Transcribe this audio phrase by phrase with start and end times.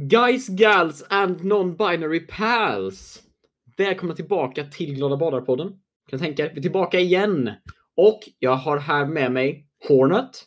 [0.00, 3.22] Guys, gals and non-binary pals.
[3.76, 5.78] Välkomna tillbaka till Glada Badar-podden.
[6.10, 7.50] Kan tänka er, vi är tillbaka igen.
[7.96, 10.44] Och jag har här med mig Hornet.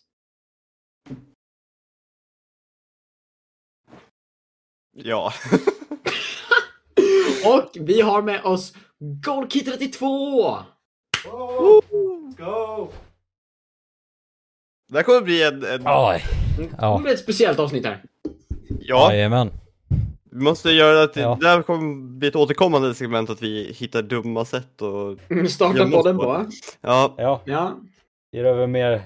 [4.92, 5.34] Ja.
[7.46, 8.74] Och vi har med oss
[9.26, 10.58] Golkey 32!
[12.38, 12.92] Go!
[14.88, 15.64] Det här kommer bli en...
[15.64, 16.24] en Oj.
[16.58, 18.04] Det Ja, blir ett speciellt avsnitt här.
[18.90, 19.52] Ja, jajamän.
[20.32, 21.38] vi måste göra att Ja.
[21.42, 25.18] det här kommer bli ett återkommande segment att vi hittar dumma sätt och...
[25.32, 26.46] Mm, Starta Jag podden på på.
[26.82, 27.72] Ja, Ja, Ja.
[28.32, 29.02] ger över mer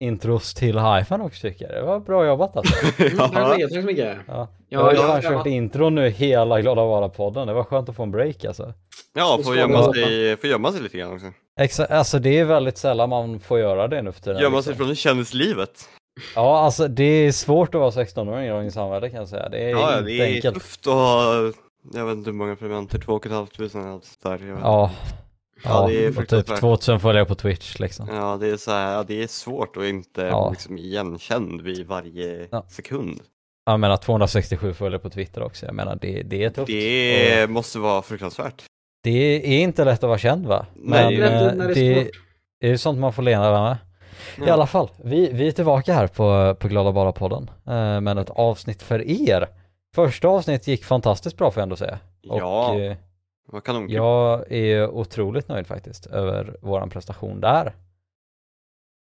[0.00, 1.74] intros till Hyphen också tycker jag.
[1.74, 2.74] Det var bra jobbat alltså.
[3.02, 3.48] Mm, tack så ja.
[3.54, 4.16] mycket, tack så mycket.
[4.26, 4.34] Ja.
[4.34, 5.30] Ja, jag har ju ja, fan ja.
[5.30, 7.46] kört intro nu hela Glada Vara-podden.
[7.46, 8.74] Det var skönt att få en break alltså.
[9.14, 11.26] ja ska gömma sig, gömma sig lite grann också.
[11.60, 14.42] Exakt, alltså det är väldigt sällan man får göra det nu för tiden.
[14.42, 14.86] Gömma sig liksom.
[14.86, 15.88] från kändislivet.
[16.34, 19.48] Ja, alltså det är svårt att vara 16-åring i dagens samhälle kan jag säga.
[19.48, 20.54] Det är Ja, inte det är enkelt.
[20.54, 21.52] tufft att ha...
[21.94, 24.30] Jag vet inte hur många prenumeranter, två och ett halvt tusen eller något där.
[24.30, 24.48] Jag vet.
[24.62, 24.90] Ja.
[25.64, 26.60] Ja, Ja, det är och typ fruktansvärt.
[26.60, 28.08] 2000 följare på Twitch liksom.
[28.12, 30.50] Ja, det är så här, ja, det är svårt att inte Ja.
[30.50, 32.64] liksom igenkänd vid varje Ja.
[32.68, 33.20] sekund.
[33.66, 35.66] Jag menar 267 följare på Twitter också.
[35.66, 36.66] Jag menar det, det är tufft.
[36.66, 38.62] Det Och måste vara fruktansvärt.
[39.02, 39.10] det
[39.56, 40.66] är inte lätt att vara känd va?
[40.74, 42.12] Nej, Det är Men eh, när det är det, svårt.
[42.60, 43.76] det är sånt man får leva med.
[44.46, 48.30] I alla fall, vi, vi är tillbaka här på, på Glada Bara-podden eh, med ett
[48.30, 49.48] avsnitt för er.
[49.94, 51.98] Första avsnittet gick fantastiskt bra får jag ändå säga.
[52.22, 52.68] Ja.
[52.70, 52.96] Och eh,
[53.52, 53.94] Vad kanonkul.
[53.96, 57.66] jag är otroligt nöjd faktiskt över våran prestation där.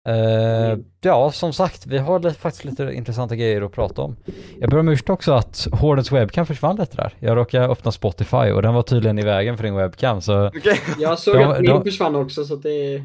[0.08, 0.84] Eh, Mm.
[1.02, 4.16] Ja, som sagt, vi har lite, faktiskt lite intressanta grejer att prata om.
[4.60, 7.14] Jag ber om ursäkt också att Hordens webcam försvann lite där.
[7.20, 10.80] Jag råkade öppna Spotify och den var tydligen i vägen för din webcam så Okej.
[11.00, 13.04] Jag såg De- att min de- försvann också så att det...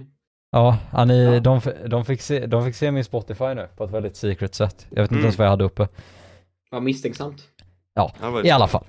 [0.50, 1.40] Ja, ja, ni, Ja.
[1.40, 4.86] De, de, fick se, de fick se min Spotify nu på ett väldigt secret sätt.
[4.90, 5.24] Jag vet inte Mm.
[5.24, 5.88] ens vad jag hade uppe.
[6.70, 7.42] var misstänksamt.
[7.94, 8.12] Ja,
[8.44, 8.84] I alla fall.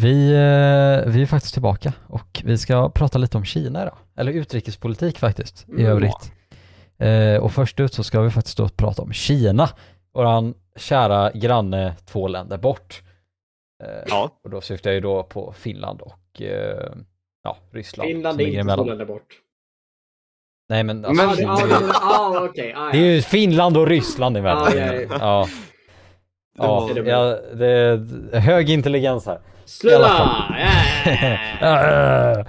[0.00, 3.96] Vi, eh, vi är faktiskt tillbaka och vi ska prata lite om Kina idag.
[4.16, 5.86] Eller utrikespolitik faktiskt i Mm.
[5.86, 6.32] övrigt.
[6.98, 9.68] Eh, och först ut så ska vi faktiskt då prata om Kina.
[10.14, 13.02] Våran kära granne två länder bort.
[13.84, 16.92] Eh, Ja, Och då syftar jag ju då på Finland och eh,
[17.42, 18.08] ja, Ryssland.
[18.08, 19.34] Finland är inte två länder bort.
[20.70, 22.72] Nej men alltså, ja, det- ja, okej.
[22.76, 23.06] ja, Det är ja.
[23.12, 24.72] ju Finland och Ryssland emellan.
[24.76, 25.06] Ja, ja, ja.
[25.20, 25.48] ja.
[26.58, 29.38] Ja, Det ja, det är hög intelligens här.
[29.64, 30.28] Sluta!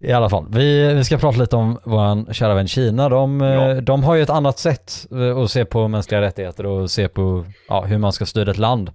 [0.00, 0.44] i alla fall.
[0.44, 3.08] I vi, vi ska prata lite om vår kära vän Kina.
[3.08, 3.80] De, Ja.
[3.80, 7.44] de har ju ett annat sätt eh, att se på mänskliga rättigheter och se på
[7.68, 8.90] ja, hur man ska styra ett land.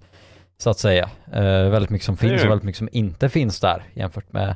[0.58, 1.08] Så att säga.
[1.32, 4.54] Eh, väldigt mycket som finns och väldigt mycket som inte finns där jämfört med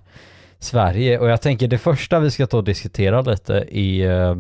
[0.63, 1.19] Sverige.
[1.19, 4.37] Och jag tänker det första vi ska ta och diskutera lite i eh,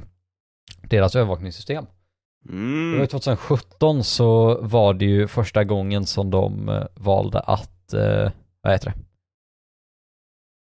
[0.82, 1.86] deras övervakningssystem.
[2.44, 3.06] Det var ju Mm.
[3.06, 8.30] 2017 så var det ju första gången som de eh, valde att, eh,
[8.62, 8.94] vad heter det?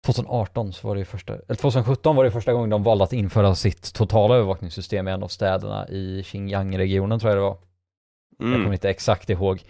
[0.06, 3.14] 2018 så var det ju första, eller 2017 var det första gången de valde att
[3.14, 7.58] införa sitt totala övervakningssystem i en av städerna i Xinjiang-regionen tror jag det var.
[8.38, 8.74] Jag kommer Mm.
[8.74, 9.64] inte exakt ihåg.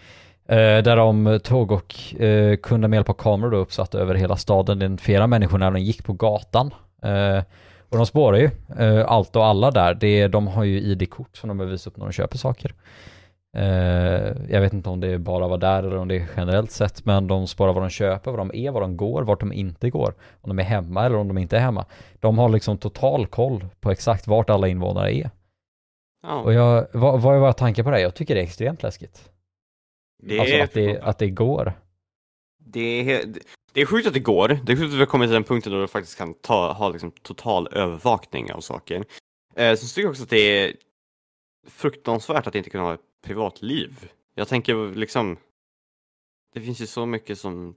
[0.48, 4.36] Eh, där de tog och eh, kunde med hjälp av kameror då uppsatta över hela
[4.36, 6.74] staden identifiera människor när de gick på gatan.
[7.02, 7.42] Eh,
[7.88, 9.94] och de spårar ju eh, allt och alla där.
[9.94, 12.74] Det, de har ju ID-kort som de behöver visa upp när de köper saker.
[13.56, 17.04] Eh, jag vet inte om det bara var där eller om det är generellt sett,
[17.04, 19.90] men de spårar vad de köper, vad de är, var de går, vart de inte
[19.90, 21.84] går, om de är hemma eller om de inte är hemma.
[22.20, 25.30] De har liksom total koll på exakt vart alla invånare är.
[26.26, 28.00] Och Ja, jag, vad, vad är våra tankar på det?
[28.00, 29.30] Jag tycker det är extremt läskigt.
[30.22, 31.72] Det Alltså är, att det, att det går.
[32.58, 33.34] det, är,
[33.72, 34.48] det är sjukt att det går.
[34.48, 36.72] Det är sjukt att vi har kommit till den punkten då du faktiskt kan ta,
[36.72, 39.04] ha liksom total övervakning av saker.
[39.54, 40.76] Eh, så tycker jag också att det är
[41.68, 44.10] fruktansvärt att inte kunna ha ett privatliv.
[44.34, 45.36] Jag tänker liksom,
[46.54, 47.76] det finns ju så mycket som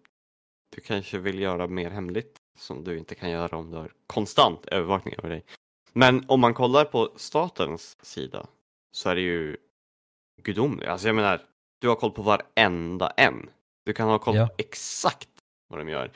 [0.75, 4.65] du kanske vill göra mer hemligt som du inte kan göra om du har konstant
[4.65, 5.45] övervakning över dig.
[5.93, 8.47] Men om man kollar på statens sida
[8.91, 9.57] så är det ju
[10.41, 10.89] gudomligt.
[10.89, 11.41] Alltså jag menar,
[11.79, 13.49] du har koll på varenda en.
[13.85, 14.47] Du kan ha koll Ja.
[14.47, 15.29] på exakt
[15.69, 16.11] vad de gör.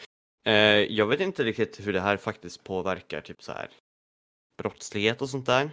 [0.45, 0.53] Eh,
[0.93, 3.69] jag vet inte riktigt hur det här faktiskt påverkar typ så här
[4.57, 5.69] brottslighet och sånt där.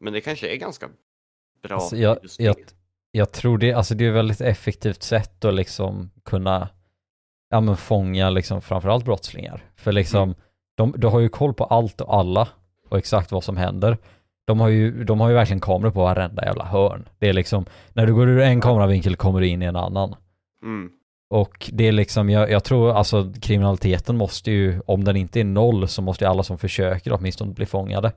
[0.00, 0.88] Men det kanske är ganska
[1.62, 1.76] bra.
[1.76, 2.56] Alltså, jag, just jag,
[3.10, 6.68] jag tror det, alltså det är ett väldigt effektivt sätt att liksom kunna
[7.50, 9.70] ja, men fånga liksom framförallt brottslingar.
[9.76, 10.34] För liksom, Mm.
[10.76, 12.48] de, de har ju koll på allt och alla
[12.88, 13.98] och exakt vad som händer.
[14.50, 17.08] De har ju, de har ju verkligen kameror på varenda jävla hörn.
[17.18, 20.14] Det är liksom, när du går ur en kameravinkel kommer du in i en annan.
[20.62, 20.90] Mm.
[21.30, 25.44] Och det är liksom, jag, jag tror alltså kriminaliteten måste ju, om den inte är
[25.44, 28.12] noll så måste ju alla som försöker åtminstone bli fångade.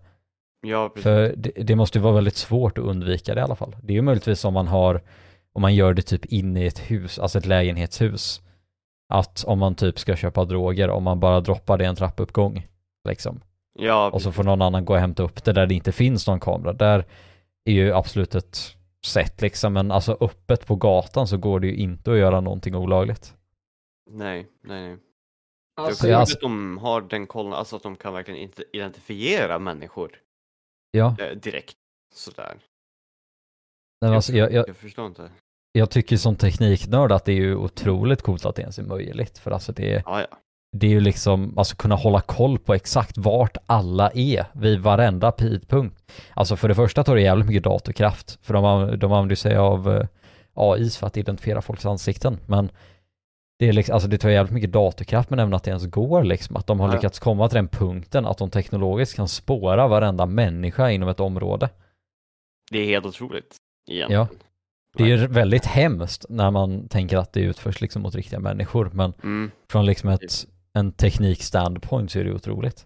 [0.68, 1.04] Ja, precis.
[1.04, 3.76] För det, det måste ju vara väldigt svårt att undvika det i alla fall.
[3.82, 5.02] Det är ju möjligtvis om man har
[5.54, 8.42] och man gör det typ inne i ett hus, alltså ett lägenhetshus.
[9.10, 12.68] Att om man typ ska köpa droger, om man bara droppar det i en trappuppgång,
[13.10, 13.42] liksom.
[13.74, 16.28] Ja, Och så får någon annan gå och hämta upp det där det inte finns
[16.28, 16.74] någon kamera.
[16.74, 17.06] Där
[17.66, 18.58] är ju absolut ett
[19.06, 22.76] sätt liksom, men alltså öppet på gatan så går det ju inte att göra någonting
[22.76, 23.36] olagligt.
[24.12, 24.98] nej, nej, nej.
[25.82, 28.40] Alltså, det är jag- också att de har den kollen, alltså att de kan verkligen
[28.40, 30.20] inte identifiera människor
[30.92, 31.78] Ja, eh, direkt.
[32.14, 32.58] Sådär.
[34.02, 35.32] men alltså, jag, jag, jag förstår inte.
[35.72, 39.38] jag tycker som tekniknörd att det är ju otroligt coolt att det ens är möjligt.
[39.38, 40.38] För alltså det är, Ja, ja.
[40.76, 45.32] Det är ju liksom, alltså kunna hålla koll på exakt vart alla är vid varenda
[45.32, 46.12] tidpunkt.
[46.34, 49.92] Alltså för det första tar det jävligt mycket datorkraft, för de, de använder sig av
[49.96, 50.08] eh,
[50.54, 52.38] AI för att identifiera folks ansikten.
[52.46, 52.70] Men
[53.60, 56.24] det, är liksom, alltså det tar jävligt mycket datorkraft men även att det ens går
[56.24, 56.94] liksom, att de har Ja.
[56.94, 61.70] lyckats komma till den punkten att de teknologiskt kan spåra varenda människa inom ett område.
[62.72, 63.56] Det är helt otroligt.
[63.92, 64.28] Egentligen.
[64.98, 68.90] Det är ju väldigt hemskt när man tänker att det utförs liksom mot riktiga människor,
[68.94, 69.52] men Mm.
[69.72, 72.86] från liksom ett, en teknik-standpoint så är det otroligt.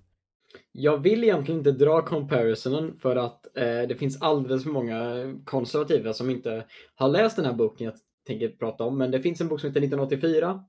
[0.72, 6.14] Jag vill egentligen inte dra comparisonen för att eh, det finns alldeles för många konservativa
[6.14, 7.94] som inte har läst den här boken jag
[8.28, 8.98] tänker prata om.
[8.98, 10.64] Men det finns en bok som heter 1984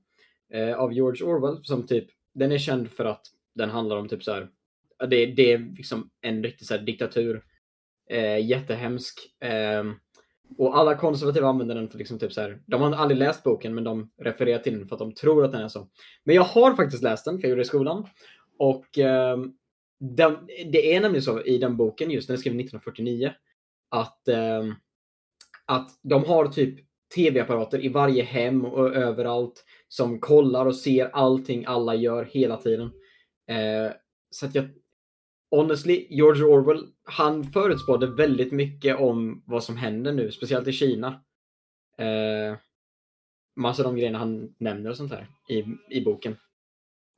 [0.53, 3.21] eh, av George Orwell som typ, den är känd för att
[3.55, 4.49] den handlar om typ så här,
[5.09, 7.43] det, det är liksom en riktig så här diktatur,
[8.09, 9.19] eh, jättehemsk.
[9.43, 9.83] Eh,
[10.57, 13.75] och alla konservativa använder den för liksom typ så här, de har aldrig läst boken
[13.75, 15.87] men de refererar till den för att de tror att den är så.
[16.23, 18.07] Men jag har faktiskt läst den, för jag gjorde det i skolan.
[18.57, 19.37] Och eh,
[19.99, 20.37] den,
[20.71, 23.33] det är nämligen så i den boken, just den är skriven 1949,
[23.89, 24.63] att, eh,
[25.65, 26.79] att de har typ
[27.15, 32.91] tv-apparater i varje hem och överallt som kollar och ser allting alla gör hela tiden.
[33.47, 33.91] Eh,
[34.29, 34.69] så att jag,
[35.51, 41.07] honestly, George Orwell, han förutspådde väldigt mycket om vad som händer nu, speciellt i Kina.
[41.97, 42.57] Eh,
[43.55, 46.37] massa av de grejerna han nämner och sånt här i, i boken.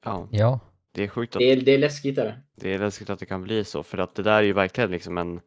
[0.06, 0.60] Ja, Ja,
[0.92, 2.42] det är sjukt att Det är, det är läskigt är det.
[2.56, 4.92] det är läskigt att det kan bli så, för att det där är ju verkligen
[4.92, 5.42] liksom en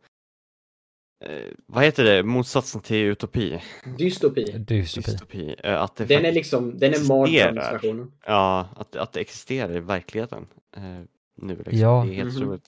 [1.25, 3.61] eh, vad heter det, motsatsen till utopi?
[3.99, 4.45] Dystopi.
[4.59, 5.11] dystopi.
[5.11, 5.55] Dystopi.
[5.65, 8.13] Eh, att det Den är liksom, den är mardrömsversionen.
[8.27, 10.47] ja, att, att det existerar i verkligheten
[10.77, 11.01] eh,
[11.37, 11.79] nu liksom.
[11.79, 12.05] Ja.
[12.07, 12.43] Det är helt Mhm.
[12.43, 12.65] otroligt.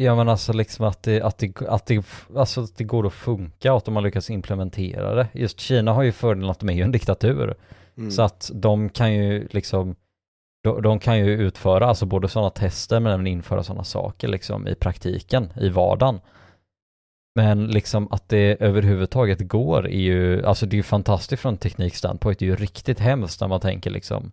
[0.00, 2.04] Ja men alltså liksom att det, att det, att det,
[2.36, 5.28] alltså att det går att funka och att de har lyckats implementera det.
[5.32, 7.54] Just Kina har ju fördelen att de är ju en diktatur.
[7.96, 8.10] Mm.
[8.10, 9.96] Så att de kan ju liksom,
[10.64, 14.68] de, de kan ju utföra alltså både sådana tester men även införa sådana saker liksom
[14.68, 16.20] i praktiken, i vardagen.
[17.34, 22.38] Men liksom att det överhuvudtaget går är ju, alltså det är ju fantastiskt från teknikstandpunkt,
[22.38, 24.32] det är ju riktigt hemskt när man tänker liksom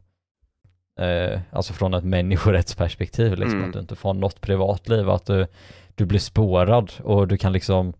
[0.99, 3.67] eh, alltså från ett människorättsperspektiv liksom Mm.
[3.69, 5.47] att du inte får något privatliv, att du,
[5.95, 7.93] du blir spårad och du kan liksom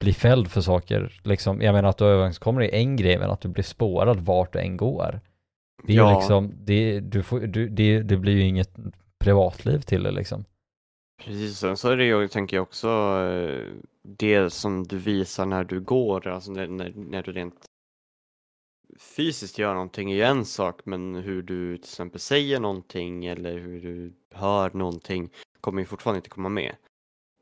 [0.00, 3.40] bli fälld för saker, liksom, jag menar att du överenskommer är en grej men att
[3.40, 5.20] du blir spårad vart du än går.
[5.86, 6.18] Det är Ja.
[6.18, 8.70] liksom, det, du får, du, det, det blir ju inget
[9.24, 10.44] privatliv till det liksom.
[11.24, 13.64] Precis, sen så är det ju, tänker jag också, eh,
[14.18, 17.54] det som du visar när du går, alltså när, när, när du rent
[19.00, 23.58] fysiskt gör någonting är ju en sak, men hur du till exempel säger någonting eller
[23.58, 25.30] hur du hör någonting
[25.60, 26.74] kommer ju fortfarande inte komma med.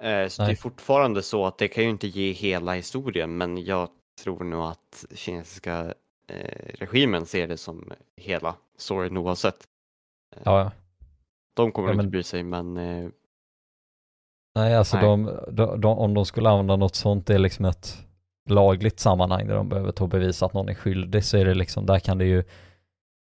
[0.03, 0.57] Eh, Så det är Nej.
[0.57, 3.89] fortfarande så att det kan ju inte ge hela historien, men jag
[4.25, 5.95] tror nog att kinesiska
[6.29, 9.65] eh, regimen ser det som hela storyn oavsett.
[10.45, 10.73] Ja, ja.
[11.57, 13.09] De kommer Ja, inte men- bry sig, men eh,
[14.55, 15.05] Nej, alltså Nej.
[15.05, 18.07] De, de, de, om de skulle använda något sånt, det är liksom ett
[18.51, 21.55] lagligt sammanhang där de behöver ta och bevisa att någon är skyldig, så är det
[21.55, 22.45] liksom, där kan det ju,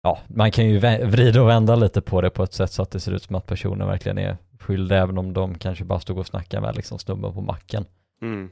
[0.03, 2.91] ja, man kan ju vrida och vända lite på det på ett sätt så att
[2.91, 6.17] det ser ut som att personen verkligen är skyldig, även om de kanske bara stod
[6.17, 7.85] och snackade med liksom snubben på macken.
[8.21, 8.51] mm,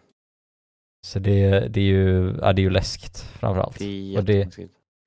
[1.05, 3.77] Så det, det är ju, ja, det är ju läskigt framförallt.
[3.79, 4.57] det är Och det-.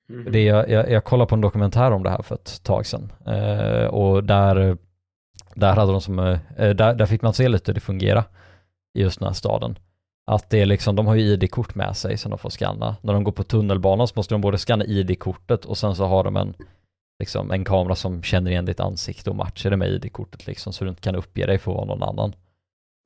[0.09, 0.31] Mhm.
[0.31, 3.11] Det, jag, jag, jag kollade på en dokumentär om det här för ett tag sedan
[3.25, 4.77] eh, och där,
[5.55, 8.23] där hade de som, eh, där, där fick man se lite hur det fungerar
[8.93, 9.75] i just den här staden.
[10.25, 12.95] Att det är liksom, de har ju ID-kort med sig som de får scanna.
[13.01, 16.23] När de går på tunnelbanan så måste de både scanna ID-kortet och sen så har
[16.23, 16.53] de en,
[17.19, 20.83] liksom en kamera som känner igen ditt ansikte och matchar det med ID-kortet liksom så
[20.83, 22.33] du inte kan uppge dig för att vara någon annan.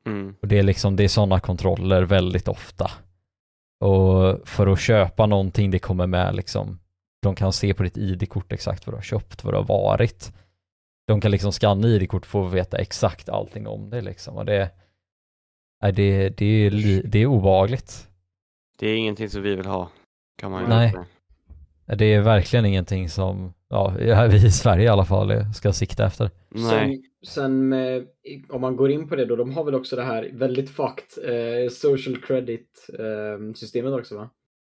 [0.08, 0.36] Mm.
[0.42, 2.92] Och det är liksom, det är sådana kontroller väldigt ofta.
[3.80, 6.80] Och för att köpa någonting, det kommer med liksom,
[7.22, 10.34] de kan se på ditt ID-kort exakt vad du har köpt, vad du har varit.
[11.08, 14.36] De kan liksom scanna ID-kort och få veta exakt allting om det liksom.
[14.36, 14.72] Och det,
[15.82, 18.08] nej, det, det, är, det är obehagligt.
[18.80, 19.90] Det är ingenting som vi vill ha.
[20.38, 20.92] Kan man Nej.
[20.92, 21.06] säga.
[21.98, 23.94] Det är verkligen ingenting som, ja,
[24.30, 26.30] vi i Sverige i alla fall ska sikta efter.
[26.50, 26.70] Nej.
[26.70, 28.06] Sen, sen med,
[28.50, 31.24] om man går in på det då, de har väl också det här väldigt fucked
[31.24, 34.30] eh, social credit eh, systemet också va?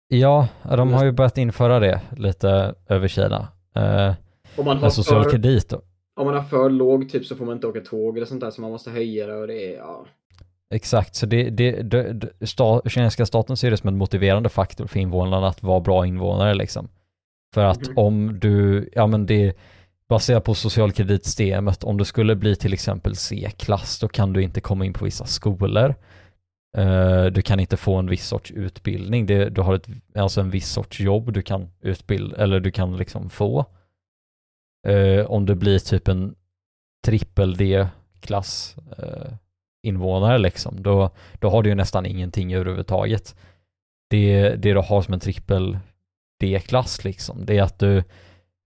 [0.08, 3.48] Ja, de har ju börjat införa det lite över Kina.
[3.76, 4.12] Eh,
[4.56, 5.82] Om man, har social för, kredit då.
[6.16, 8.50] om man har för låg typ så får man inte åka tåg eller sånt där
[8.50, 10.06] så man måste höja det och det är, ja.
[10.70, 14.86] Exakt, så det, det, det, det sta, kinesiska staten ser det som en motiverande faktor
[14.86, 16.88] för invånarna att vara bra invånare liksom.
[17.54, 17.98] För att Mhm.
[17.98, 19.56] om du, ja men det
[20.08, 24.84] baserat på socialkreditsystemet, om du skulle bli till exempel C-klass, då kan du inte komma
[24.84, 25.94] in på vissa skolor.
[26.76, 30.50] Eh, du kan inte få en viss sorts utbildning, det, du har ett, alltså en
[30.50, 33.64] viss sorts jobb du kan utbilda, eller du kan liksom få.
[34.86, 36.34] Eh, om du blir typ en
[37.06, 39.32] trippel D-klass eh,
[39.84, 43.36] invånare liksom, då, då har du ju nästan ingenting överhuvudtaget.
[44.10, 45.78] Det, det du har som en trippel
[46.40, 48.02] D-klass liksom, det är att du,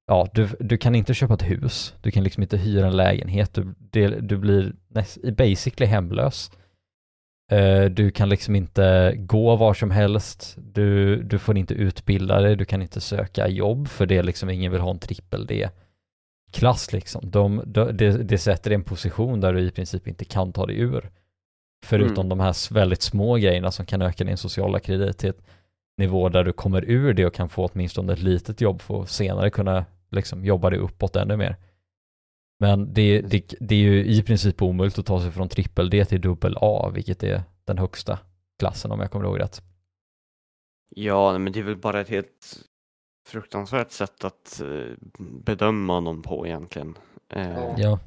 [0.06, 3.54] ja, du, du kan inte köpa ett hus, du kan liksom inte hyra en lägenhet,
[3.54, 6.50] du, det, du blir näst, basically hemlös.
[7.52, 12.56] Eh, du kan liksom inte gå var som helst, du, du får inte utbilda dig,
[12.56, 15.68] du kan inte söka jobb för det är liksom ingen vill ha en trippel D.
[16.50, 17.31] D-klass liksom.
[17.31, 20.78] De, de, det, det sätter en position där du i princip inte kan ta dig
[20.78, 21.11] ur.
[21.87, 22.28] Förutom Mm.
[22.28, 25.47] de här väldigt små grejerna som kan öka din sociala kredit till ett
[25.99, 29.11] nivå där du kommer ur det och kan få åtminstone ett litet jobb för att
[29.11, 31.57] senare kunna liksom jobba dig uppåt ännu mer.
[32.61, 36.05] Men det, det, det är ju i princip omöjligt att ta sig från trippel D
[36.05, 38.19] till dubbel A, vilket är den högsta
[38.59, 39.62] klassen om jag kommer ihåg rätt.
[40.88, 42.59] Ja, men det är väl bara ett helt
[43.28, 44.92] fruktansvärt sätt att eh,
[45.44, 46.99] bedöma någon på egentligen.
[47.32, 47.75] Eh, Ja.
[47.76, 47.99] Ja.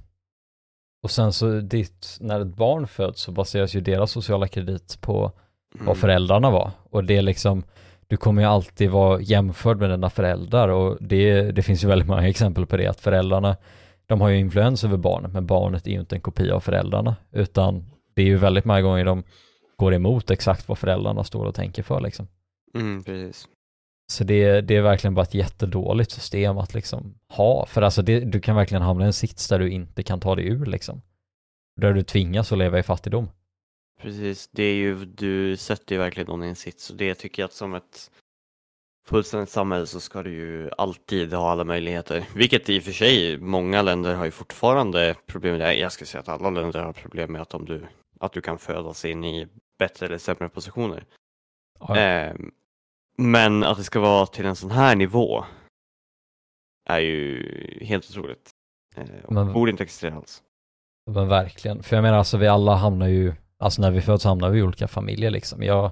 [1.04, 5.32] Och sen så ditt, när ett barn föds så baseras ju deras sociala kredit på
[5.74, 5.96] vad mm.
[5.96, 6.72] föräldrarna var.
[6.90, 7.64] Och det är liksom,
[8.08, 12.08] du kommer ju alltid vara jämförd med dina föräldrar och det, det finns ju väldigt
[12.08, 13.58] många exempel på det, att föräldrarna,
[14.06, 17.16] de har ju influens över barnet, men barnet är ju inte en kopia av föräldrarna,
[17.32, 19.24] utan det är ju väldigt många gånger de
[19.78, 22.28] går emot exakt vad föräldrarna står och tänker för liksom.
[22.76, 23.48] Mm, precis.
[24.12, 28.20] Så det, det är verkligen bara ett jättedåligt system att liksom ha, för alltså det,
[28.20, 31.02] du kan verkligen hamna i en sits där du inte kan ta dig ur liksom.
[31.82, 33.30] Där du tvingas att leva i fattigdom.
[34.02, 37.42] Precis, det är ju, du sätter ju verkligen någon i en sits och det tycker
[37.42, 38.12] jag att som ett
[39.08, 42.28] fullständigt samhälle så ska du ju alltid ha alla möjligheter.
[42.36, 45.74] Vilket i och för sig, många länder har ju fortfarande problem med det.
[45.74, 47.82] Jag skulle säga att alla länder har problem med att, om du,
[48.20, 49.48] att du kan födas in i
[49.80, 51.06] bättre eller sämre positioner.
[51.80, 52.34] Ja, Eh,
[53.18, 55.44] men att det ska vara till en sån här nivå
[56.90, 57.44] är ju
[57.82, 58.50] helt otroligt.
[58.96, 60.44] Eh, Men- borde inte existera alls.
[61.12, 64.50] Men verkligen, för jag menar alltså vi alla hamnar ju, alltså när vi föds hamnar
[64.50, 65.64] vi i olika familjer liksom.
[65.64, 65.92] Jag,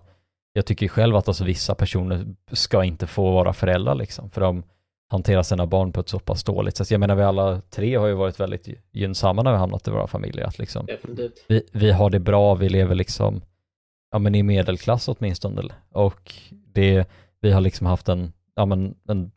[0.54, 4.42] jag tycker ju själv att alltså vissa personer ska inte få vara föräldrar liksom, för
[4.42, 4.64] de
[5.12, 6.92] hanterar sina barn på ett så pass dåligt sätt.
[6.92, 10.08] Jag menar vi alla tre har ju varit väldigt gynnsamma när vi hamnat i våra
[10.08, 10.88] familjer, att liksom
[11.48, 13.42] vi, vi har det bra, vi lever liksom,
[14.12, 15.62] ja men i medelklass åtminstone.
[15.92, 17.10] Och det,
[17.42, 19.32] vi har liksom haft en, ja men en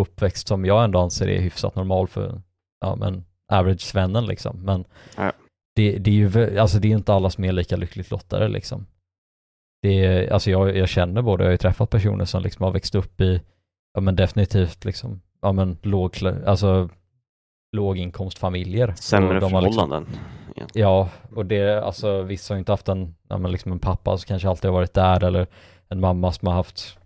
[0.00, 2.42] uppväxt som jag ändå anser är hyfsat normal för,
[2.80, 4.56] ja men average-svennen liksom.
[4.64, 4.84] Men
[5.16, 5.32] Ja.
[5.76, 8.86] det, det är ju, alltså det är inte alla som är lika lyckligt lottade liksom.
[9.82, 12.72] Det är, alltså jag, jag känner både, jag har ju träffat personer som liksom har
[12.72, 13.40] växt upp i,
[13.94, 16.16] ja men definitivt liksom, ja men låg,
[16.46, 16.88] alltså
[17.72, 18.94] låginkomstfamiljer.
[18.96, 20.06] Sämre de liksom- förhållanden.
[20.74, 24.18] Ja, och det, alltså vissa har ju inte haft en, ja, men liksom en pappa
[24.18, 25.46] som kanske alltid har varit där eller
[25.88, 26.98] en mamma som har haft,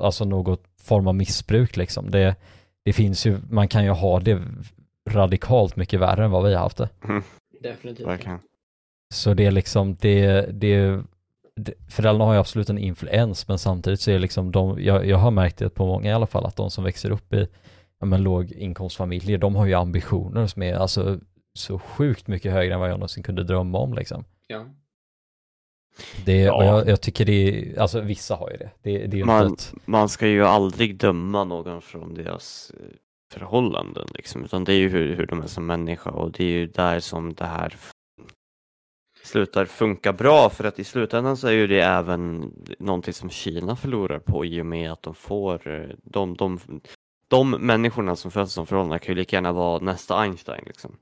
[0.00, 2.10] alltså något form av missbruk liksom.
[2.10, 2.36] Det,
[2.84, 4.42] det finns ju, man kan ju ha det
[5.10, 6.88] radikalt mycket värre än vad vi har haft det.
[7.62, 8.06] Definitivt.
[8.06, 8.38] Verkligen.
[9.14, 11.02] Så det är liksom, det, det,
[11.56, 15.06] det föräldrarna har ju absolut en influens men samtidigt så är det liksom de, jag,
[15.06, 17.48] jag har märkt det på många i alla fall, att de som växer upp i
[18.02, 21.20] ja, men låginkomstfamiljer, de har ju ambitioner som är alltså
[21.54, 24.24] så sjukt mycket högre än vad jag någonsin kunde drömma om liksom.
[24.46, 24.66] Ja.
[26.24, 26.64] Det, Ja.
[26.64, 28.70] jag, jag tycker det är, alltså vissa har ju det.
[28.82, 32.86] Det, det är ju Man- ett, Man ska ju aldrig döma någon från deras eh,
[33.32, 36.48] förhållanden liksom, utan det är ju hur, hur de är som människa och det är
[36.48, 37.76] ju där som det här
[39.24, 43.76] slutar funka bra för att i slutändan så är ju det även någonting som Kina
[43.76, 46.58] förlorar på i och med att de får eh, de, de,
[47.32, 50.96] de människorna som föds som förhållanden kan ju lika gärna vara nästa Einstein liksom.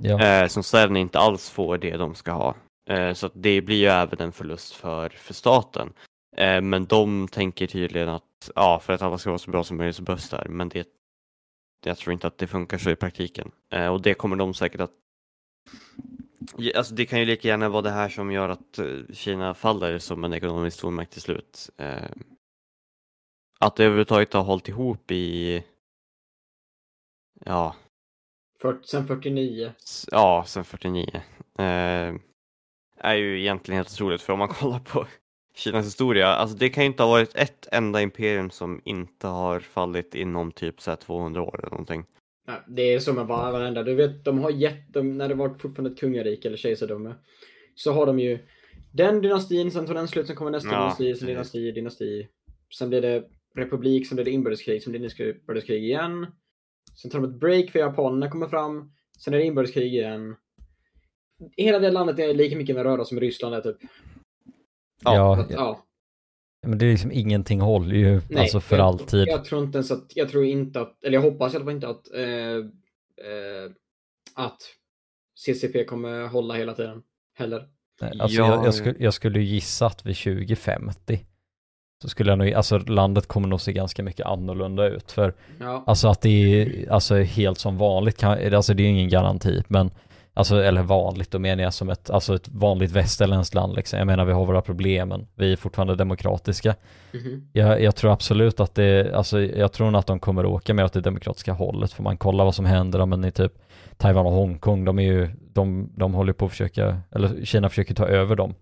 [0.00, 2.54] ja, Eh, som sen inte alls får det de ska ha.
[2.90, 5.92] Eh, så det blir ju även en förlust för, för staten.
[6.36, 9.76] Eh, men de tänker tydligen att ja, för att alla ska vara så bra som
[9.76, 10.48] möjligt så behövs det här.
[10.48, 10.88] Men det,
[11.84, 13.50] jag tror inte att det funkar så i praktiken.
[13.72, 14.90] Eh, och det kommer de säkert att
[16.74, 19.98] Alltså det kan ju lika gärna vara det här som gör att eh, Kina faller
[19.98, 21.70] som en ekonomisk stormakt till slut.
[23.60, 25.62] Att det överhuvudtaget har hållit ihop i
[27.44, 27.74] ja,
[28.84, 29.72] sen 49.
[29.78, 31.06] S- Ja, sen 49.
[31.58, 32.14] Eh,
[32.98, 35.06] är ju egentligen helt otroligt för om man kollar på
[35.56, 39.60] Kinas historia, alltså det kan ju inte ha varit ett enda imperium som inte har
[39.60, 42.04] fallit inom typ så här 200 år eller någonting.
[42.46, 43.82] Ja, det är som med var- varenda.
[43.82, 47.14] Du vet, de har gett dem, när det var fortfarande ett kungarike eller kejsardöme,
[47.74, 48.38] så har de ju
[48.92, 52.28] den dynastin, sen tar den slut, sen kommer nästa Ja, dynasti, sen dynasti, dynasti.
[52.78, 56.26] Sen blir det republik, blir det inbördeskrig, blir det inbördeskrig igen.
[57.02, 60.36] Sen tar de ett break för japanerna kommer fram, sen är det inbördeskrig igen.
[61.56, 63.76] Hela det landet är lika mycket med röra som Ryssland är typ.
[65.04, 65.84] Ja, Ja, att, ja.
[66.66, 69.28] men det är liksom ingenting håller ju Nej, alltså för jag, alltid.
[69.28, 71.74] Jag tror inte ens att, jag tror inte att, eller jag hoppas i alla fall
[71.74, 72.56] inte att, eh,
[73.26, 73.70] eh,
[74.34, 74.62] att
[75.34, 77.02] CCP kommer hålla hela tiden.
[77.38, 77.68] Heller.
[78.00, 81.26] Nej, Alltså Ja, jag, jag, skulle, jag skulle gissa att vid 2050
[82.02, 85.12] så skulle jag nog, alltså landet kommer nog se ganska mycket annorlunda ut.
[85.12, 85.84] För Ja.
[85.86, 86.28] alltså att det
[86.62, 89.90] är alltså helt som vanligt, kan, alltså det är ingen garanti, men
[90.34, 93.98] alltså eller vanligt, då menar jag som ett, alltså ett vanligt västerländskt land liksom.
[93.98, 96.74] Jag menar vi har våra problem, men vi är fortfarande demokratiska.
[97.12, 97.48] Mhm.
[97.52, 100.84] Jag, jag tror absolut att det, alltså jag tror nog att de kommer åka mer
[100.84, 103.52] åt det demokratiska hållet, för man kollar vad som händer, ja, men i typ
[103.96, 107.94] Taiwan och Hongkong, de är ju, de, de håller på att försöka, eller Kina försöker
[107.94, 108.54] ta över dem,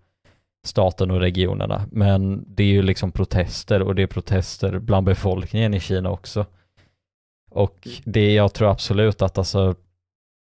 [0.64, 5.75] staten och regionerna, men det är ju liksom protester och det är protester bland befolkningen
[5.75, 6.47] i Kina också.
[7.50, 9.75] Och det, jag tror absolut att alltså,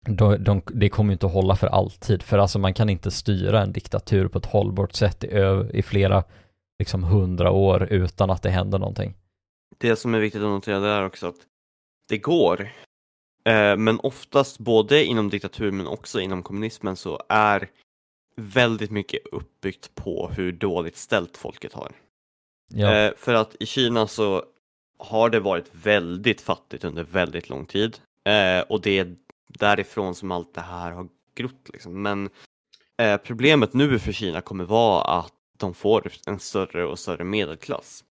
[0.07, 3.11] de, de, det kommer ju inte att hålla för alltid, för alltså man kan inte
[3.11, 5.29] styra en diktatur på ett hållbart sätt i,
[5.73, 6.23] i flera
[6.79, 9.13] liksom hundra år utan att det händer någonting.
[9.77, 11.35] Det som är viktigt att notera där också att
[12.09, 12.61] det går.
[13.45, 17.69] Eh, men oftast både inom diktatur men också inom kommunismen så är
[18.41, 21.91] väldigt mycket uppbyggt på hur dåligt ställt folket har.
[22.73, 24.43] Ja, Eh, för att i Kina så
[24.97, 27.97] har det varit väldigt fattigt under väldigt lång tid.
[28.25, 29.15] Eh, och det är
[29.47, 31.69] därifrån som allt det här har grott.
[31.73, 32.01] Liksom.
[32.01, 32.29] Men
[32.97, 38.03] eh, problemet nu för Kina kommer vara att de får en större och större medelklass.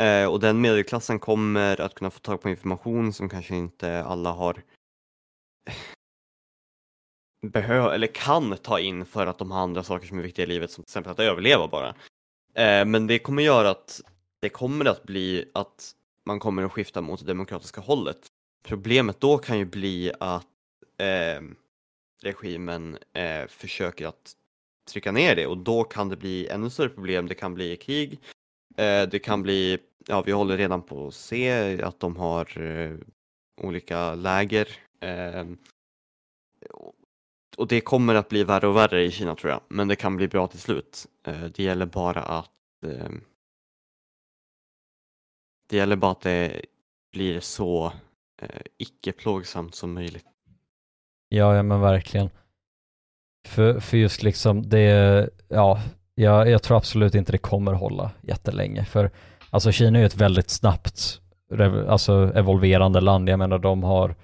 [0.00, 4.30] Eh, och den medelklassen kommer att kunna få tag på information som kanske inte alla
[4.30, 4.62] har
[7.50, 10.48] behöver eller kan ta in för att de har andra saker som är viktiga i
[10.48, 11.88] livet som till exempel att överleva bara.
[12.54, 14.00] Eh, men det kommer göra att
[14.40, 15.94] det kommer att bli att
[16.26, 18.26] man kommer att skifta mot det demokratiska hållet.
[18.62, 20.46] Problemet då kan ju bli att
[20.98, 21.42] eh,
[22.22, 24.32] regimen eh, försöker att
[24.90, 27.28] trycka ner det och då kan det bli ännu större problem.
[27.28, 28.18] Det kan bli krig.
[28.76, 32.96] Eh, det kan bli, ja vi håller redan på att se att de har eh,
[33.60, 34.68] olika läger.
[35.00, 35.58] Ehm,
[37.56, 40.16] och det kommer att bli värre och värre i Kina tror jag, men det kan
[40.16, 41.06] bli bra till slut.
[41.26, 42.50] Eh, det gäller bara att
[42.86, 43.20] ehm,
[45.68, 46.64] det gäller bara att det
[47.12, 47.92] blir så
[48.42, 50.26] eh, icke plågsamt som möjligt.
[51.28, 52.30] ja, ja men verkligen.
[53.48, 55.80] För, för just liksom det, ja,
[56.14, 58.84] jag, jag tror absolut inte det kommer hålla jättelänge.
[58.84, 59.10] För
[59.50, 61.20] alltså Kina är ju ett väldigt snabbt
[61.88, 63.28] alltså, evolverande land.
[63.28, 64.14] Jag menar de har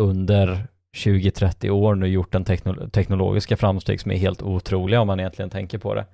[0.00, 5.20] under 20-30 år nu gjort en tekno- teknologiska framsteg som är helt otroliga om man
[5.20, 6.06] egentligen tänker på det.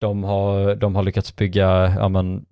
[0.00, 2.46] De har, de har lyckats bygga ja, men,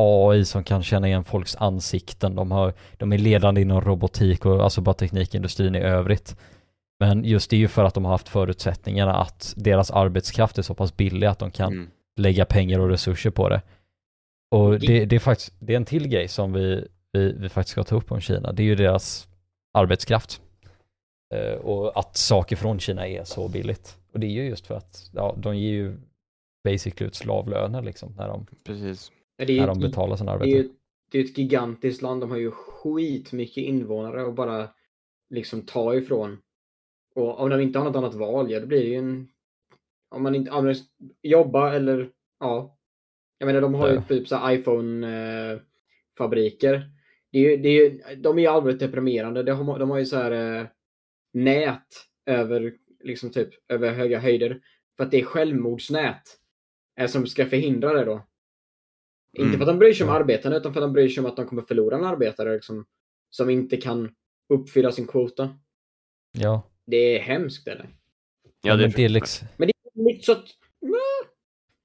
[0.00, 2.34] AI som kan känna igen folks ansikten.
[2.34, 6.36] De, har, de är ledande inom robotik och alltså bara teknikindustrin i övrigt.
[7.00, 10.62] Men just det är ju för att de har haft förutsättningarna att deras arbetskraft är
[10.62, 11.90] så pass billig att de kan Mm.
[12.16, 13.62] lägga pengar och resurser på det.
[14.50, 17.72] Och det, det är faktiskt, det är en till grej som vi, vi, vi faktiskt
[17.72, 18.52] ska ta upp om Kina.
[18.52, 19.28] Det är ju deras
[19.74, 20.40] arbetskraft.
[21.34, 23.96] Eh, och att saker från Kina är så billigt.
[24.12, 25.96] Och det är ju just för att, ja, de ger ju
[26.64, 29.12] basically ut slavlöner liksom när de, Precis.
[29.36, 30.68] Ja, Det är, när ju de ett, betalar sina det är ju
[31.12, 32.20] det är ett gigantiskt land.
[32.20, 34.68] De har ju skitmycket invånare och bara
[35.30, 36.38] liksom ta ifrån.
[37.14, 39.28] Och om de inte har något annat val, ja då blir det ju en...
[40.10, 40.50] Om man inte...
[40.50, 40.74] Om man
[41.22, 42.10] jobba eller...
[42.40, 42.76] Ja.
[43.38, 44.02] Jag menar de har ju Ja.
[44.08, 46.90] typ så iPhone-fabriker.
[47.32, 49.42] Det är ju, det är ju, de är ju allvarligt deprimerande.
[49.42, 50.66] De har, de har ju så här eh,
[51.32, 51.86] nät
[52.26, 52.72] över,
[53.04, 54.60] liksom typ, över höga höjder.
[54.96, 56.22] För att det är självmordsnät
[57.00, 58.26] eh, som ska förhindra det då.
[59.38, 59.58] Inte Mm.
[59.58, 61.36] för att de bryr sig om arbetarna utan för att de bryr sig om att
[61.36, 62.86] de kommer förlora en arbetare liksom,
[63.30, 64.14] som inte kan
[64.48, 65.58] uppfylla sin kvota.
[66.32, 67.88] Ja, Det är hemskt eller?
[68.62, 70.44] Ja, det är men det är liksom, Men det är lite så att...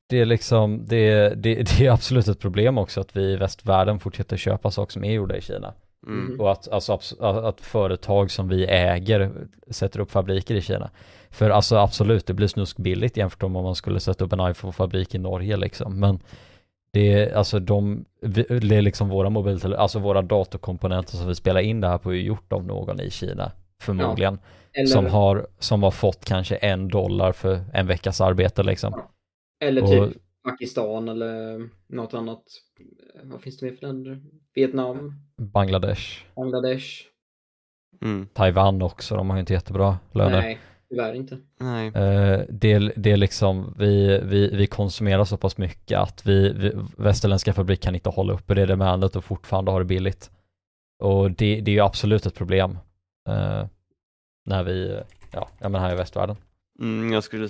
[0.10, 3.36] det är liksom, det är, det, det är absolut ett problem också att vi i
[3.36, 5.74] västvärlden fortsätter köpa saker som är gjorda i Kina.
[6.08, 6.40] Mm.
[6.40, 9.32] Och att, alltså, att företag som vi äger
[9.68, 10.90] sätter upp fabriker i Kina.
[11.30, 15.16] För alltså absolut, det blir snuskbilligt jämfört med om man skulle sätta upp en iPhone-fabrik
[15.16, 16.00] i Norge liksom.
[16.00, 16.20] Men
[16.92, 21.62] det är alltså de, det är liksom våra mobiltelefoner, alltså våra datorkomponenter som vi spelar
[21.62, 23.52] in det här på är gjort av någon i Kina.
[23.82, 24.40] Förmodligen.
[24.74, 29.02] Eller, Som, har, som har fått kanske en dollar för en veckas arbete liksom.
[29.64, 32.44] eller Och- typ Pakistan eller något annat.
[33.24, 34.22] Vad finns det mer för länder?
[34.56, 36.88] Vietnam, Bangladesh, Bangladesh?
[38.02, 38.28] Mm.
[38.34, 40.42] Taiwan också, de har ju inte jättebra löner.
[40.42, 41.38] Nej, tyvärr inte.
[41.60, 41.88] Nej.
[41.88, 46.72] Eh, det, det är liksom, vi, vi, vi konsumerar så pass mycket att vi, vi
[46.98, 50.32] västerländska fabrik kan inte hålla uppe det demandet och fortfarande ha det billigt.
[51.04, 52.78] Och det, det är ju absolut ett problem
[53.30, 53.66] eh,
[54.46, 55.00] när vi,
[55.32, 56.36] ja, jag menar här i västvärlden.
[56.80, 57.48] Mm, jag skulle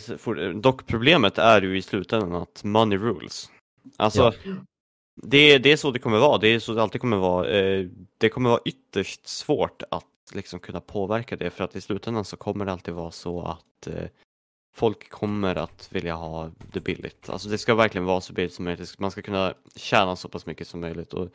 [0.53, 3.49] dock problemet är ju i slutändan att money rules.
[3.97, 4.51] Alltså, Ja
[5.15, 6.37] det, det är så det kommer vara.
[6.37, 7.49] Det är så det alltid kommer vara.
[7.49, 12.25] Eh, det kommer vara ytterst svårt att liksom kunna påverka det för att i slutändan
[12.25, 14.07] så kommer det alltid vara så att eh,
[14.75, 17.29] folk kommer att vilja ha det billigt.
[17.29, 18.99] Alltså det ska verkligen vara så billigt som möjligt.
[18.99, 21.13] Man ska kunna tjäna så pass mycket som möjligt.
[21.13, 21.29] Och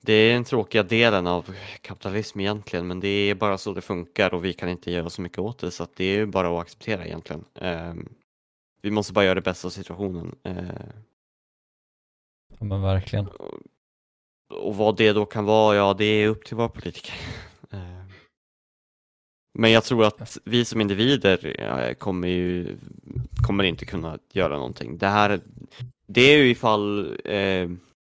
[0.00, 4.34] det är den tråkiga delen av kapitalism egentligen, men det är bara så det funkar
[4.34, 6.62] och vi kan inte göra så mycket åt det, så att det är bara att
[6.62, 7.44] acceptera egentligen.
[7.54, 8.08] Ehm,
[8.82, 10.34] vi måste bara göra det bästa av situationen.
[10.42, 10.92] Ehm,
[12.64, 13.28] men verkligen.
[14.48, 17.14] och, vad det då kan vara, ja det är upp till våra politiker.
[17.70, 18.04] Eh.
[19.58, 22.76] Men jag tror att vi som individer eh, kommer ju
[23.46, 24.98] kommer inte kunna göra någonting.
[24.98, 25.40] Det här,
[26.06, 27.70] det är ju ifall eh,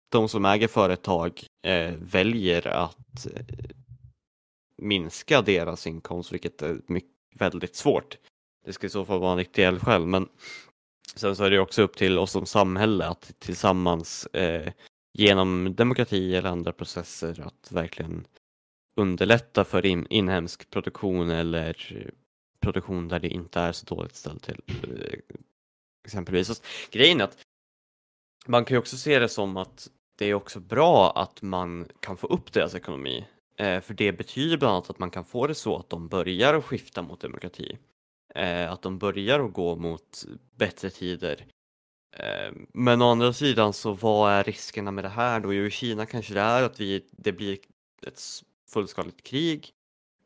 [0.08, 3.70] de som äger företag eh, väljer att eh,
[4.78, 8.18] minska deras inkomst, vilket är mycket, väldigt svårt.
[8.64, 10.28] Det ska i så fall vara en riktig eldsjäl, men
[11.14, 14.72] sen så är det också upp till oss som samhälle att tillsammans eh,
[15.12, 18.26] genom demokrati eller andra processer att verkligen
[18.96, 21.76] underlätta för in, inhemsk produktion eller
[22.60, 24.62] produktion där det inte är så dåligt ställt till.
[24.68, 25.18] Eh,
[26.04, 26.46] exempelvis.
[26.46, 26.54] Så
[26.90, 27.38] grejen är att
[28.46, 32.16] man kan ju också se det som att det är också bra att man kan
[32.16, 33.26] få upp deras ekonomi.
[33.56, 36.60] Eh, för det betyder bland annat att man kan få det så att de börjar
[36.60, 37.78] skifta mot demokrati.
[38.34, 40.24] Eh, att de börjar att gå mot
[40.56, 41.46] bättre tider.
[42.16, 45.54] Eh, men å andra sidan så vad är riskerna med det här då?
[45.54, 47.58] Jo, i Kina kanske det är att vi, det blir
[48.06, 48.20] ett
[48.68, 49.72] fullskaligt krig.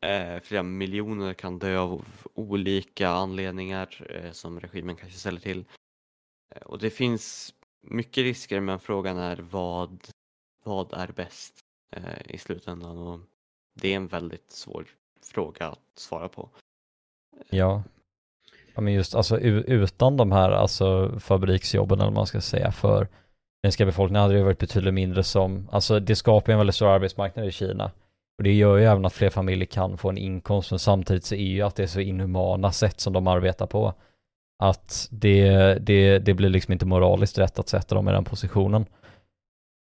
[0.01, 5.65] Eh, flera miljoner kan dö av olika anledningar eh, som regimen kanske ställer till.
[6.55, 10.07] Eh, och det finns mycket risker men frågan är vad,
[10.63, 11.59] vad är bäst
[11.91, 13.19] eh, i slutändan och
[13.73, 14.85] det är en väldigt svår
[15.21, 16.49] fråga att svara på.
[17.49, 17.83] Ja
[18.75, 23.07] ja men just alltså utan de här alltså fabriksjobben eller vad man ska säga för
[23.65, 26.75] den ska befolkningen hade det varit betydligt mindre som, alltså det skapar ju en väldigt
[26.75, 27.91] stor arbetsmarknad i Kina.
[28.37, 31.35] Och det gör ju även att fler familjer kan få en inkomst, men samtidigt så
[31.35, 33.93] är ju att det är så inhumana sätt som de arbetar på.
[34.63, 35.49] Att det,
[35.81, 38.85] det, det blir liksom inte moraliskt rätt att sätta dem i den positionen.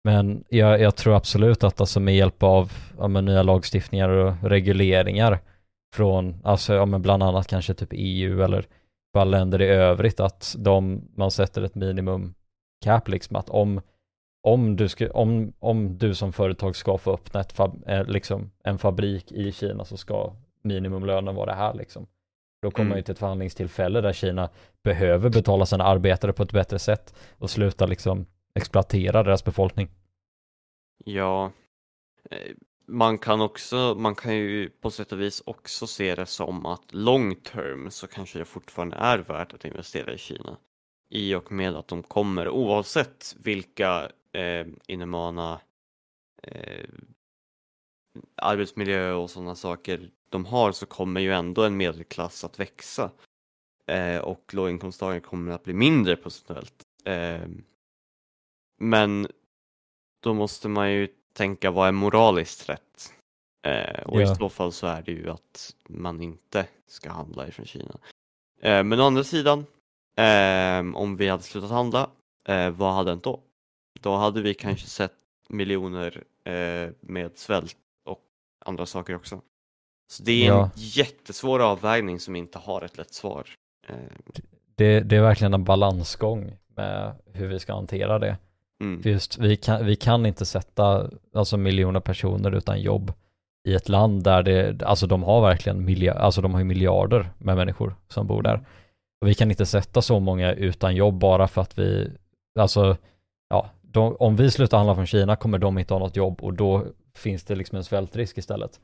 [0.05, 4.35] Men jag, jag tror absolut att alltså med hjälp av ja, med nya lagstiftningar och
[4.43, 5.39] regleringar
[5.95, 8.67] från, alltså ja, men bland annat kanske typ EU eller
[9.15, 12.35] länder i övrigt att de, man sätter ett minimum
[12.85, 13.81] cap liksom att om
[14.45, 18.51] om du, ska, om, om du som företag ska få öppna ett fab, eh, liksom
[18.65, 22.07] en fabrik i Kina så ska minimumlönen vara det här liksom.
[22.63, 22.89] Då kommer Mm.
[22.89, 24.51] man ju till ett förhandlingstillfälle där Kina
[24.83, 29.89] behöver betala sina arbetare på ett bättre sätt och sluta liksom exploatera deras befolkning.
[31.05, 31.53] Ja,
[32.31, 32.39] eh,
[32.93, 36.95] man kan också, man kan ju på sätt och vis också se det som att
[36.95, 40.57] long term så kanske det fortfarande är värt att investera i Kina.
[41.09, 45.61] I och med att de kommer, oavsett vilka eh, inhumana
[46.43, 46.89] eh,
[48.37, 53.11] arbetsmiljö och sådana saker de har så kommer ju ändå en medelklass att växa.
[53.87, 56.83] Eh, och låginkomsttagare kommer att bli mindre procentuellt.
[57.05, 57.49] Eh,
[58.81, 59.29] men
[60.23, 63.13] då måste man ju tänka vad är moraliskt rätt?
[63.67, 64.33] Eh, och Ja.
[64.33, 67.95] i så fall så är det ju att man inte ska handla ifrån Kina.
[68.63, 69.67] Eh, men å andra sidan,
[70.17, 72.11] eh, om vi hade slutat handla,
[72.49, 73.41] eh, vad hade hänt då?
[74.01, 75.13] Då hade vi kanske sett
[75.49, 78.21] miljoner eh, med svält och
[78.65, 79.41] andra saker också.
[80.13, 80.65] Så det är Ja.
[80.65, 83.49] en jättesvår avvägning som inte har ett lätt svar.
[83.89, 83.95] Eh,
[84.75, 88.39] Det, det är verkligen en balansgång med hur vi ska hantera det.
[88.83, 89.03] Mm.
[89.03, 93.13] För just vi kan, vi kan inte sätta alltså miljoner personer utan jobb
[93.69, 97.57] i ett land där det, alltså de har verkligen miljard, alltså de har miljarder med
[97.57, 98.67] människor som bor där.
[99.21, 102.11] Och vi kan inte sätta så många utan jobb bara för att vi,
[102.59, 102.97] alltså,
[103.49, 106.55] ja, de, om vi slutar handla från Kina kommer de inte ha något jobb och
[106.55, 108.81] då finns det liksom en svältrisk istället.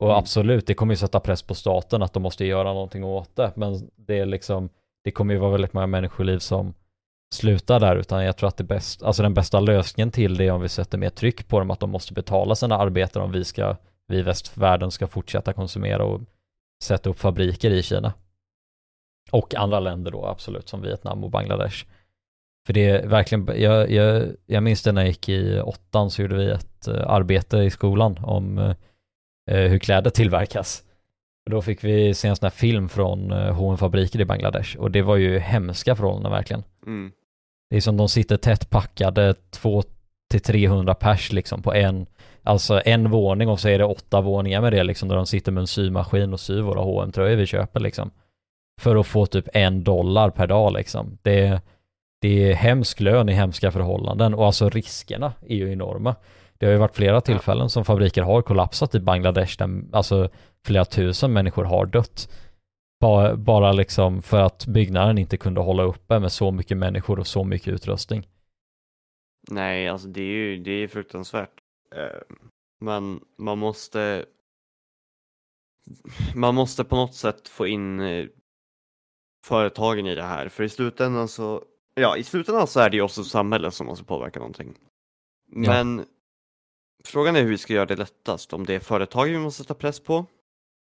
[0.00, 0.18] Och Mm.
[0.18, 3.52] absolut, det kommer ju sätta press på staten att de måste göra någonting åt det,
[3.56, 4.68] men det är liksom,
[5.04, 6.74] det kommer ju vara väldigt många människoliv som
[7.32, 10.50] sluta där, utan jag tror att det bäst, alltså den bästa lösningen till det är
[10.50, 13.44] om vi sätter mer tryck på dem, att de måste betala sina arbetare om vi
[13.44, 13.76] ska,
[14.08, 16.20] vi i västvärlden ska fortsätta konsumera och
[16.82, 18.12] sätta upp fabriker i Kina.
[19.30, 21.86] Och andra länder då, absolut, som Vietnam och Bangladesh.
[22.66, 26.22] För det är verkligen, jag, jag, jag minns det när jag gick i åttan så
[26.22, 28.74] gjorde vi ett eh, arbete i skolan om eh,
[29.50, 30.84] eh, hur kläder tillverkas.
[31.44, 34.76] Och då fick vi se en sån här film från eh, H&M fabriker i Bangladesh
[34.76, 36.62] och det var ju hemska förhållanden verkligen.
[36.86, 37.12] Mm.
[37.72, 39.82] Det är som de sitter tätt packade, 2
[40.30, 42.06] till 300 pers liksom på en,
[42.42, 45.52] alltså en våning och så är det åtta våningar med det liksom där de sitter
[45.52, 48.10] med en symaskin och syr våra hm tröjor vi köper liksom.
[48.80, 51.18] För att få typ en dollar per dag liksom.
[51.22, 51.60] Det,
[52.20, 56.14] det är hemsk lön i hemska förhållanden och alltså riskerna är ju enorma.
[56.58, 60.28] Det har ju varit flera tillfällen som fabriker har kollapsat i Bangladesh där alltså
[60.66, 62.28] flera tusen människor har dött.
[63.02, 67.26] Bara, bara liksom för att byggnaden inte kunde hålla uppe med så mycket människor och
[67.26, 68.28] så mycket utrustning.
[69.50, 71.60] Nej, alltså det är ju det är fruktansvärt.
[71.94, 72.36] Eh,
[72.80, 74.24] Men man måste
[76.34, 78.26] man måste på något sätt få in eh,
[79.46, 83.02] företagen i det här, för i slutändan så ja, i slutändan så är det ju
[83.02, 84.74] också samhället som måste påverka någonting.
[85.46, 86.04] Men
[87.04, 89.74] frågan är hur vi ska göra det lättast, om det är företagen vi måste sätta
[89.74, 90.26] press på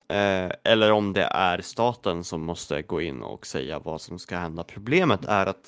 [0.08, 4.36] eh, eller om det är staten som måste gå in och säga vad som ska
[4.36, 4.64] hända.
[4.64, 5.66] Problemet är att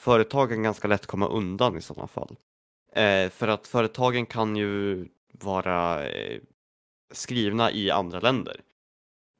[0.00, 2.36] företagen ganska lätt kommer undan i sådana fall.
[2.92, 6.40] Eh, för att företagen kan ju vara eh,
[7.12, 8.60] skrivna i andra länder.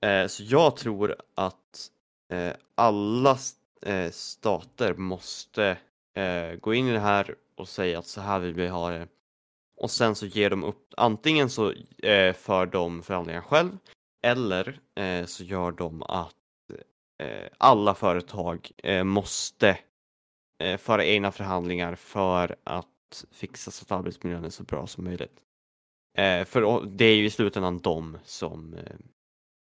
[0.05, 1.91] Eh, så jag tror att
[2.33, 3.39] eh, alla
[3.83, 5.79] eh, stater måste
[6.15, 9.09] eh, gå in i det här och säga att så här vill vi ha det.
[9.77, 13.79] Och sen så ger de upp, antingen så eh, för de förhandlingar själv
[14.27, 16.35] eller eh, så gör de att
[17.23, 19.79] eh, alla företag eh, måste
[20.63, 25.41] eh, föra egna förhandlingar för att fixa så att arbetsmiljön är så bra som möjligt.
[26.19, 28.97] Eh, för det är ju i slutändan de som eh,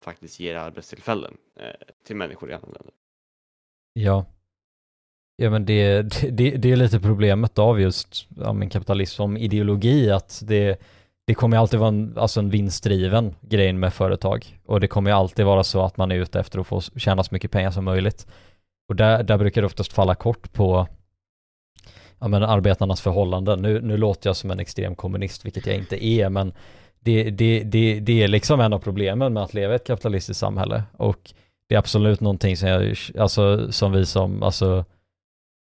[0.05, 2.95] faktiskt ger arbetstillfällen eh, till människor i andra länder.
[3.93, 4.27] Ja.
[5.37, 10.11] Ja men det, det, det är lite problemet av just ja, men kapitalism som ideologi
[10.11, 10.81] att det,
[11.31, 15.11] det kommer ju alltid vara en, alltså en vinstdriven grej med företag och det kommer
[15.11, 17.71] ju alltid vara så att man är ute efter att få tjäna så mycket pengar
[17.71, 18.27] som möjligt.
[18.89, 20.89] Och där, där brukar det oftast falla kort på
[22.19, 23.63] ja, men arbetarnas förhållanden.
[23.63, 26.53] Nu, nu låter jag som en extrem kommunist, vilket jag inte är, men
[27.01, 30.41] det, det, det, det är liksom en av problemen med att leva i ett kapitalistiskt
[30.41, 31.35] samhälle och
[31.69, 34.85] det är absolut någonting som, jag, alltså, som vi som alltså,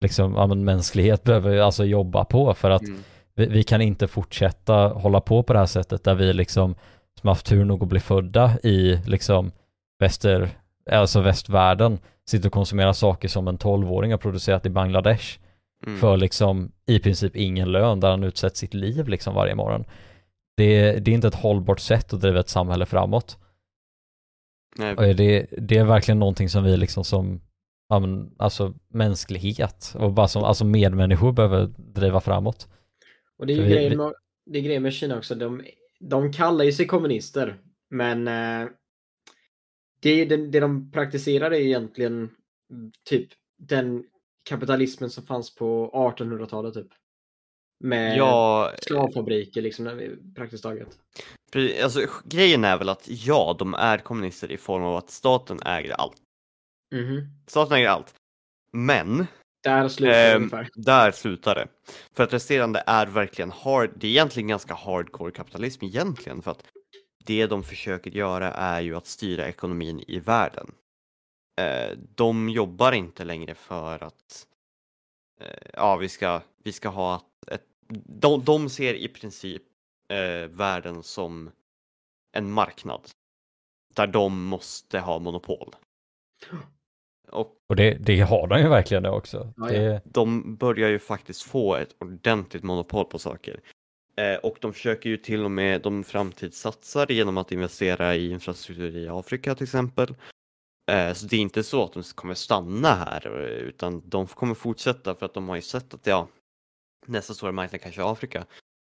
[0.01, 3.03] liksom, ja, men mänsklighet behöver alltså, jobba på för att Mm
[3.39, 6.75] vi, vi kan inte fortsätta hålla på på det här sättet där vi liksom
[7.19, 9.52] som haft tur nog att bli födda i liksom
[9.99, 10.49] väster,
[10.91, 11.99] alltså västvärlden
[12.30, 15.39] sitter och konsumerar saker som en 12-åring har producerat i Bangladesh
[15.88, 15.99] Mm.
[15.99, 19.86] för liksom i princip ingen lön där han utsätter sitt liv liksom varje morgon.
[20.58, 23.38] Det, det är inte ett hållbart sätt att driva ett samhälle framåt.
[24.78, 27.41] Nej, det, det är verkligen någonting som vi liksom som
[28.38, 32.67] alltså mänsklighet och bara som alltså medmänniskor behöver driva framåt.
[33.39, 34.13] Och det är ju vi- grejen med,
[34.45, 35.36] det är grejen med Kina också.
[35.36, 35.65] De,
[35.99, 37.58] de kallar ju sig kommunister,
[37.89, 38.69] men eh,
[39.99, 42.30] det, det, det de praktiserar är egentligen
[42.71, 44.04] mm, typ den
[44.43, 46.88] kapitalismen som fanns på 1800-talet typ.
[47.84, 50.99] Med ja, slavfabriker liksom, praktiskt taget.
[51.84, 55.91] Alltså, grejen är väl att ja, de är kommunister i form av att staten äger
[55.91, 56.17] allt.
[56.95, 57.21] Mhm.
[57.47, 58.13] Staten äger allt.
[58.71, 59.28] Men
[59.63, 60.69] Där slutar det ehm, ungefär.
[60.75, 61.67] där slutar det.
[62.13, 66.63] För att resterande är verkligen hard, det är egentligen ganska hardcore kapitalism egentligen för att
[67.25, 70.71] det de försöker göra är ju att styra ekonomin i världen.
[71.61, 74.47] Eh, de jobbar inte längre för att
[75.41, 77.65] eh, ja, vi ska, vi ska ha ett,
[78.05, 79.63] de, de ser i princip
[80.13, 81.51] eh, världen som
[82.31, 83.09] en marknad
[83.95, 85.75] där de måste ha monopol.
[87.31, 89.53] Och Och det, det har de ju verkligen också.
[89.57, 93.59] Ja, det, de börjar ju faktiskt få ett ordentligt monopol på saker.
[94.17, 98.97] Eh, och de försöker ju till och med, de framtidssatsar genom att investera i infrastruktur
[98.97, 100.15] i Afrika till exempel.
[100.91, 105.15] Eh, så det är inte så att de kommer stanna här utan de kommer fortsätta
[105.15, 106.27] för att de har ju sett att ja,
[107.05, 108.45] nästa stora marknad kanske är Afrika.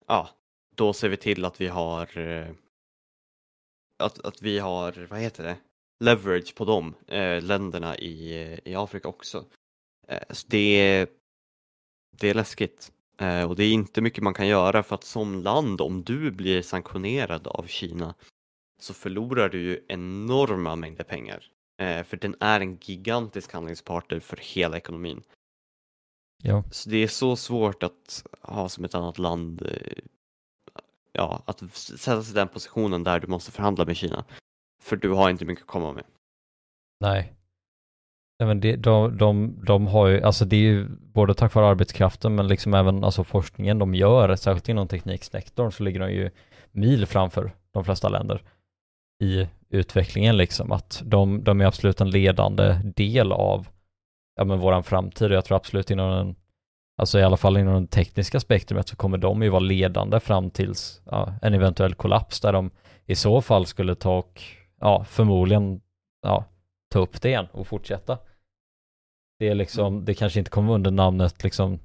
[0.06, 0.28] Ja,
[0.76, 2.48] då ser vi till att vi har eh,
[4.00, 5.56] att, att vi har, vad heter det,
[6.00, 8.34] leverage på de eh, länderna i,
[8.64, 9.44] i Afrika också.
[10.08, 11.08] Eh, så det är,
[12.20, 12.92] det är läskigt.
[13.18, 16.30] Eh, och det är inte mycket man kan göra för att som land, om du
[16.30, 18.14] blir sanktionerad av Kina
[18.80, 21.50] så förlorar du ju enorma mängder pengar.
[21.80, 25.22] Eh, för den är en gigantisk handlingspartner för hela ekonomin.
[26.42, 26.64] ja.
[26.70, 30.04] Så det är så svårt att ha som ett annat land, eh,
[31.12, 34.24] ja, att sätta sig i den positionen där du måste förhandla med Kina.
[34.80, 36.04] För du har inte mycket att komma med.
[37.00, 37.32] Nej.
[38.38, 41.66] Nej men det, de, de, de har ju, alltså det är ju både tack vare
[41.66, 46.30] arbetskraften men liksom även alltså forskningen de gör, särskilt inom tekniksektorn så ligger de ju
[46.72, 48.42] mil framför de flesta länder
[49.22, 50.72] i utvecklingen liksom.
[50.72, 53.68] Att de, de är absolut en ledande del av
[54.36, 56.36] ja, men våran framtid och jag tror absolut inom den,
[56.96, 60.50] alltså i alla fall inom det tekniska spektrumet så kommer de ju vara ledande fram
[60.50, 62.70] tills ja, en eventuell kollaps där de
[63.06, 64.42] i så fall skulle ta och
[64.80, 65.80] ja, förmodligen
[66.22, 66.44] ja,
[66.92, 68.18] ta upp det igen och fortsätta.
[69.38, 71.78] Det är liksom, det kanske inte kommer under namnet liksom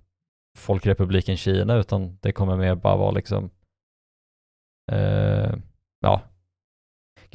[0.58, 3.50] Folkrepubliken Kina utan det kommer mer bara vara liksom
[4.92, 5.54] eh,
[6.02, 6.22] ja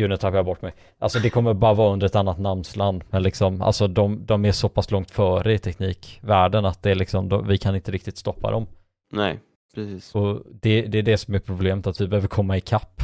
[0.00, 0.74] Gud nu tappar jag bort mig.
[0.98, 4.52] Alltså det kommer bara vara under ett annat namnsland men liksom alltså de, de är
[4.52, 8.16] så pass långt före i teknikvärlden att det är liksom, de, vi kan inte riktigt
[8.16, 8.66] stoppa dem.
[9.12, 9.38] Nej,
[9.74, 10.14] precis.
[10.14, 13.02] Och det, det är det som är problemet att vi behöver komma ikapp.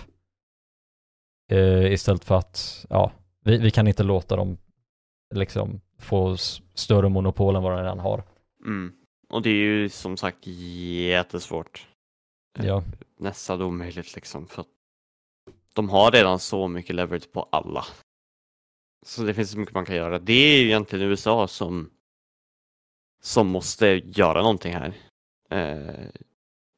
[1.48, 3.12] Eh, istället för att, ja,
[3.44, 4.58] vi, vi kan inte låta dem
[5.34, 6.36] liksom få
[6.74, 8.24] större monopol än vad de redan har.
[8.64, 8.92] Mm.
[9.28, 11.88] Och det är ju som sagt jättesvårt.
[12.58, 12.82] Ja,
[13.18, 14.46] Nästan omöjligt liksom.
[14.46, 14.68] För att
[15.72, 17.84] de har redan så mycket leverage på alla.
[19.06, 20.18] Så det finns så mycket man kan göra.
[20.18, 21.90] Det är ju egentligen USA som
[23.22, 24.92] som måste göra någonting här.
[25.50, 26.08] Eh,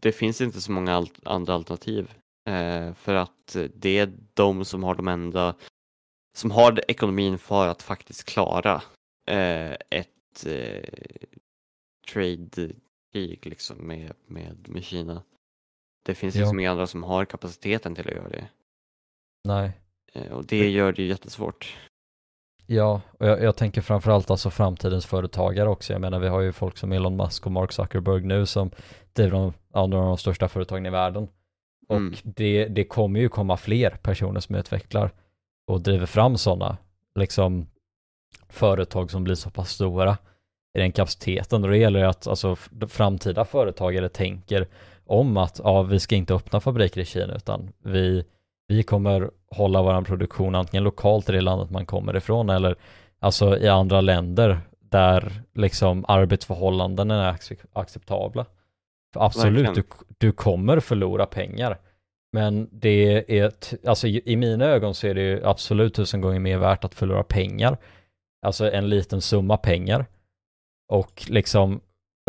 [0.02, 2.14] det finns inte så många alt- andra alternativ.
[2.48, 5.54] Eh, för att det är de som har de enda
[6.36, 8.82] som har ekonomin för att faktiskt klara
[9.30, 10.82] eh, ett eh,
[12.12, 15.22] trade-krig liksom med, med, med Kina.
[16.04, 16.40] Det finns Ja.
[16.40, 18.48] liksom inga andra som har kapaciteten till att göra det.
[19.44, 19.72] nej.
[20.30, 21.76] Och det gör det ju jättesvårt.
[22.66, 25.92] Ja, och jag, jag tänker framförallt alltså framtidens företagare också.
[25.92, 28.70] Jag menar vi har ju folk som Elon Musk och Mark Zuckerberg nu som
[29.12, 31.28] driver de, ja, några av de största företagen i världen.
[31.88, 32.14] Och Mm.
[32.24, 35.10] det, det kommer ju komma fler personer som utvecklar
[35.66, 36.76] och driver fram sådana
[37.18, 37.66] liksom
[38.48, 40.18] företag som blir så pass stora
[40.74, 41.64] i den kapaciteten.
[41.64, 42.56] Och det gäller att alltså,
[42.88, 44.66] framtida företagare tänker
[45.06, 48.24] om att ja, vi ska inte öppna fabriker i Kina utan vi,
[48.68, 52.76] vi kommer hålla vår produktion antingen lokalt i det landet man kommer ifrån eller
[53.20, 58.46] alltså i andra länder där liksom arbetsförhållandena är ac- acceptabla.
[59.14, 59.82] Absolut, du,
[60.18, 61.78] du kommer förlora pengar.
[62.32, 63.52] Men det är,
[63.86, 67.22] alltså i mina ögon så är det ju absolut tusen gånger mer värt att förlora
[67.22, 67.78] pengar.
[68.42, 70.06] Alltså en liten summa pengar.
[70.88, 71.80] Och liksom,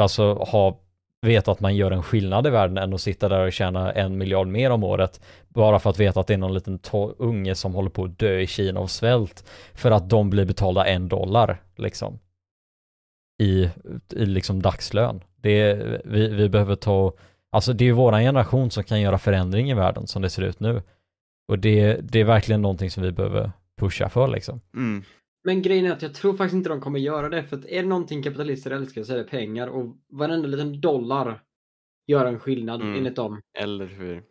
[0.01, 0.79] alltså ha,
[1.21, 4.17] veta att man gör en skillnad i världen än att sitta där och tjäna en
[4.17, 5.21] miljard mer om året.
[5.47, 6.79] Bara för att veta att det är någon liten
[7.17, 9.49] unge som håller på att dö i Kina av svält.
[9.73, 12.19] För att de blir betalda en dollar, liksom.
[13.39, 13.69] I,
[14.15, 15.23] i liksom dagslön.
[15.41, 17.13] Det är, vi, vi behöver ta,
[17.51, 20.41] alltså det är ju våran generation som kan göra förändring i världen som det ser
[20.43, 20.81] ut nu.
[21.47, 24.61] Och det, det är verkligen någonting som vi behöver pusha för liksom.
[24.75, 25.03] Mm.
[25.43, 27.43] Men grejen är att jag tror faktiskt inte de kommer göra det.
[27.43, 29.67] För att är det någonting kapitalister älskar så är det pengar.
[29.67, 31.41] Och varenda liten dollar
[32.07, 32.97] gör en skillnad Mm.
[32.97, 33.41] enligt dem.
[33.59, 34.15] Eller hur?
[34.15, 34.21] Ja,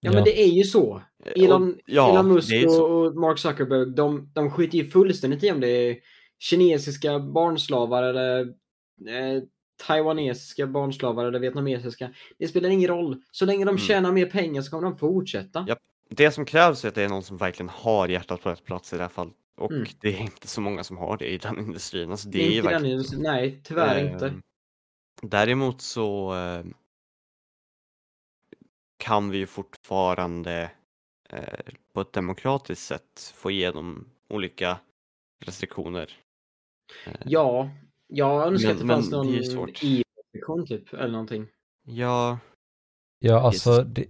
[0.00, 0.12] Ja.
[0.12, 1.02] men det är ju så.
[1.36, 5.50] Elon, och- ja, Elon Musk och, och Mark Zuckerberg, de, de skiter ju fullständigt i
[5.52, 5.96] om det är
[6.42, 8.40] kinesiska barnslavar eller
[9.08, 9.42] eh,
[9.86, 12.14] taiwanesiska barnslavar eller vietnamesiska.
[12.38, 13.22] Det spelar ingen roll.
[13.30, 13.78] Så länge de Mm.
[13.78, 15.64] tjänar mer pengar så kommer de fortsätta.
[15.68, 15.76] Ja.
[16.08, 18.92] Det som krävs är att det är någon som verkligen har hjärtat på rätt plats
[18.92, 19.34] i det här fallet.
[19.56, 19.86] Och Mm.
[20.00, 22.10] det är inte så många som har det i den industrin.
[22.10, 24.34] Alltså, det, Det är den industrin- Nej, tyvärr Eh, inte.
[25.22, 26.64] Däremot så eh,
[28.96, 30.70] kan vi ju fortfarande
[31.28, 31.42] eh,
[31.92, 34.78] på ett demokratiskt sätt få igenom olika
[35.44, 36.12] restriktioner.
[37.24, 37.70] Ja,
[38.06, 39.26] jag önskar Men- att det fanns någon.
[39.28, 41.46] EU-restriktion typ, eller någonting.
[41.86, 42.38] Ja,
[43.24, 44.04] Ja, alltså det,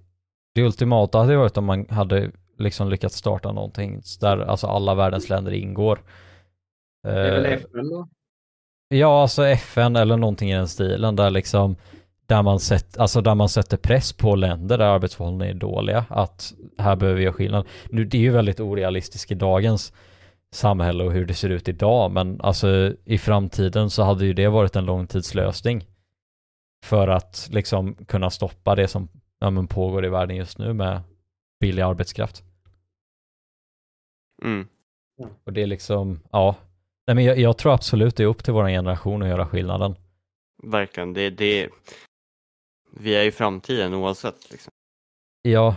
[0.54, 5.28] det ultimata hade varit om man hade liksom lyckats starta någonting där alltså alla världens
[5.28, 6.02] länder ingår.
[7.02, 8.08] Det är väl Eh, FN då?
[8.88, 11.76] Ja, alltså FN eller någonting i den stilen där liksom
[12.26, 16.54] där man, sätt, alltså där man sätter press på länder där arbetsförhållandena är dåliga att
[16.78, 17.66] här behöver vi göra skillnad.
[17.90, 19.92] Nu, det är ju väldigt orealistiskt i dagens
[20.54, 24.48] samhälle och hur det ser ut idag men alltså i framtiden så hade ju det
[24.48, 25.84] varit en långtidslösning
[26.84, 31.00] för att liksom kunna stoppa det som ja, pågår i världen just nu med
[31.60, 32.42] billig arbetskraft.
[34.44, 34.68] mm,
[35.44, 36.56] Och det är liksom, ja.
[37.06, 39.94] Nej men jag, jag tror absolut det är upp till vår generation att göra skillnaden.
[40.62, 41.12] verkligen.
[41.12, 41.68] Det, det,
[42.90, 44.50] vi är i framtiden oavsett.
[44.50, 44.72] Liksom.
[45.42, 45.76] Ja,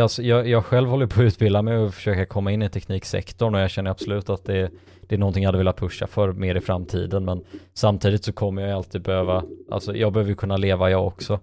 [0.00, 3.54] alltså, jag, jag själv håller på att utbilda mig och försöka komma in i tekniksektorn
[3.54, 4.70] och jag känner absolut att det,
[5.00, 8.62] det är någonting jag hade velat pusha för mer i framtiden men samtidigt så kommer
[8.62, 11.40] jag alltid behöva, alltså jag behöver ju kunna leva jag också.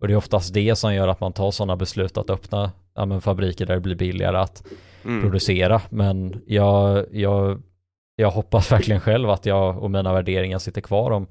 [0.00, 3.04] Och det är oftast det som gör att man tar sådana beslut att öppna ja,
[3.06, 4.66] men fabriker där det blir billigare att
[5.04, 5.22] Mm.
[5.22, 7.62] producera men jag, jag
[8.16, 11.26] jag hoppas verkligen själv att jag och mina värderingar sitter kvar om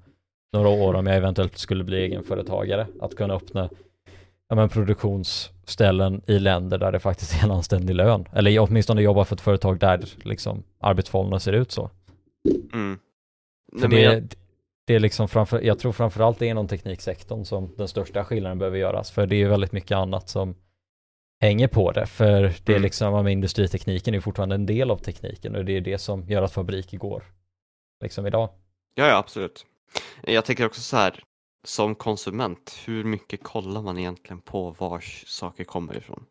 [0.53, 2.87] några år om jag eventuellt skulle bli egenföretagare.
[3.01, 3.69] Att kunna öppna
[4.49, 4.69] ja, men
[5.67, 8.25] produktionsställen i länder där det faktiskt är en anständig lön.
[8.33, 11.89] Eller åtminstone jobba för ett företag där liksom arbetsförhållandena ser ut så.
[12.73, 12.99] Mm.
[13.79, 14.27] För Nej, det, jag,
[14.87, 18.59] det är liksom framför, jag tror framförallt det är inom tekniksektorn som den största skillnaden
[18.59, 19.11] behöver göras.
[19.11, 20.55] För det är ju väldigt mycket annat som
[21.41, 22.05] hänger på det.
[22.05, 22.81] För det är Mm.
[22.81, 26.41] liksom, men industritekniken är fortfarande en del av tekniken och det är det som gör
[26.41, 27.23] att fabriker går.
[28.03, 28.49] Liksom idag.
[28.95, 29.65] ja, ja, absolut.
[30.23, 31.23] Jag tänker också så här,
[31.67, 36.23] som konsument, hur mycket kollar man egentligen på var saker kommer ifrån?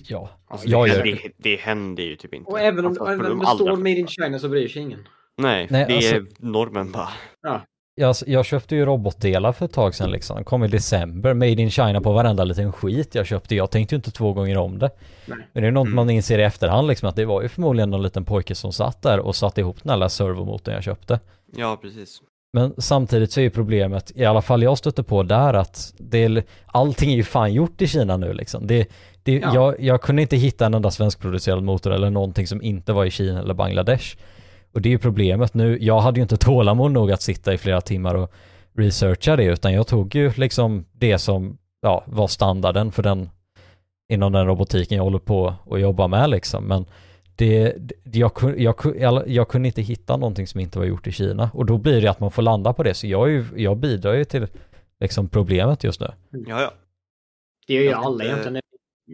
[0.00, 2.50] Ja, Alltså, jag det, gör det, det händer ju typ inte.
[2.50, 4.06] Och även om, Alltså, även om de det står Made in.
[4.06, 5.08] China så bryr sig ingen.
[5.36, 7.08] Nej, Nej, det alltså- är normen bara.
[7.94, 10.44] Jag, jag köpte ju robotdelar för ett tag sedan liksom.
[10.44, 11.34] Kom i december.
[11.34, 13.54] Made in China på varenda liten skit jag köpte.
[13.54, 14.90] Jag tänkte ju inte två gånger om det.
[15.26, 15.38] Nej.
[15.52, 15.96] Men det är något Mm.
[15.96, 19.02] man inser i efterhand liksom att det var ju förmodligen någon liten pojke som satt
[19.02, 21.20] där och satte ihop den här servomotorn jag köpte.
[21.56, 22.22] Ja, precis.
[22.52, 26.24] Men samtidigt så är ju problemet, i alla fall jag stötte på där att det
[26.24, 28.66] är, allting är ju fan gjort i Kina nu liksom.
[28.66, 28.88] Det,
[29.22, 29.54] det, Ja.
[29.54, 33.10] jag, jag kunde inte hitta en enda svenskproducerad motor eller någonting som inte var i
[33.10, 34.16] Kina eller Bangladesh.
[34.72, 35.78] Och det är ju problemet nu.
[35.80, 38.32] Jag hade ju inte tålamod nog att sitta i flera timmar och
[38.76, 43.30] researcha det utan jag tog ju liksom det som ja, var standarden för den
[44.12, 46.64] inom den robotiken jag håller på att jobba med liksom.
[46.64, 46.86] Men
[47.38, 47.74] det,
[48.04, 51.50] det, jag, jag, jag, jag kunde inte hitta någonting som inte var gjort i Kina
[51.54, 52.94] och då blir det att man får landa på det.
[52.94, 54.46] Så jag, är ju, jag bidrar ju till
[55.00, 56.06] liksom problemet just nu.
[56.30, 56.72] Ja, ja.
[57.66, 58.60] Det gör ju alla inte- egentligen.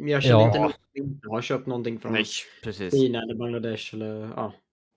[0.07, 0.47] Jag känner Ja.
[0.47, 2.25] inte någon som inte har köpt någonting från Nej,
[2.65, 2.95] precis.
[3.01, 4.53] Kina eller Bangladesh eller ja.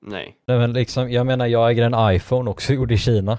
[0.06, 0.36] Nej.
[0.48, 3.38] Nej, men liksom, jag menar, jag äger en iPhone också gjord i Kina.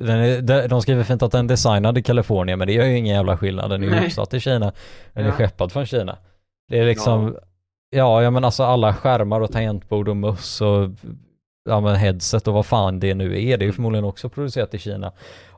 [0.00, 2.96] Den är, de- skriver fint att den är designad i Kalifornien, men det gör ju
[2.98, 3.70] ingen jävla skillnad.
[3.70, 4.72] Den är ju uppsatt i Kina.
[5.12, 5.32] Den är Ja.
[5.34, 6.18] skeppad från Kina.
[6.68, 7.40] Det är liksom, ja,
[7.96, 10.90] jag menar alltså alla skärmar och tangentbord och möss och
[11.64, 13.58] ja, men headset och vad fan det nu är.
[13.58, 15.12] Det är ju förmodligen också producerat i Kina.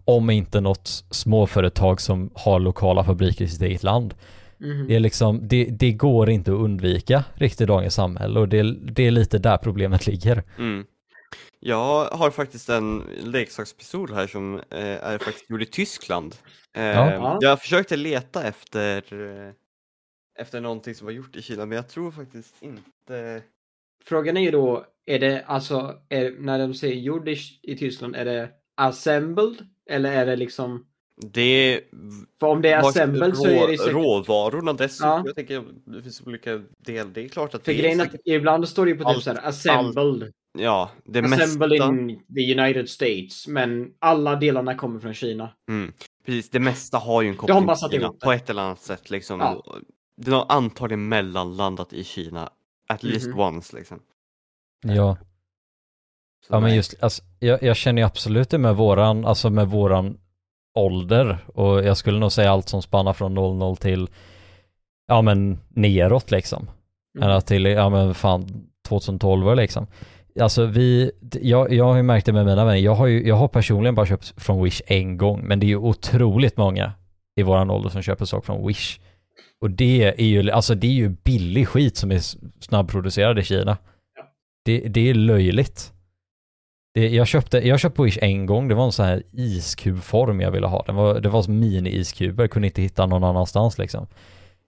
[0.05, 4.15] Om inte något småföretag som har lokala fabriker i sitt eget land.
[4.59, 4.87] Mhm.
[4.89, 8.63] Det är liksom, det, det går inte att undvika riktigt i dagens samhälle och det,
[8.73, 10.43] det är lite där problemet ligger.
[10.59, 10.85] Mm.
[11.61, 16.35] Jag har faktiskt en leksakspistol här som eh, är faktiskt gjord i Tyskland.
[16.77, 17.39] Eh, Ja.
[17.41, 19.53] Jag försökte leta efter, eh,
[20.39, 23.43] efter någonting som var gjort i Kina, men jag tror faktiskt inte...
[24.05, 28.17] Frågan är ju då, är det alltså, är, när de säger gjord i, i Tyskland,
[28.17, 29.67] är det assembled?
[29.91, 30.87] Eller är det liksom,
[31.23, 31.81] Det
[32.41, 35.09] för om det är assembled så är det säkert, råvarorna dessutom.
[35.09, 35.23] Ja.
[35.27, 37.11] Jag tänker, det finns olika delar.
[37.11, 39.05] Det är klart att för det grejen är att säkert- ibland står det ju på
[39.05, 41.89] typ Allt- såhär assembled, Ja, det assembled mesta.
[41.89, 45.51] in the United States, men alla delarna kommer från Kina.
[45.69, 45.93] Mm,
[46.27, 49.11] precis, det mesta har ju en koppling till Kina på ett eller annat sätt.
[49.11, 49.41] Liksom.
[49.41, 49.77] Ja.
[50.17, 52.49] Det har antagligen mellanlandat i Kina,
[52.89, 53.39] at least Mhm.
[53.41, 53.77] once.
[53.77, 54.01] Liksom.
[54.85, 55.17] Ja.
[56.47, 59.69] Så Ja men just, alltså, jag, jag känner ju absolut det med våran, alltså med
[59.69, 60.19] våran
[60.75, 64.09] ålder och jag skulle nog säga allt som spannar från 00 till
[65.07, 66.71] ja men neråt liksom.
[67.17, 67.29] Mm.
[67.29, 69.87] Ända till, ja men fan 2012 liksom.
[70.41, 71.11] Alltså vi,
[71.43, 73.95] jag, jag har ju märkt det med mina vänner, jag har ju, jag har personligen
[73.95, 76.93] bara köpt från Wish en gång, men det är ju otroligt många
[77.37, 79.01] i våran ålder som köper saker från Wish.
[79.61, 82.21] Och det är ju, alltså det är ju billig skit som är
[82.61, 83.77] snabbproducerad i Kina.
[84.17, 84.23] Ja.
[84.65, 85.93] Det, det är löjligt.
[86.95, 90.41] Det, jag, köpte, jag köpte på Wish en gång, det var en sån här iskubform
[90.41, 90.83] jag ville ha.
[90.87, 94.07] Det var, det var mini-iskuber, kunde inte hitta någon annanstans liksom.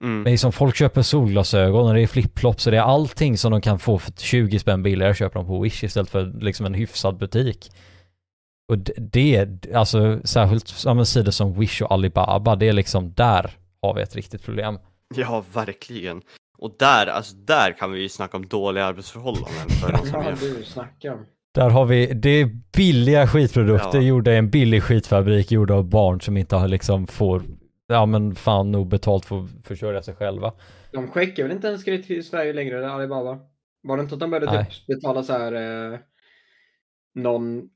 [0.03, 0.21] Mm.
[0.21, 3.61] Men liksom folk köper solglasögon och det är flipflops och det är allting som de
[3.61, 7.17] kan få för 20 spänn billigare köper de på Wish istället för liksom en hyfsad
[7.17, 7.71] butik.
[8.71, 13.51] Och det, det alltså särskilt ja, sidor som Wish och Alibaba, det är liksom där
[13.81, 14.79] har vi ett riktigt problem.
[15.15, 16.21] Ja, verkligen.
[16.57, 20.29] Och där, alltså där kan vi ju snacka om dåliga arbetsförhållanden för de som Ja,
[20.29, 20.35] är.
[20.41, 21.17] du snackar.
[21.53, 24.01] Där har vi, det är billiga skitprodukter Ja.
[24.01, 27.41] gjorda i en billig skitfabrik gjorda av barn som inte har liksom får,
[27.87, 30.53] ja men fan nog betalt för att försörja sig själva.
[30.91, 33.39] De skickar väl inte ens grejer till Sverige längre, eller Alibaba?
[33.83, 34.65] Var det inte att de började Nej.
[34.65, 35.53] typ betala så här
[35.93, 35.99] eh,
[37.15, 37.69] någon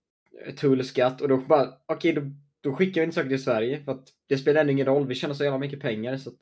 [0.60, 2.22] tullskatt och då bara, okej då,
[2.64, 5.16] då skickar vi inte saker till Sverige för att det spelar ändå ingen roll, vi
[5.16, 6.36] tjänar så jävla mycket pengar så att...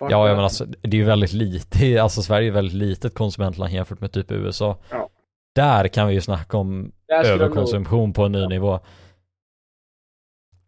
[0.00, 3.72] Ja, ja men alltså det är ju väldigt lite, alltså Sverige är väldigt litet konsumentland
[3.72, 4.78] jämfört med typ USA.
[4.90, 5.08] Ja.
[5.54, 8.80] Där kan vi ju snacka om nog- överkonsumtion på en ny nivå.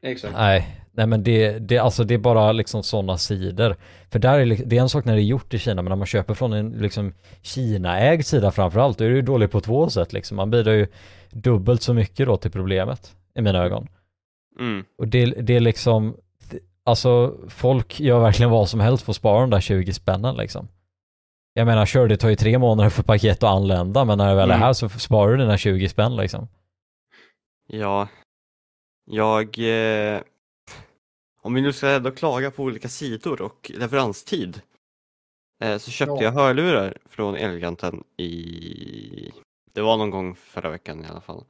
[0.02, 0.34] Exakt.
[0.34, 3.76] Nej, nej men det, det, alltså det är bara liksom sådana sidor.
[4.10, 5.96] För där är det är en sak när det är gjort i Kina, men när
[5.96, 9.90] man köper från en liksom Kina-ägd sida framförallt, då är det ju dåligt på två
[9.90, 10.36] sätt liksom.
[10.36, 10.86] Man bidrar ju
[11.30, 13.88] dubbelt så mycket då till problemet, i mina ögon.
[14.58, 14.84] Mm.
[14.98, 16.16] Och det, det är liksom,
[16.84, 20.68] alltså folk gör verkligen vad som helst för att spara de där 20 spännen liksom.
[21.54, 24.34] Jag menar, kör det tar ju tre månader för paket att anlända, men när det
[24.34, 24.62] väl är Mm.
[24.64, 26.48] här så sparar du dina 20 spänn liksom.
[27.66, 28.08] Ja,
[29.10, 29.58] jag...
[29.58, 30.20] Eh,
[31.42, 34.60] om vi nu ska ändå klaga på olika sidor och leveranstid
[35.62, 36.22] eh, så köpte Ja.
[36.22, 39.32] jag hörlurar från Elgiganten i...
[39.74, 41.44] Det var någon gång förra veckan i alla fall.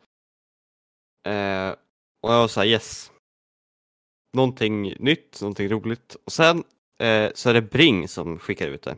[1.27, 1.75] Eh,
[2.23, 3.11] och jag var såhär yes.
[4.37, 6.17] Någonting nytt, någonting roligt.
[6.27, 6.65] Och sen
[7.01, 8.97] eh, så är det Bring som skickar ut det.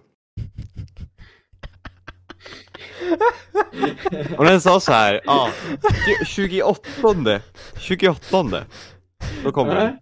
[4.38, 5.50] Och den sa så här, ja,
[6.26, 7.40] 28,
[7.78, 8.64] 28,
[9.44, 9.98] då kommer den.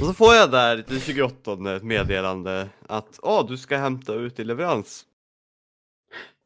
[0.00, 4.38] Och så får jag där den 28 ett meddelande att ah, du ska hämta ut
[4.38, 5.04] i leverans.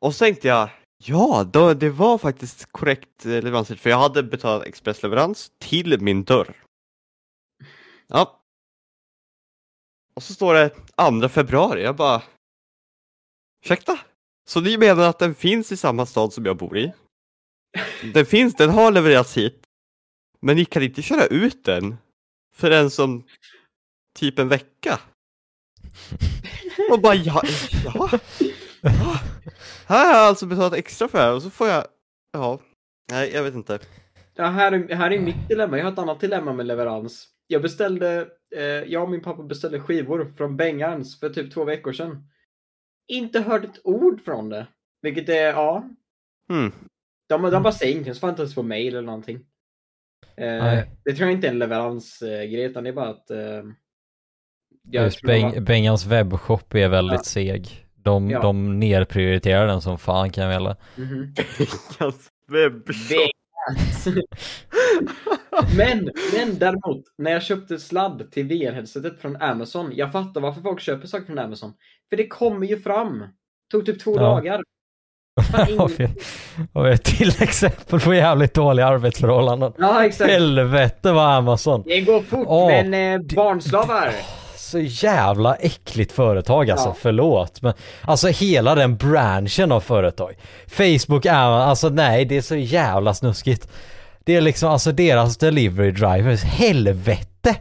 [0.00, 0.68] Och så tänkte jag,
[1.04, 6.00] ja, då, det var faktiskt korrekt eh, leverans leveranstid för jag hade betalat expressleverans till
[6.00, 6.64] min dörr.
[8.06, 8.40] Ja.
[10.14, 10.68] Och så står det
[11.20, 12.22] 2 februari, jag bara,
[13.64, 13.98] ursäkta?
[14.48, 16.92] Så ni menar att den finns i samma stad som jag bor i?
[18.14, 19.62] Den finns, den har levererats hit.
[20.40, 21.96] Men ni kan inte köra ut den
[22.54, 23.24] förrän som
[24.14, 25.00] typ en vecka.
[26.90, 27.42] Och bara ja,
[27.84, 28.10] ja.
[29.86, 31.84] Här har jag alltså betalat extra för det här och så får jag,
[32.32, 32.60] ja,
[33.10, 33.78] nej jag vet inte.
[34.34, 35.78] Ja, här, är- här är mitt dilemma.
[35.78, 37.28] Jag har ett annat dilemma med leverans.
[37.46, 41.92] Jag beställde, eh, jag och min pappa beställde skivor från Bengans för typ två veckor
[41.92, 42.28] sedan.
[43.08, 44.66] Inte hört ett ord från det.
[45.02, 45.88] Vilket är, ja.
[46.48, 46.72] Hmm.
[47.28, 49.36] De, de bara säger ingenting, så får inte ens på mail eller någonting.
[50.36, 50.90] Eh, Nej.
[51.04, 53.30] det tror jag inte är en leveransgrej, utan det är bara att...
[53.30, 53.62] Eh,
[54.92, 57.24] Just Beng, Bengans webbshop är väldigt Ja.
[57.24, 57.81] seg.
[58.02, 58.40] De, Ja.
[58.42, 60.74] de nerprioriterar den som fan kan jag väl.
[60.96, 61.34] Mhm.
[61.58, 63.30] Veckans webbshop.
[65.76, 70.80] Men, men däremot, när jag köpte sladd till VR-headsetet från Amazon, jag fattar varför folk
[70.80, 71.72] köper saker från Amazon.
[72.10, 73.24] För det kommer ju fram.
[73.70, 74.22] Tog typ två Ja.
[74.22, 74.62] dagar.
[75.66, 76.08] Vi
[76.92, 79.72] ett till exempel på jävligt dåliga arbetsförhållanden.
[79.78, 80.30] Ja, exakt.
[80.30, 81.82] Helvete vad Amazon.
[81.86, 84.12] Det går fort, Åh, men eh, barnslavar.
[84.72, 86.96] Så jävla äckligt företag alltså, Ja.
[87.00, 87.62] förlåt.
[87.62, 90.34] Men alltså hela den branschen av företag.
[90.66, 93.68] Facebook är, alltså nej det är så jävla snuskigt.
[94.24, 97.56] Det är liksom alltså deras delivery drivers, helvete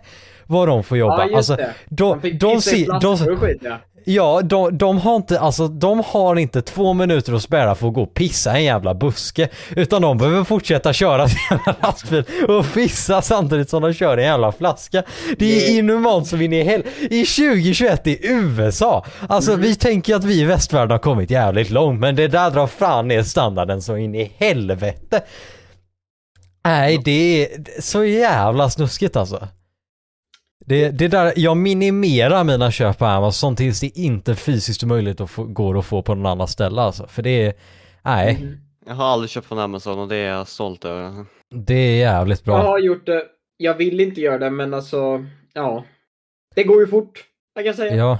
[0.51, 1.27] vad de får jobba.
[1.27, 1.57] Ja, alltså,
[1.89, 3.77] de, de, de, flaskor och skit, ja.
[4.05, 7.93] Ja, de, de har inte, alltså de har inte två minuter att spärra för att
[7.93, 9.49] gå och pissa i en jävla buske.
[9.75, 14.23] Utan de behöver fortsätta köra sin jävla lastbil och pissa samtidigt som de kör en
[14.23, 15.03] jävla flaska.
[15.37, 16.83] Det är inhumant som in i hel...
[16.99, 19.05] I 2021 i USA!
[19.27, 22.67] Alltså vi tänker att vi i västvärlden har kommit jävligt långt men det där drar
[22.67, 25.21] fan ner standarden så in i helvete.
[26.65, 29.47] Nej, det är så jävla snuskigt alltså.
[30.65, 35.29] Det, det där, jag minimerar mina köp på Amazon tills det inte fysiskt möjligt att
[35.29, 37.07] få, går att få på någon annan ställe alltså.
[37.07, 37.53] För det är,
[38.01, 38.57] nej, Mhm.
[38.85, 41.25] Jag har aldrig köpt från Amazon och det är jag stolt över.
[41.55, 42.67] det är jävligt Jag bra.
[42.69, 43.23] har gjort det.
[43.57, 45.83] Jag vill inte göra det, men alltså, ja.
[46.55, 47.23] Det går ju fort.
[47.55, 47.95] Jag kan säga.
[47.95, 48.19] Ja,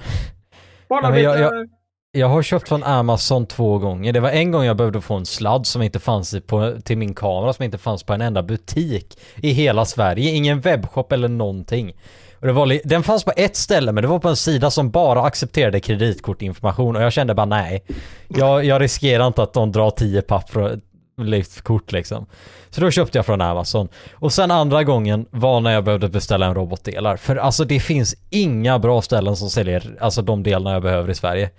[0.90, 1.40] Barnarbetare.
[1.40, 1.70] Ja, men jag-
[2.12, 4.14] jag har köpt från Amazon två gånger.
[4.14, 7.14] Det var en gång jag behövde få en sladd som inte fanns på, till min
[7.14, 10.30] kamera som inte fanns på en enda butik i hela Sverige.
[10.32, 11.94] Ingen webbshop eller någonting.
[12.42, 14.92] Och det var, den fanns på ett ställe men det var på en sida som
[14.92, 17.84] bara accepterade kreditkortinformation och jag kände bara nej.
[18.28, 20.80] Jag, jag riskerar inte att de drar 10 papp för
[21.18, 22.26] liftkort liksom.
[22.70, 23.90] Så då köpte jag från Amazon.
[24.14, 27.18] Och sen andra gången var när jag behövde beställa en robotdelar.
[27.18, 31.16] För alltså det finns inga bra ställen som säljer alltså de delarna jag behöver i
[31.16, 31.50] Sverige.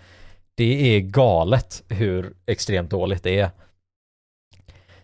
[0.54, 3.50] Det är galet hur extremt dåligt det är.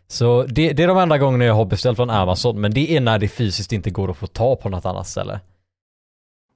[0.06, 3.00] Så det, det är de enda gångerna jag har beställt från Amazon, men det är
[3.00, 5.40] när det fysiskt inte går att få ta på något annat ställe.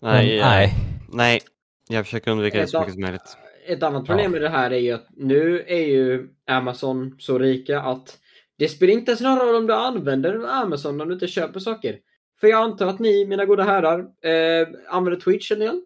[0.02, 0.74] Nej, men, jag, nej.
[1.12, 1.40] nej.
[1.88, 3.36] Jag försöker undvika det så mycket som möjligt.
[3.66, 7.80] Ett annat problem med det här är ju att nu är ju Amazon så rika
[7.80, 8.18] att
[8.58, 11.96] det spelar inte ens någon roll om du använder Amazon om du inte köper saker.
[12.40, 15.80] För jag antar att ni, mina goda herrar, eh, använder Twitch en del.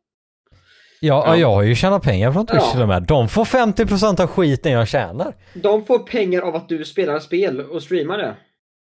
[1.01, 1.37] Ja, Ja.
[1.37, 2.73] jag har ju tjänat pengar från Twitch Ja.
[2.73, 3.03] till och med.
[3.03, 5.35] De får 50% av skiten jag tjänar.
[5.55, 8.37] De får pengar av att du spelar spel och streamar det.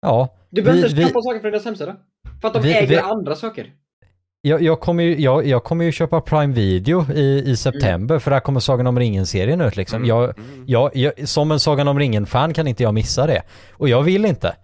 [0.01, 0.36] Ja.
[0.49, 1.95] Du behöver Vi- inte vi- köpa saker från deras hemsida.
[2.41, 3.71] För att de Vi- äger vi- andra saker.
[4.45, 8.31] Jag, jag, kommer ju, jag, jag kommer ju köpa Prime Video i, i september för
[8.31, 9.95] där kommer Sagan om ringen-serien ut liksom.
[9.97, 10.07] Mm.
[10.09, 10.63] Jag, Mm.
[10.67, 13.41] jag, jag, som en Sagan om ringen-fan kan inte jag missa det.
[13.71, 14.55] Och jag vill inte.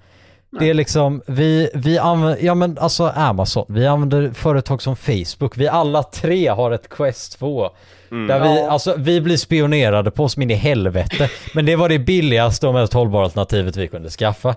[0.59, 5.57] Det är liksom, vi, vi använder, ja men alltså Amazon, vi använder företag som Facebook,
[5.57, 7.69] vi alla tre har ett Quest 2.
[8.11, 8.27] Mm.
[8.27, 8.69] Där vi, Ja.
[8.71, 11.29] alltså vi blir spionerade på oss min i helvete.
[11.53, 14.55] Men det var det billigaste och mest hållbara alternativet vi kunde skaffa.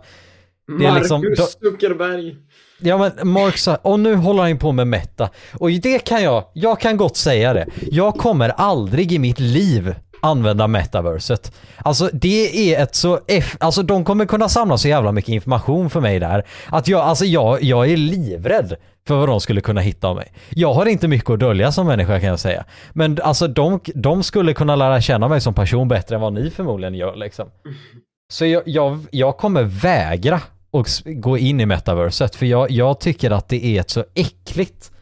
[0.79, 2.37] Det är liksom- Marcus Zuckerberg.
[2.79, 5.31] Ja men Mark sa, och nu håller han på med Meta.
[5.59, 7.67] Och det kan jag, jag kan gott säga det.
[7.91, 11.53] Jag kommer aldrig i mitt liv använda metaverset.
[11.77, 15.91] Alltså det är ett så, eff, alltså de kommer kunna samla så jävla mycket information
[15.91, 16.45] för mig där.
[16.67, 20.33] Att jag, alltså jag, jag är livrädd för vad de skulle kunna hitta av mig.
[20.51, 22.65] Jag har inte mycket att dölja som människa kan jag säga.
[22.93, 26.51] Men alltså de, de skulle kunna lära känna mig som person bättre än vad ni
[26.51, 27.49] förmodligen gör liksom.
[28.33, 30.41] Så jag, jag, jag kommer vägra
[30.81, 34.93] s- gå in i metaverset för jag, jag tycker att det är ett så äckligt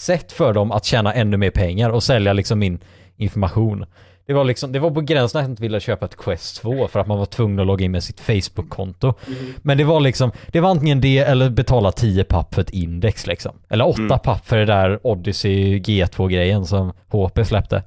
[0.00, 2.78] sätt för dem att tjäna ännu mer pengar och sälja liksom min
[3.16, 3.84] information.
[4.26, 6.88] Det var liksom, det var på gränsen att jag inte ville köpa ett Quest 2
[6.88, 9.14] för att man var tvungen att logga in med sitt Facebook-konto.
[9.62, 13.26] Men det var liksom, det var antingen det eller betala 10 papp för ett index
[13.26, 13.52] liksom.
[13.68, 14.18] Eller 8 Mm.
[14.18, 17.82] papp för det där Odyssey G2-grejen som HP släppte.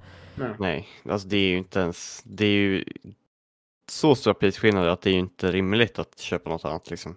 [0.59, 2.83] Nej, alltså det är ju inte ens, det är ju
[3.91, 7.15] så stora prisskillnader att det är ju inte rimligt att köpa något annat liksom.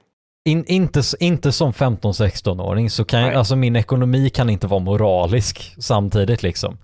[0.48, 5.74] In, inte, inte som 15-16-åring så kan jag, alltså min ekonomi kan inte vara moralisk
[5.78, 6.78] samtidigt liksom.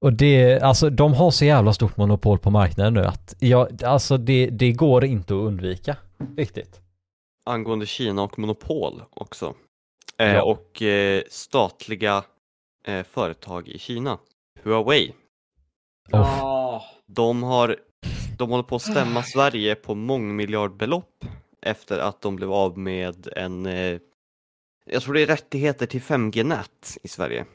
[0.00, 4.16] Och det, alltså de har så jävla stort monopol på marknaden nu att, ja, alltså
[4.16, 5.96] det, det går inte att undvika.
[6.36, 6.80] Riktigt.
[7.46, 9.54] Angående Kina och monopol också.
[10.18, 10.42] Eh, Ja.
[10.42, 12.24] Och eh, statliga
[12.86, 14.18] eh, företag i Kina.
[14.62, 15.12] Huawei.
[16.10, 16.84] Ja.
[17.06, 17.76] De har,
[18.38, 21.24] de håller på att stämma Sverige på mångmiljardbelopp
[21.62, 24.00] efter att de blev av med en, eh,
[24.84, 27.46] jag tror det är rättigheter till 5G-nät i Sverige.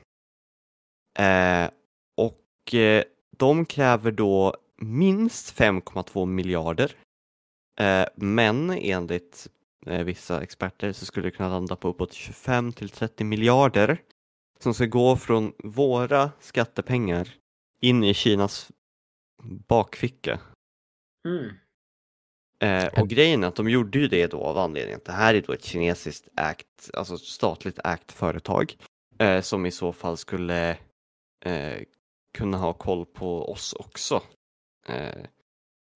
[1.20, 1.70] Eh,
[2.18, 3.04] och eh,
[3.38, 6.96] de kräver då minst 5,2 miljarder.
[7.80, 9.48] Eh, men enligt
[9.86, 14.02] eh, vissa experter så skulle det kunna landa på uppåt 25 till 30 miljarder
[14.60, 17.36] som ska gå från våra skattepengar
[17.82, 18.72] in i Kinas
[19.44, 20.40] bakficka.
[21.28, 21.56] Mm.
[22.60, 25.34] Eh, och grejen är att de gjorde ju det då av anledningen att det här
[25.34, 28.78] är då ett kinesiskt ägt, alltså statligt ägt företag
[29.20, 30.70] eh, som i så fall skulle
[31.46, 31.78] eh,
[32.38, 34.22] kunna ha koll på oss också.
[34.88, 35.24] Eh,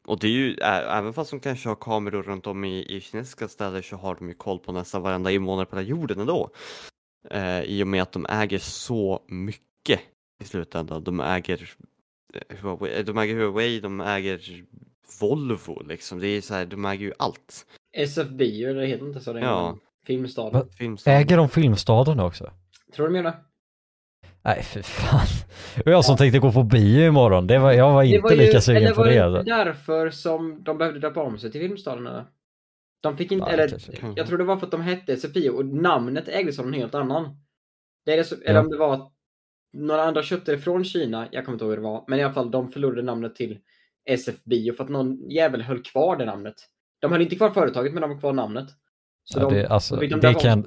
[0.07, 3.47] och det är ju, även fast de kanske har kameror runt om i, i kinesiska
[3.47, 6.49] städer så har de ju koll på nästan varenda invånare på den här jorden ändå.
[7.29, 9.99] Eh, I och med att de äger så mycket
[10.43, 11.03] i slutändan.
[11.03, 11.73] De äger
[12.33, 14.65] eh, Huawei, de äger Huawei, de äger
[15.19, 16.19] Volvo liksom.
[16.19, 17.65] Det är så här, de äger ju allt.
[17.97, 19.45] SF Bio, eller det heter inte så länge.
[19.45, 19.77] Ja.
[20.05, 20.59] Filmstaden.
[20.59, 20.65] Va?
[20.77, 21.19] Filmstaden.
[21.21, 22.51] Äger de Filmstaden också?
[22.95, 23.33] Tror du menar?
[24.43, 25.27] Nej för fan.
[25.85, 28.83] Och jag som tänkte gå på bio imorgon, det var, jag var inte lika sugen
[28.83, 29.13] eller på var det.
[29.13, 29.43] det alltså.
[29.43, 32.25] därför som de behövde döpa om sig till Filmstaden eller?
[33.01, 34.13] De fick inte, Ja, eller kanske.
[34.15, 36.95] Jag tror det var för att de hette SFI och namnet ägdes av någon helt
[36.95, 37.37] annan.
[38.05, 38.59] Det är det eller Ja.
[38.59, 39.11] om det var
[39.73, 42.23] några andra köpte det från Kina, jag kommer inte ihåg hur det var, men i
[42.23, 43.59] alla fall de förlorade namnet till
[44.05, 46.55] SF Bio för att någon jävel höll kvar det namnet.
[47.01, 48.67] De höll inte kvar företaget men de har kvar namnet.
[49.23, 50.65] Så Ja, de, det, alltså, fick de det kan,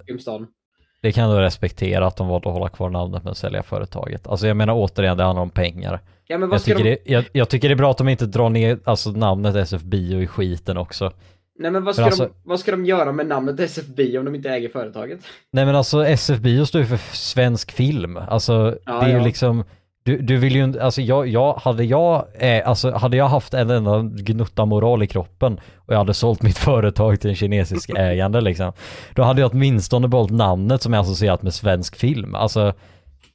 [1.02, 4.26] det kan du respektera att de valde att hålla kvar namnet men sälja företaget.
[4.26, 6.00] Alltså jag menar återigen, det handlar om pengar.
[6.26, 6.90] Ja men vad Jag tycker, de...
[6.90, 9.82] det, jag, jag tycker det är bra att de inte drar ner alltså, namnet SF
[9.82, 11.12] Bio i skiten också.
[11.58, 14.24] Nej men vad ska, alltså- de, vad ska de göra med namnet SF Bio om
[14.24, 15.20] de inte äger företaget?
[15.52, 18.16] Nej men alltså SF Bio står ju för svensk film.
[18.16, 19.24] Alltså Ja, det är ju ja.
[19.24, 19.64] liksom
[20.04, 23.54] du, du vill ju inte, alltså jag, jag, hade jag, eh, alltså hade jag haft
[23.54, 27.90] en enda gnutta moral i kroppen och jag hade sålt mitt företag till en kinesisk
[27.96, 28.72] ägande liksom.
[29.14, 32.34] Då hade jag åtminstone behållit namnet som är associerat med svensk film.
[32.34, 32.72] Alltså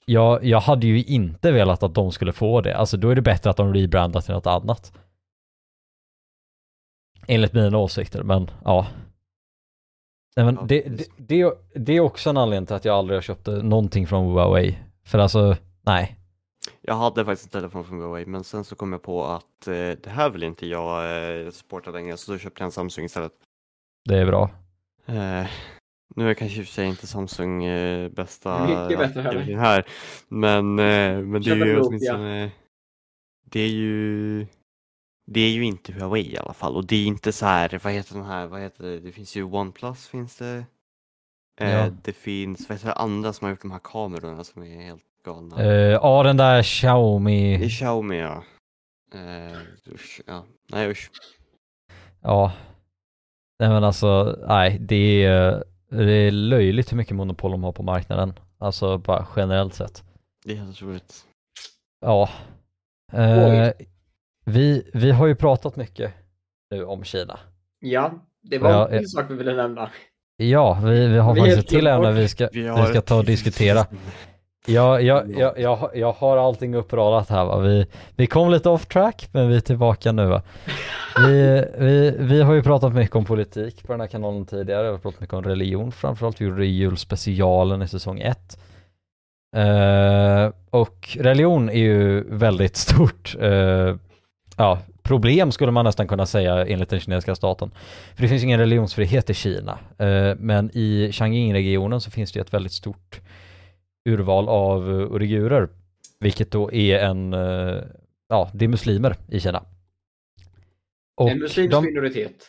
[0.05, 2.77] jag, jag hade ju inte velat att de skulle få det.
[2.77, 4.93] Alltså då är det bättre att de rebrandar till något annat.
[7.27, 8.87] Enligt mina åsikter, men ja.
[10.35, 13.17] Nej, men det, det, det, är- det är också en anledning till att jag aldrig
[13.17, 14.77] har köpt någonting från Huawei.
[15.05, 16.15] För alltså, nej.
[16.81, 19.73] Jag hade faktiskt en telefon från Huawei men sen så kom jag på att eh,
[19.73, 21.03] det här vill inte jag
[21.45, 23.33] eh, supporta längre så då köpte jag en Samsung istället.
[24.09, 24.49] Det är bra.
[25.05, 25.47] Eh,
[26.15, 29.85] nu är kanske i och för sig inte Samsung eh, bästa Mycket bättre alternativet här.
[30.27, 32.51] Men, eh, men det är ju åtminstone
[33.45, 34.47] Det är ju
[35.25, 37.93] Det är ju inte Huawei i alla fall och det är inte så här, vad
[37.93, 40.65] heter de här, vad heter det, det finns ju OnePlus finns det.
[41.61, 41.89] Eh, Ja.
[42.03, 45.03] Det finns, vad heter det, andra som har gjort de här kamerorna som är helt
[45.25, 45.63] galna.
[45.63, 47.57] Eh, ja, den där Xiaomi.
[47.57, 48.43] Det är Xiaomi ja.
[49.13, 49.57] Eh,
[49.93, 50.45] usch, ja.
[50.71, 51.09] Nej usch.
[52.21, 52.51] Ja.
[53.59, 57.83] Nej men alltså, nej, det är, det är löjligt hur mycket monopol de har på
[57.83, 58.33] marknaden.
[58.57, 60.03] Alltså bara generellt sett.
[60.45, 61.25] Det är helt otroligt.
[62.01, 62.29] Ja.
[63.13, 63.71] Eh,
[64.45, 66.13] vi, vi har ju pratat mycket
[66.71, 67.39] nu om Kina.
[67.79, 68.11] Ja,
[68.41, 69.07] det var Ja, en ja.
[69.07, 69.89] sak vi ville nämna.
[70.37, 73.17] Ja, vi, vi har Vi faktiskt ett till ämne vi ska, Vi vi ska ta
[73.17, 73.85] och diskutera.
[74.67, 77.59] Jag, jag, jag, jag, har- jag har allting uppradat här va.
[77.59, 77.85] Vi,
[78.15, 80.41] vi kom lite off track men vi är tillbaka nu va.
[81.27, 84.83] Vi, vi, vi har ju pratat mycket om politik på den här kanalen tidigare.
[84.83, 86.41] Vi har pratat mycket om religion framförallt.
[86.41, 88.57] Vi gjorde julspecialen i säsong 1.
[89.55, 93.95] Eh, och religion är ju väldigt stort eh,
[94.57, 97.71] ja, problem skulle man nästan kunna säga enligt den kinesiska staten.
[98.15, 99.77] För det finns ingen religionsfrihet i Kina.
[99.97, 103.19] Eh, men i Changing-regionen så finns det ett väldigt stort
[104.05, 105.69] urval av uh, uigurer,
[106.19, 107.83] vilket då är en, eh,
[108.29, 109.63] ja, det är muslimer i Kina.
[111.17, 112.45] Och en muslimsk de, minoritet.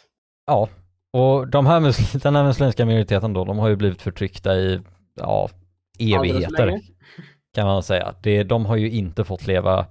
[0.47, 0.69] ja,
[1.13, 4.81] och de här mus- den här muslimska minoriteten då, de har ju blivit förtryckta i,
[5.15, 5.51] ja,
[5.99, 6.81] evigheter
[7.55, 8.15] kan man säga.
[8.23, 9.87] Det, de har ju inte fått leva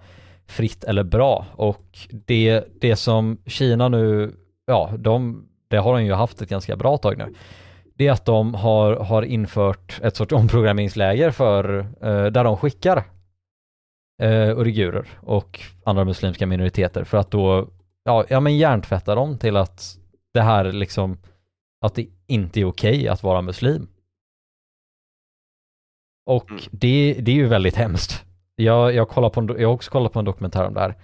[0.47, 4.35] fritt eller bra och det, det som Kina nu,
[4.65, 7.33] ja, de, det har de ju haft ett ganska bra tag nu.
[7.99, 12.97] Det är att de har, har infört ett sorts omprogrammeringsläger för, eh, där de skickar
[14.21, 17.69] eh, uigurer och andra muslimska minoriteter för att då,
[18.03, 19.97] ja, ja men hjärntvätta dem till att
[20.33, 21.17] det här liksom,
[21.85, 23.87] att det inte är okej att vara muslim.
[26.25, 26.61] Och Mm.
[26.71, 28.25] det, det är ju väldigt hemskt.
[28.55, 30.95] Jag, jag, kollar på en, jag har också kollat på en dokumentär om det här.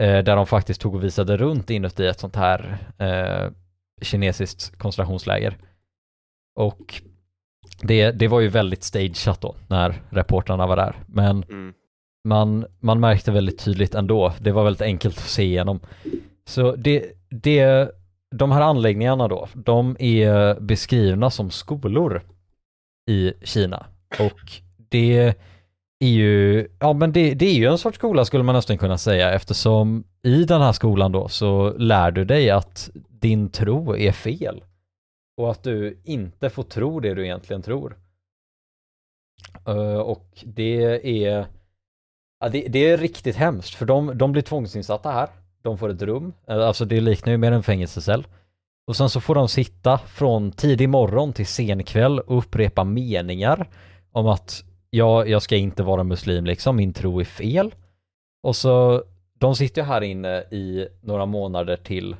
[0.00, 3.50] Eh, där de faktiskt tog och visade runt inuti ett sånt här eh,
[4.02, 5.58] kinesiskt koncentrationsläger.
[6.56, 7.02] Och
[7.82, 10.96] det, det var ju väldigt stageat då när reportrarna var där.
[11.06, 11.72] Men Mm.
[12.28, 14.32] man, man märkte väldigt tydligt ändå.
[14.40, 15.80] Det var väldigt enkelt att se igenom.
[16.46, 17.90] Så det, det,
[18.34, 22.22] de här anläggningarna då, de är beskrivna som skolor
[23.10, 23.86] i Kina.
[24.20, 24.40] Och
[24.88, 25.34] det
[25.98, 28.98] är ju, ja men det, det är ju en sorts skola skulle man nästan kunna
[28.98, 34.12] säga eftersom i den här skolan då så lär du dig att din tro är
[34.12, 34.62] fel.
[35.36, 37.96] Och att du inte får tro det du egentligen tror.
[39.66, 41.46] Eh, och det är
[42.38, 45.28] Ja, det, det är riktigt hemskt för de, de blir tvångsinsatta här.
[45.62, 48.26] De får ett rum, eh, alltså det liknar ju mer en fängelsecell.
[48.86, 53.68] Och sen så får de sitta från tidig morgon till sen kväll och upprepa meningar
[54.12, 57.74] om att jag, jag ska inte vara muslim liksom, min tro är fel.
[58.42, 59.02] Och så,
[59.38, 62.16] de sitter ju här inne i några månader till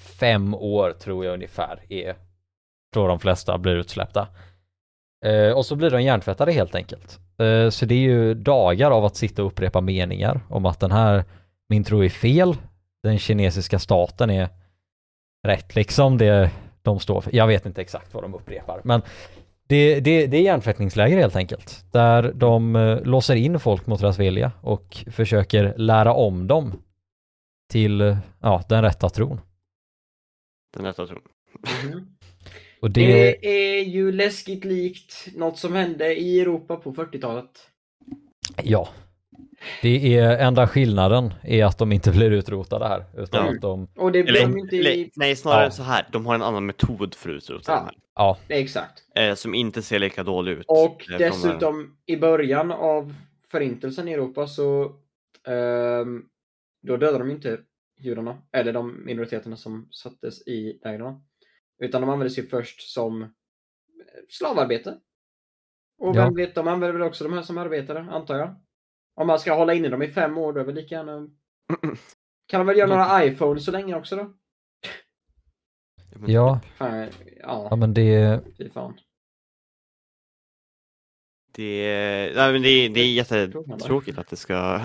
[0.00, 2.16] fem år tror jag ungefär är,
[2.98, 4.28] tror de flesta blir utsläppta.
[5.24, 7.18] Eh, och så blir de hjärntvättade helt enkelt.
[7.38, 10.90] Eh, så det är ju dagar av att sitta och upprepa meningar om att den
[10.90, 11.24] här,
[11.68, 12.56] min tro är fel,
[13.02, 14.48] den kinesiska staten är
[15.46, 16.50] rätt liksom, det
[16.82, 17.36] de står för.
[17.36, 19.02] Jag vet inte exakt vad de upprepar, men
[19.68, 24.18] det, det, det är hjärntvättningsläger helt enkelt, där de eh, låser in folk mot deras
[24.18, 26.72] vilja och försöker lära om dem
[27.70, 29.40] till, ja, den rätta tron.
[30.76, 31.22] Den rätta tron.
[31.84, 32.17] Mhm.
[32.80, 33.06] Och det,
[33.40, 37.50] Det är ju läskigt likt något som hände i Europa på 40-talet.
[38.62, 38.88] ja,
[39.82, 43.52] det är enda skillnaden är att de inte blir utrotade här, utan Ja.
[43.52, 45.10] att de, Och det blir de inte i...
[45.16, 45.70] nej, snarare Ja.
[45.70, 46.06] så här.
[46.12, 47.90] De har en annan metod för att utrota Ja.
[48.48, 49.02] ja, Exakt.
[49.14, 50.64] Eh, som inte ser lika dålig ut.
[50.68, 53.14] Och eh, dessutom i början av
[53.50, 54.92] förintelsen i Europa så
[55.48, 56.22] ehm,
[56.82, 57.58] då dödade de inte
[58.00, 61.14] judarna, eller de minoriteterna som sattes i lägren.
[61.78, 63.28] Utan de användes ju först som eh,
[64.28, 64.98] slavarbete.
[65.98, 66.24] Och Ja.
[66.24, 68.54] vem vet, de använder väl också de här som arbetare, antar jag.
[69.14, 71.28] Om man ska hålla inne dem i fem år, då är väl lika gärna...
[72.46, 74.34] Kan de väl göra några iPhones så länge också då?
[76.12, 77.08] Ja, men- ja, Fan,
[77.42, 79.00] ja ja, men det, fy fan.
[81.58, 84.54] Det är, nej, men det, är- det är jättetråkigt att det ska...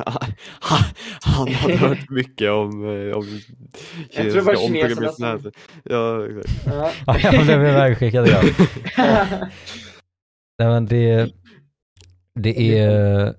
[1.22, 3.40] Han har hört mycket om, eh, om
[4.12, 5.52] Jag tror det var kineserna som-
[5.84, 6.66] Ja, exakt.
[6.66, 6.92] Ja.
[7.24, 8.42] ja det blev vägskickat ja.
[10.60, 11.34] Nej men det,
[12.40, 13.36] det är,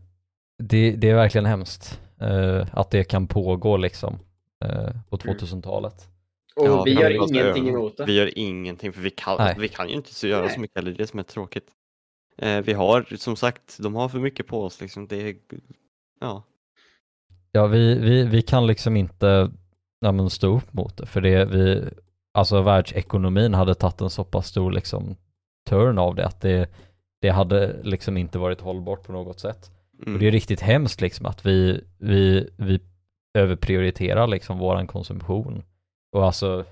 [0.62, 4.18] det, det är verkligen hemskt eh, att det kan pågå liksom
[4.64, 5.94] eh, på 2000-talet.
[6.56, 8.04] Och Ja, vi gör ingenting emot det.
[8.04, 9.56] Vi gör ingenting för vi kan, Nej.
[9.58, 10.54] vi kan ju inte så göra Nej.
[10.54, 11.66] så mycket heller, det är det som är tråkigt.
[12.36, 15.06] Eh, vi har som sagt, de har för mycket på oss liksom.
[15.06, 15.36] Det
[16.20, 16.42] ja.
[17.52, 19.50] Ja vi, vi, vi kan liksom inte
[20.00, 21.84] ja, men stå upp mot det för det vi,
[22.32, 25.16] alltså världsekonomin hade tagit en så pass stor liksom
[25.68, 26.70] turn av det att det,
[27.20, 29.70] det hade liksom inte varit hållbart på något sätt.
[30.02, 30.14] Mm.
[30.14, 32.80] Och det är riktigt hemskt liksom att vi, vi, vi
[33.34, 35.62] överprioriterar liksom våran konsumtion.
[36.12, 36.64] Och alltså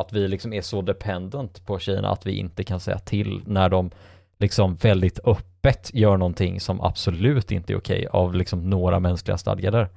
[0.00, 3.68] att vi liksom är så dependent på Kina att vi inte kan säga till när
[3.68, 3.90] de
[4.38, 9.70] liksom väldigt öppet gör någonting som absolut inte är okej av liksom några mänskliga stadgar
[9.70, 9.88] där.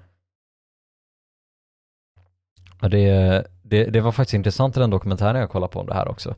[2.82, 5.94] Och det, det, det var faktiskt intressant i den dokumentären jag kollade på om det
[5.94, 6.36] här också.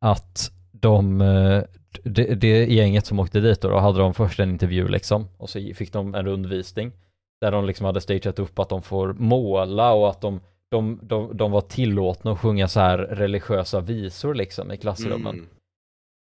[0.00, 1.62] Att de, eh,
[2.04, 5.50] det, det gänget som åkte dit då, då hade de först en intervju liksom och
[5.50, 6.92] så fick de en rundvisning
[7.40, 10.40] där de liksom hade stageat upp att de får måla och att de,
[10.70, 15.34] de, de, de var tillåtna att sjunga så här religiösa visor liksom i klassrummen.
[15.34, 15.48] Mm.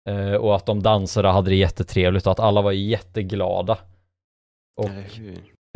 [0.08, 3.78] Eh, och att de dansade hade det jättetrevligt och att alla var jätteglada.
[4.76, 4.90] Och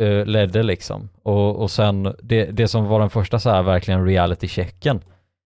[0.05, 1.09] eh, ledde liksom.
[1.23, 5.01] Och, och sen det, det som var den första så här verkligen reality-checken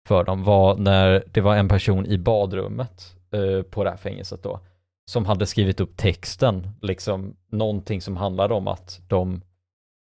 [0.08, 4.42] för dem var när det var en person i badrummet eh, på det här fängelset
[4.42, 4.60] då
[5.10, 9.42] som hade skrivit upp texten, liksom någonting som handlade om att de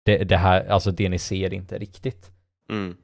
[0.05, 2.31] det, det här, alltså det ni ser inte riktigt.
[2.69, 2.97] Mm.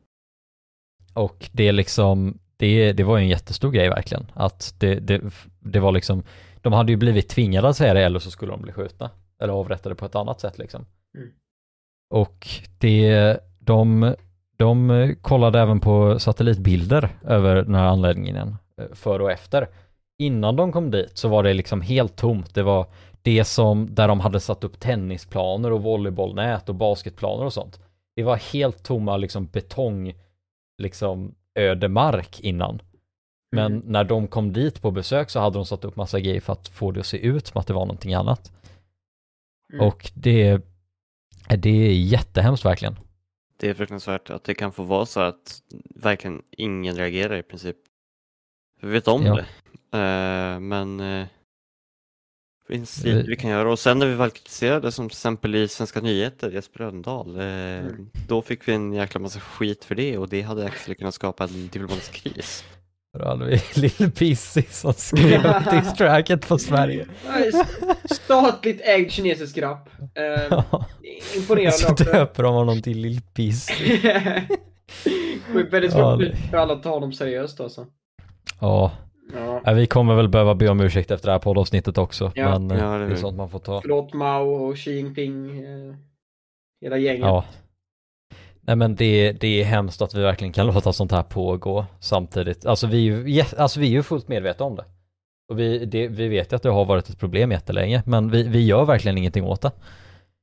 [1.13, 4.31] Och det är liksom, det, det var ju en jättestor grej verkligen.
[4.33, 5.21] Att det, det,
[5.59, 6.23] det var liksom,
[6.61, 9.09] de hade ju blivit tvingade att säga det eller så skulle de bli skjutna.
[9.39, 10.85] Eller avrättade på ett annat sätt liksom.
[11.17, 11.29] Mm.
[12.09, 12.47] Och
[12.77, 14.15] det, de,
[14.57, 19.67] de kollade även på satellitbilder över den här anläggningen eh, före och efter.
[20.19, 22.55] Innan de kom dit så var det liksom helt tomt.
[22.55, 22.85] Det var
[23.21, 27.79] det som, där de hade satt upp tennisplaner och volleybollnät och basketplaner och sånt.
[28.15, 30.13] Det var helt tomma liksom betong,
[30.81, 32.81] liksom ödemark innan.
[33.51, 33.83] Men Mm.
[33.85, 36.67] när de kom dit på besök så hade de satt upp massa grejer för att
[36.67, 38.51] få det att se ut som att det var någonting annat.
[39.73, 39.87] Mm.
[39.87, 40.61] Och det,
[41.57, 42.95] det är jättehemskt verkligen.
[43.57, 45.61] Det är fruktansvärt att det kan få vara så att
[45.95, 47.77] verkligen ingen reagerar i princip.
[48.81, 49.35] Vi vet om Ja.
[49.35, 49.45] det.
[49.97, 51.27] Eh, men eh,
[52.79, 53.71] lite vi kan göra.
[53.71, 57.43] Och sen när vi väl kritiserade som till exempel i Svenska nyheter, Jesper Rönndahl, eh,
[57.45, 58.09] Mm.
[58.27, 61.43] då fick vi en jäkla massa skit för det och det hade actually kunnat skapa
[61.43, 62.63] en diplomatisk kris.
[63.19, 67.05] Då hade vi Lill Pissy som skrev upp distracket på Sverige.
[68.11, 69.89] Statligt ägd kinesisk rap.
[69.99, 70.63] Eh,
[71.35, 72.03] imponerande Så också.
[72.03, 73.97] döper de honom till Lill Pissy.
[75.71, 77.85] Väldigt Ja, svårt det- för alla att ta honom seriöst alltså.
[78.59, 78.91] Ja,
[79.35, 79.61] Ja.
[79.65, 82.31] Ja, vi kommer väl behöva be om ursäkt efter det här poddavsnittet också.
[82.35, 82.59] Ja.
[82.59, 83.15] Men eh, Ja, det det är det.
[83.17, 83.81] sånt man får ta.
[83.81, 85.63] Förlåt Mao och Xi Jinping.
[85.65, 85.95] Eh,
[86.81, 87.21] hela gänget.
[87.21, 87.45] Ja.
[88.61, 92.65] Nej men det, det är hemskt att vi verkligen kan låta sånt här pågå samtidigt.
[92.65, 94.85] Alltså vi, är ju alltså vi är ju fullt medvetna om det.
[95.51, 98.43] Och vi, det, vi vet ju att det har varit ett problem jättelänge, men vi,
[98.43, 99.71] vi gör verkligen ingenting åt det.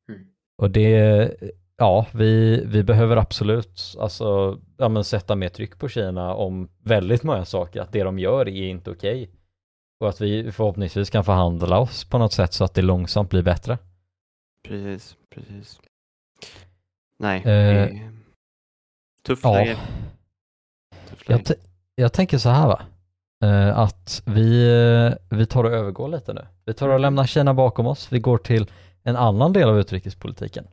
[0.09, 0.21] Mm.
[0.63, 1.31] Och det,
[1.77, 7.23] ja, vi, vi behöver absolut alltså, ja, men sätta mer tryck på Kina om väldigt
[7.23, 9.31] många saker, att det de gör är inte okej.
[10.01, 13.43] Och att vi förhoppningsvis kan förhandla oss på något sätt så att det långsamt blir
[13.43, 13.79] bättre.
[14.69, 15.81] Precis, precis.
[17.19, 18.11] Nej, Eh,
[19.23, 19.79] tufft Ja, läge.
[21.27, 21.43] Läge.
[21.47, 21.57] Jag,
[21.95, 22.83] jag tänker så här va,
[23.45, 24.69] eh, att vi,
[25.31, 26.47] vi tar och övergår lite nu.
[26.65, 28.71] Vi tar och lämnar Kina bakom oss, vi går till
[29.03, 30.67] en annan del av utrikespolitiken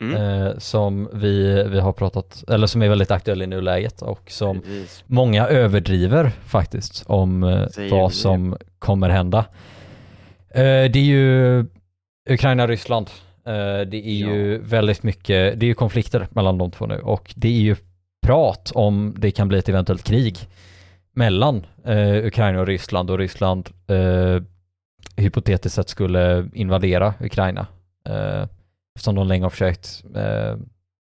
[0.00, 0.16] Mm.
[0.46, 4.60] eh, som vi, vi har pratat, eller som är väldigt aktuell i nuläget och som
[4.60, 5.04] Precis.
[5.06, 8.14] många överdriver faktiskt om eh, Säger vad det?
[8.14, 9.38] som kommer hända.
[10.50, 11.64] Eh, det är ju
[12.30, 13.10] Ukraina-Ryssland.
[13.86, 17.48] Det är ju väldigt mycket, det är ju konflikter mellan de två nu och det
[17.48, 17.76] är ju
[18.26, 20.38] prat om det kan bli ett eventuellt krig
[21.14, 21.66] mellan
[22.24, 24.42] Ukraina och Ryssland och Ryssland eh,
[25.16, 27.66] hypotetiskt sett skulle invadera Ukraina.
[29.00, 30.56] Eftersom de länge har försökt eh,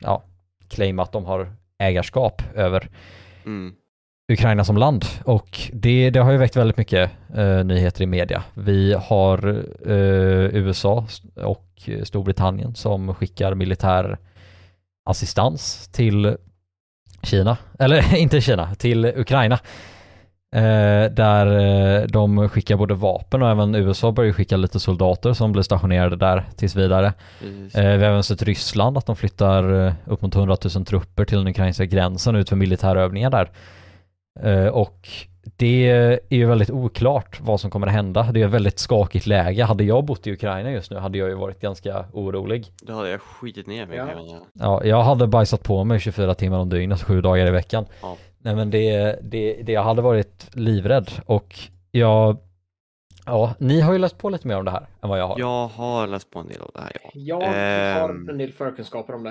[0.02, 0.24] ja,
[0.68, 2.90] claima att de har ägarskap över
[3.46, 3.74] Mm.
[4.32, 8.44] Ukraina som land och det, det har ju väckt väldigt mycket eh, nyheter i media.
[8.54, 9.48] Vi har
[9.86, 14.18] eh, USA och Storbritannien som skickar militär
[15.06, 16.38] assistans till
[17.24, 19.60] Kina, eller inte Kina, till Ukraina.
[20.54, 21.46] Eh, där
[22.02, 26.16] eh, de skickar både vapen och även USA börjar skicka lite soldater som blir stationerade
[26.16, 27.14] där tills vidare.
[27.40, 27.76] Precis.
[27.76, 31.26] Eh, vi har även sett Ryssland att de flyttar eh, upp mot 100 000 trupper
[31.26, 33.52] till den ukrainska gränsen ut för militärövningar där.
[34.42, 35.10] Eh, och
[35.56, 38.30] det är ju väldigt oklart vad som kommer att hända.
[38.32, 39.64] Det är ett väldigt skakigt läge.
[39.64, 42.66] Hade jag bott i Ukraina just nu hade jag ju varit ganska orolig.
[42.82, 44.08] Då hade jag skitit ner mig Ja.
[44.54, 47.86] Ja, jag hade bajsat på mig 24 timmar om dygnet, sju dagar i veckan.
[48.02, 48.18] Ja.
[48.44, 51.56] Nej men det, det, det, jag hade varit livrädd och
[51.92, 52.38] jag,
[53.26, 55.40] ja, ni har ju läst på lite mer om det här än vad jag har.
[55.40, 57.12] Jag har läst på en del av det här ja.
[57.14, 58.30] Jag har Ehm.
[58.30, 59.30] en del förkunskaper om det.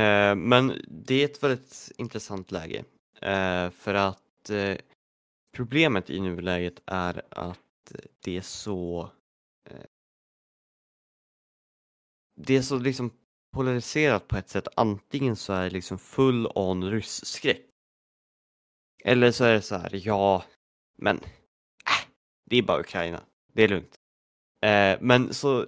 [0.00, 2.84] Eh, men det är ett väldigt intressant läge.
[3.22, 4.76] Eh, för att eh,
[5.56, 7.58] problemet i nuläget är att
[8.24, 9.10] det är så
[9.70, 9.76] eh,
[12.40, 13.10] det är så liksom
[13.56, 14.68] polariserat på ett sätt.
[14.76, 17.66] Antingen så är det liksom full on rysskräck.
[19.04, 20.44] Eller så är det så här, ja,
[20.96, 22.08] men äh,
[22.44, 23.20] det är bara Ukraina.
[23.52, 23.94] Det är lugnt.
[24.62, 25.66] Eh, men så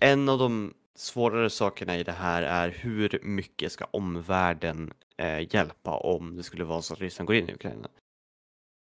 [0.00, 5.96] en av de svårare sakerna i det här är hur mycket ska omvärlden eh, hjälpa
[5.96, 7.88] om det skulle vara så att Ryssland går in i Ukraina.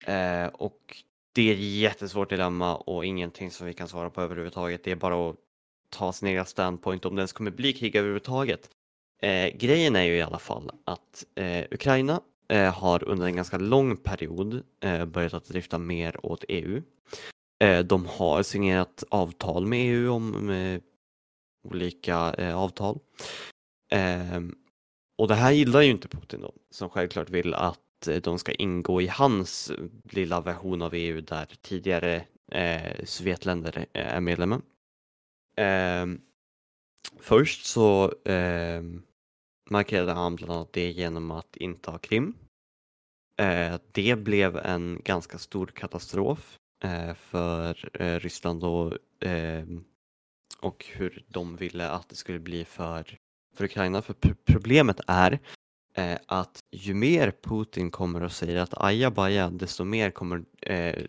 [0.06, 1.02] Eh, och
[1.32, 4.84] det är ett jättesvårt dilemma och ingenting som vi kan svara på överhuvudtaget.
[4.84, 5.36] Det är bara att
[5.90, 8.70] ta sin egen standpoint om det ens kommer bli krig överhuvudtaget.
[9.22, 12.20] Eh, grejen är ju i alla fall att eh, Ukraina
[12.50, 16.82] Eh, har under en ganska lång period eh, börjat att drifta mer åt EU.
[17.64, 20.80] Eh, de har signerat avtal med EU om eh,
[21.68, 22.98] olika eh, avtal.
[23.92, 24.54] Ehm,
[25.18, 28.52] och det här gillar ju inte Putin då, som självklart vill att eh, de ska
[28.52, 29.72] ingå i hans
[30.10, 34.60] lilla version av EU där tidigare eh, Sovjetländer är medlemmar.
[35.56, 36.06] Eh,
[37.20, 38.82] först så eh,
[39.70, 42.34] markerade han bland annat det genom att inta Krim.
[43.36, 48.92] Eh, det blev en ganska stor katastrof eh, för eh, Ryssland och,
[49.28, 49.64] eh,
[50.60, 53.16] och hur de ville att det skulle bli för,
[53.56, 54.02] för Ukraina.
[54.02, 54.14] För
[54.44, 55.38] problemet är
[55.94, 61.04] eh, att ju mer Putin kommer och säger att aja baja, desto mer kommer eh,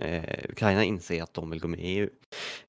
[0.00, 2.08] eh, Ukraina inser att de vill gå med i EU.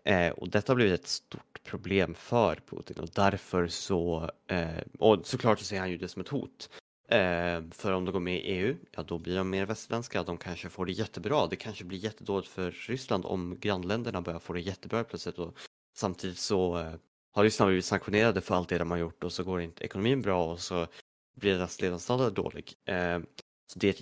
[0.03, 4.67] Eh, och detta har blivit ett stort problem för Putin och därför så, eh,
[4.99, 6.69] och såklart så ser han ju det som ett hot.
[7.11, 10.37] Eh, för om de går med i EU, ja då blir de mer västerländska, de
[10.37, 11.47] kanske får det jättebra.
[11.47, 15.57] Det kanske blir jättedåligt för Ryssland om grannländerna börjar få det jättebra plötsligt och
[15.95, 16.93] samtidigt så eh,
[17.33, 20.21] har Ryssland blivit sanktionerade för allt det de har gjort och så går inte ekonomin
[20.21, 20.87] bra och så
[21.35, 22.73] blir deras levnadsstandard dålig.
[22.85, 23.19] Eh,
[23.67, 24.01] så det,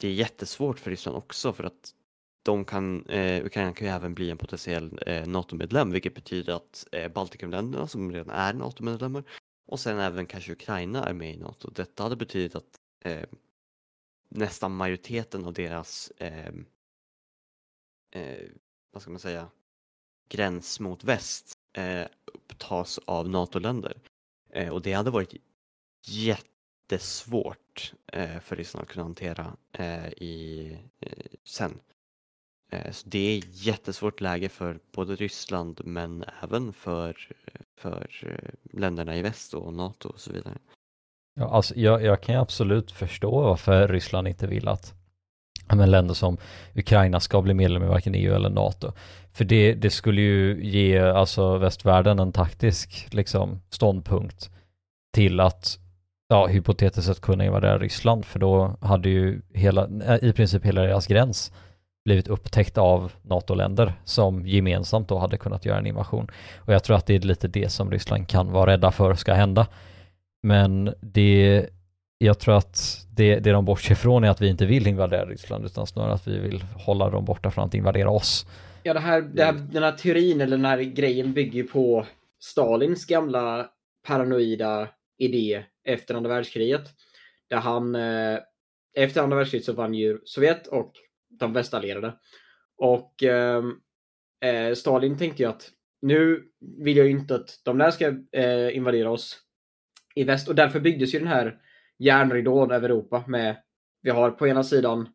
[0.00, 1.94] det är jättesvårt för Ryssland också för att
[2.48, 6.86] de kan, eh, Ukraina kan ju även bli en potentiell eh, NATO-medlem vilket betyder att
[6.92, 9.24] eh, Baltikumländerna som redan är NATO-medlemmar
[9.66, 11.70] och sen även kanske Ukraina är med i NATO.
[11.70, 13.28] Detta hade betydit att eh,
[14.28, 16.52] nästan majoriteten av deras eh,
[18.12, 18.48] eh,
[18.92, 19.50] vad ska man säga,
[20.28, 24.00] gräns mot väst eh, upptas av NATO-länder.
[24.52, 25.34] Eh, och det hade varit
[26.06, 31.80] jättesvårt eh, för Ryssland att kunna hantera eh, i, eh, sen.
[32.70, 37.16] Eh, så det är jättesvårt läge för både Ryssland men även för,
[37.78, 40.58] för eh, länderna i väst och NATO och så vidare.
[41.34, 44.94] Ja, alltså, jag, jag kan ju absolut förstå varför Ryssland inte vill att
[45.74, 46.38] men länder som
[46.74, 48.92] Ukraina ska bli medlem i varken EU eller NATO.
[49.32, 54.50] För det, det skulle ju ge alltså västvärlden en taktisk liksom, ståndpunkt
[55.14, 55.78] till att
[56.28, 59.88] ja, hypotetiskt sett kunna invadera Ryssland för då hade ju hela,
[60.22, 61.52] i princip hela deras gräns
[62.04, 66.30] blivit upptäckt av NATO-länder som gemensamt då hade kunnat göra en invasion.
[66.56, 69.32] Och jag tror att det är lite det som Ryssland kan vara rädda för ska
[69.32, 69.66] hända.
[70.42, 71.66] Men det,
[72.18, 75.64] jag tror att det, det de bortser ifrån är att vi inte vill invadera Ryssland
[75.64, 78.46] utan snarare att vi vill hålla dem borta från att invadera oss.
[78.82, 82.06] Ja, det här, det här, den här teorin eller den här grejen bygger på
[82.40, 83.66] Stalins gamla
[84.06, 84.88] paranoida
[85.18, 86.82] idé efter andra världskriget.
[87.50, 88.38] Där han, eh,
[88.96, 90.92] efter andra världskriget så vann ju Sovjet och
[91.40, 92.14] de västallierade.
[92.76, 93.74] Och ehm,
[94.44, 95.70] eh, Stalin tänkte ju att
[96.02, 99.38] nu vill jag ju inte att de där ska eh, invadera oss
[100.14, 101.60] i väst och därför byggdes ju den här
[101.98, 103.56] järnridån över Europa med,
[104.02, 105.08] vi har på ena sidan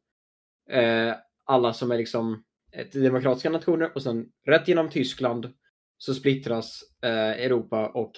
[0.69, 1.13] eh,
[1.45, 5.53] alla som är liksom eh, demokratiska nationer och sen rätt genom Tyskland
[5.97, 8.11] så splittras eh, Europa och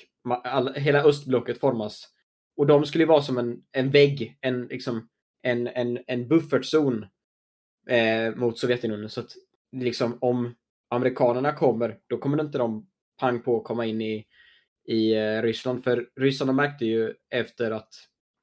[0.44, 2.08] all, hela östblocket formas.
[2.58, 5.10] Och de skulle ju vara som en, en vägg, en, liksom,
[5.42, 7.06] en, en, en buffertzon
[7.90, 9.10] eh, mot Sovjetunionen.
[9.10, 9.32] Så att
[9.72, 10.56] liksom om
[10.90, 12.88] amerikanerna kommer, då kommer inte de
[13.20, 14.26] pang på att komma in i,
[14.88, 15.84] i eh, Ryssland.
[15.84, 17.94] För ryssarna märkte ju efter att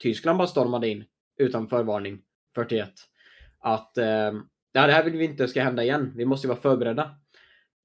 [0.03, 1.05] Tyskland bara stormade in
[1.39, 2.23] utan förvarning
[2.55, 2.91] 41
[3.63, 4.33] att eh,
[4.73, 6.13] det här vill vi inte ska hända igen.
[6.17, 7.03] Vi måste ju vara förberedda.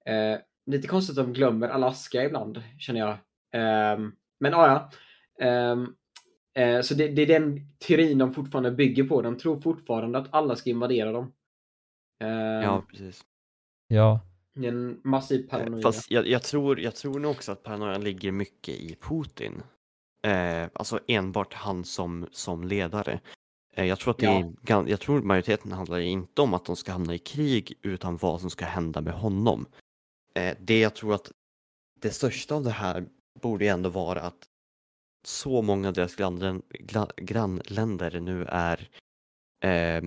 [0.06, 3.10] Eh, lite konstigt att de glömmer Alaska ibland, känner jag.
[3.54, 4.00] Eh,
[4.40, 4.90] men ah, ja,
[5.38, 5.88] ja.
[6.56, 9.22] Eh, så det, det är den teorin de fortfarande bygger på.
[9.22, 11.34] De tror fortfarande att alla ska invadera dem.
[12.20, 13.26] Ehm, Ja, precis.
[13.88, 14.20] Ja,
[14.56, 15.82] En massiv paranoia.
[15.82, 19.62] Fast jag, jag, tror, jag tror nog också att paranoian ligger mycket i Putin.
[20.24, 23.20] Eh, alltså enbart han som, som ledare.
[23.76, 24.26] Eh, jag, tror att det
[24.66, 24.84] Ja.
[24.84, 28.42] är, jag tror majoriteten handlar inte om att de ska hamna i krig utan vad
[28.42, 29.66] som ska hända med honom.
[30.34, 31.32] Eh, det jag tror att
[32.02, 33.06] det största av det här
[33.42, 34.48] borde ju ändå vara att
[35.28, 36.16] så många av deras
[37.18, 38.90] grannländer nu är
[39.64, 40.04] eh,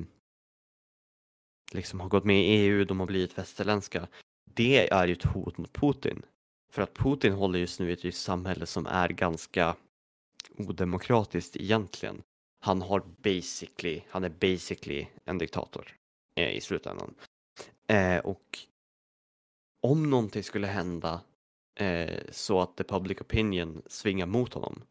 [1.74, 4.08] liksom har gått med i EU, de har blivit västerländska.
[4.54, 6.22] Det är ju ett hot mot Putin.
[6.72, 9.76] För att Putin håller just nu i ett ryskt samhälle som är ganska
[10.56, 12.22] odemokratiskt egentligen.
[12.60, 15.96] Han har basically, han är basically en diktator
[16.34, 17.14] eh, i slutändan.
[17.86, 18.58] Eh, och
[19.82, 21.20] om någonting skulle hända
[21.74, 24.82] eh, så att the public opinion svingar mot honom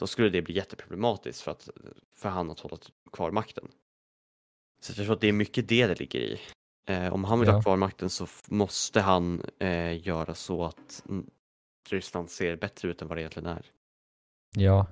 [0.00, 1.68] då skulle det bli jätteproblematiskt för, att,
[2.14, 2.78] för han att hålla
[3.12, 3.68] kvar makten.
[4.80, 6.40] Så jag tror att det är mycket det det ligger i.
[6.88, 7.54] Eh, om han vill Ja.
[7.54, 11.02] ha kvar makten så måste han eh, göra så att
[11.90, 13.62] Ryssland ser bättre ut än vad det egentligen är.
[14.56, 14.86] Ja.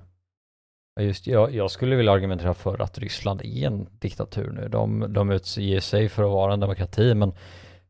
[0.95, 4.67] Ja, Just, jag, jag skulle vilja argumentera för att Ryssland är en diktatur nu.
[4.69, 7.33] De, de utger sig för att vara en demokrati, men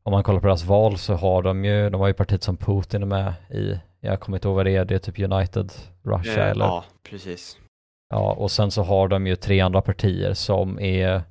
[0.03, 2.57] om man kollar på deras val så har de ju, de har ju partiet som
[2.57, 5.71] Putin är med i, jag kommer inte ihåg vad det är, det är typ United
[6.03, 6.65] Russia Eh, eller?
[6.65, 7.57] Ja, precis.
[8.09, 11.23] Ja, och sen så har de ju tre andra partier som är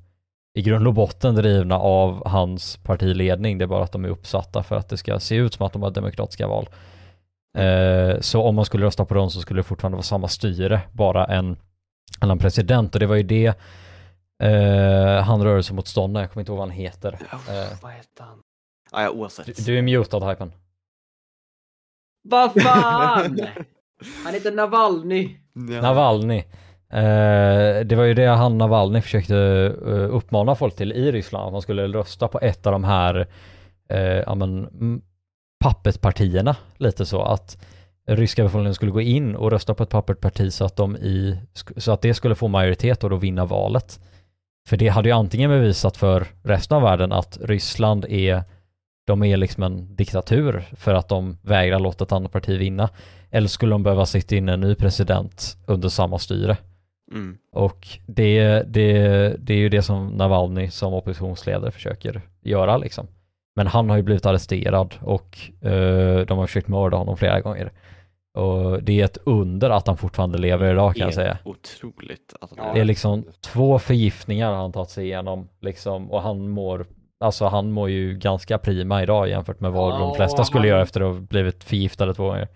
[0.54, 3.58] i grund och botten drivna av hans partiledning.
[3.58, 5.72] Det är bara att de är uppsatta för att det ska se ut som att
[5.72, 6.68] de har demokratiska val.
[7.58, 10.80] Eh, så om man skulle rösta på dem så skulle det fortfarande vara samma styre,
[10.92, 11.56] bara en
[12.20, 12.94] annan president.
[12.94, 13.46] Och det var ju det
[14.42, 17.12] eh, han rörelsemotståndare, jag kommer inte ihåg vad han heter.
[17.32, 18.38] Eh, Vad heter han?
[18.90, 19.46] Ah, ja, oavsett.
[19.46, 20.52] du, du är mutad, Hypen.
[22.22, 23.40] Vad fan!
[24.24, 25.36] Han heter Navalny.
[25.70, 25.80] Ja.
[25.82, 26.44] Navalny.
[26.92, 29.36] Eh, det var ju det Hanna Wallner försökte
[29.86, 33.26] eh, uppmana folk till i Ryssland, att man skulle rösta på ett av de här
[33.88, 34.68] eh, ja, men,
[35.60, 37.58] pappetpartierna, lite så att
[38.06, 41.38] ryska befolkningen skulle gå in och rösta på ett pappersparti så att, de i,
[41.76, 44.00] så att det skulle få majoritet och då vinna valet.
[44.68, 48.42] För det hade ju antingen bevisat för resten av världen att Ryssland är
[49.06, 52.88] de är liksom en diktatur för att de vägrar låta ett annat parti vinna.
[53.30, 56.56] Eller skulle de behöva sitta in en ny president under samma styre?
[57.12, 57.38] Mm.
[57.52, 58.92] Och det, det,
[59.38, 63.06] det är ju det som Navalny som oppositionsledare försöker göra liksom.
[63.56, 67.72] Men han har ju blivit arresterad och eh, de har försökt mörda honom flera gånger.
[68.34, 71.38] Och det är ett under att han fortfarande lever idag kan jag säga.
[71.44, 72.34] Otroligt.
[72.40, 72.74] Att han Ja.
[72.74, 76.86] Det är liksom två förgiftningar han tagit sig igenom liksom och han mår
[77.20, 80.68] Alltså han mår ju ganska prima idag jämfört med vad Ja, de flesta skulle han-
[80.68, 82.48] göra efter att ha blivit förgiftade två gånger.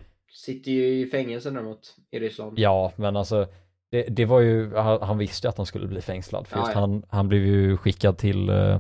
[0.45, 1.81] Sitter ju i fängelse däremot
[2.11, 2.59] i Ryssland.
[2.59, 3.47] Ja, men alltså
[3.93, 6.47] det, det var ju, han, visste ju att han skulle bli fängslad.
[6.47, 6.81] För Ja, just ja.
[6.81, 8.79] Han, han blev ju skickad till eh,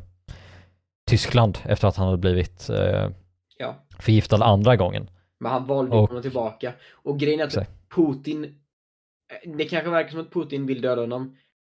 [1.06, 3.10] Tyskland efter att han hade blivit eh,
[3.58, 3.74] Ja.
[3.98, 5.10] förgiftad andra gången.
[5.40, 6.72] Men han valde Och- att komma tillbaka.
[6.92, 7.70] Och grejen är att Exakt.
[7.94, 8.44] Putin...
[8.44, 11.36] eh, Det kanske verkar som att Putin vill döda honom.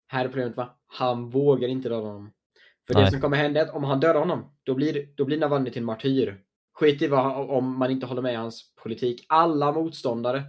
[0.09, 0.71] Här är problemet va?
[0.87, 2.31] Han vågar inte döda honom.
[2.87, 3.05] För Nej.
[3.05, 5.71] det som kommer hända är att om han dödar honom, då blir, då blir Navalny
[5.71, 6.41] till en martyr.
[6.75, 9.25] Skit i vad, om man inte håller med i hans politik.
[9.29, 10.43] Alla motståndare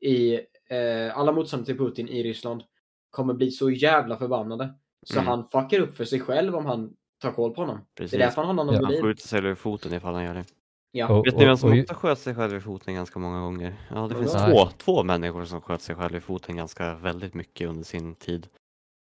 [0.00, 2.62] i, eh, alla motståndare till Putin i Ryssland
[3.10, 4.74] kommer bli så jävla förbannade.
[5.06, 5.26] Så Mm.
[5.26, 7.80] han fuckar upp för sig själv om han tar koll på honom.
[7.94, 8.10] Precis.
[8.10, 8.80] Det är därför han har någon Ja.
[8.84, 10.44] Han skjuter sig över foten ifall han gör det.
[10.90, 11.08] Ja.
[11.08, 13.74] Och- Vet ni vem som och- också sköt sig själv i foten ganska många gånger?
[13.90, 17.68] Ja, det finns två, två människor som sköt sig själv i foten ganska väldigt mycket
[17.68, 18.48] under sin tid.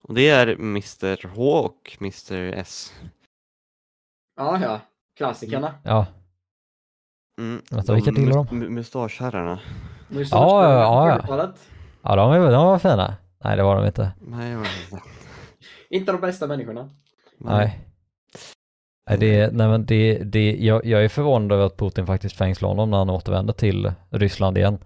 [0.03, 2.93] Och det är Mr H och Mr S.
[4.37, 4.81] ja, ja.
[5.17, 5.75] Klassikerna.
[5.85, 6.07] Ja,
[7.41, 7.63] Mm.
[7.71, 8.47] Vänta, vilka tillhör de?
[8.63, 9.61] mu- Mustaschherrarna.
[10.13, 11.19] Ja, ja, ja.
[11.19, 11.69] 40-talet.
[12.03, 13.15] ja de, är- de var fina.
[13.45, 14.13] Nej, det var de inte.
[14.21, 15.03] Nej, jag vet inte.
[15.91, 16.91] Inte de bästa människorna.
[17.39, 17.79] Nej.
[19.11, 22.71] Nej, det, nej men det, det, jag, jag är förvånad över att Putin faktiskt fängslade
[22.71, 24.79] honom när han återvände till Ryssland igen.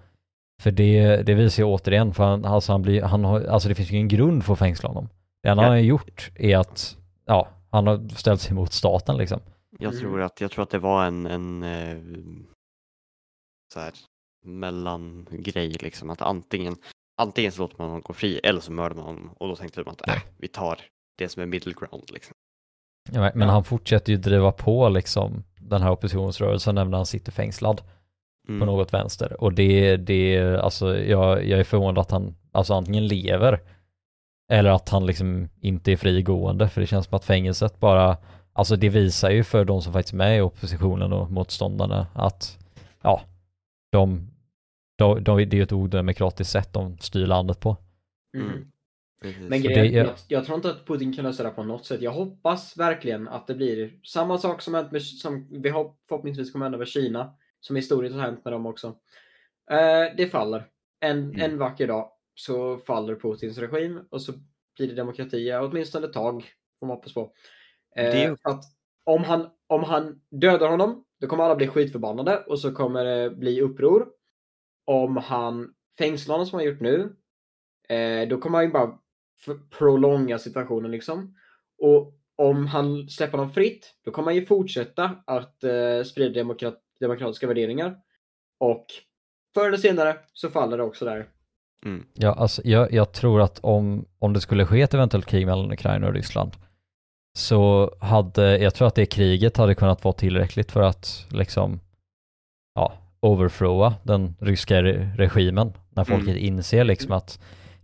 [0.63, 3.75] För det, det visar ju återigen, för han, alltså han blir, han har, alltså det
[3.75, 5.09] finns ju ingen grund för att fängsla honom.
[5.43, 5.67] Det enda Ja.
[5.69, 6.97] han har gjort är att,
[7.27, 9.41] ja, han har ställt sig mot staten liksom.
[9.79, 10.01] Jag Mm.
[10.01, 11.97] tror att, jag tror att det var en, en eh,
[13.75, 13.93] så här,
[14.47, 16.11] mellangrej liksom.
[16.11, 16.77] Att antingen,
[17.23, 19.31] antingen så låter man honom gå fri eller så mördar man honom.
[19.39, 20.79] Och då tänkte de att äh, vi tar
[21.19, 22.35] det som är middle ground liksom.
[23.13, 23.55] Ja, men men Ja.
[23.55, 27.81] han fortsätter ju driva på liksom den här oppositionsrörelsen även när han sitter fängslad
[28.49, 28.61] Mm.
[28.61, 29.41] på något vänster.
[29.43, 33.61] Och det, det, alltså jag, jag är förvånad att han, alltså antingen lever
[34.53, 38.17] eller att han liksom inte är frigående för det känns som att fängelset bara,
[38.53, 42.59] alltså det visar ju för de som faktiskt är med i oppositionen och motståndarna att,
[43.03, 43.21] ja,
[43.93, 44.31] de,
[44.97, 47.77] de, de det är ju ett odemokratiskt sätt de styr landet på.
[48.37, 48.51] Mm.
[49.25, 49.47] Mm.
[49.49, 51.85] Men grejen, det är- jag, jag tror inte att Putin kan lösa det på något
[51.87, 52.03] sätt.
[52.03, 56.53] Jag hoppas verkligen att det blir samma sak som, hänt med, som vi hopp, förhoppningsvis
[56.53, 57.35] kommer hända med Kina.
[57.61, 58.87] Som historiskt har hänt med dem också.
[59.71, 60.67] Eh, det faller.
[61.01, 61.41] En, Mm.
[61.41, 64.33] en vacker dag så faller Putins regim och så
[64.77, 66.45] blir det demokrati, åtminstone ett tag.
[66.81, 67.33] Får man hoppas på.
[67.97, 68.65] Eh, Det att
[69.05, 73.31] om han, om han dödar honom, då kommer alla bli skitförbannade och så kommer det
[73.31, 74.07] bli uppror.
[74.87, 77.17] Om han fängslar honom som han gjort nu,
[77.89, 78.99] eh, då kommer han ju bara
[79.79, 81.37] prolonga situationen liksom.
[81.79, 86.83] Och om han släpper honom fritt, då kommer han ju fortsätta att eh, sprida demokrat
[87.01, 87.97] demokratiska värderingar.
[88.61, 88.87] Och
[89.55, 91.27] förr eller senare så faller det också där.
[91.85, 92.07] Mm.
[92.15, 95.73] Ja, alltså jag, jag tror att om, om det skulle ske ett eventuellt krig mellan
[95.73, 96.53] Ukraina och Ryssland
[97.37, 101.81] så hade, jag tror att det kriget hade kunnat vara tillräckligt för att liksom,
[103.21, 106.45] overthrowa den ryska re regimen när folket Mm.
[106.45, 107.41] inser liksom att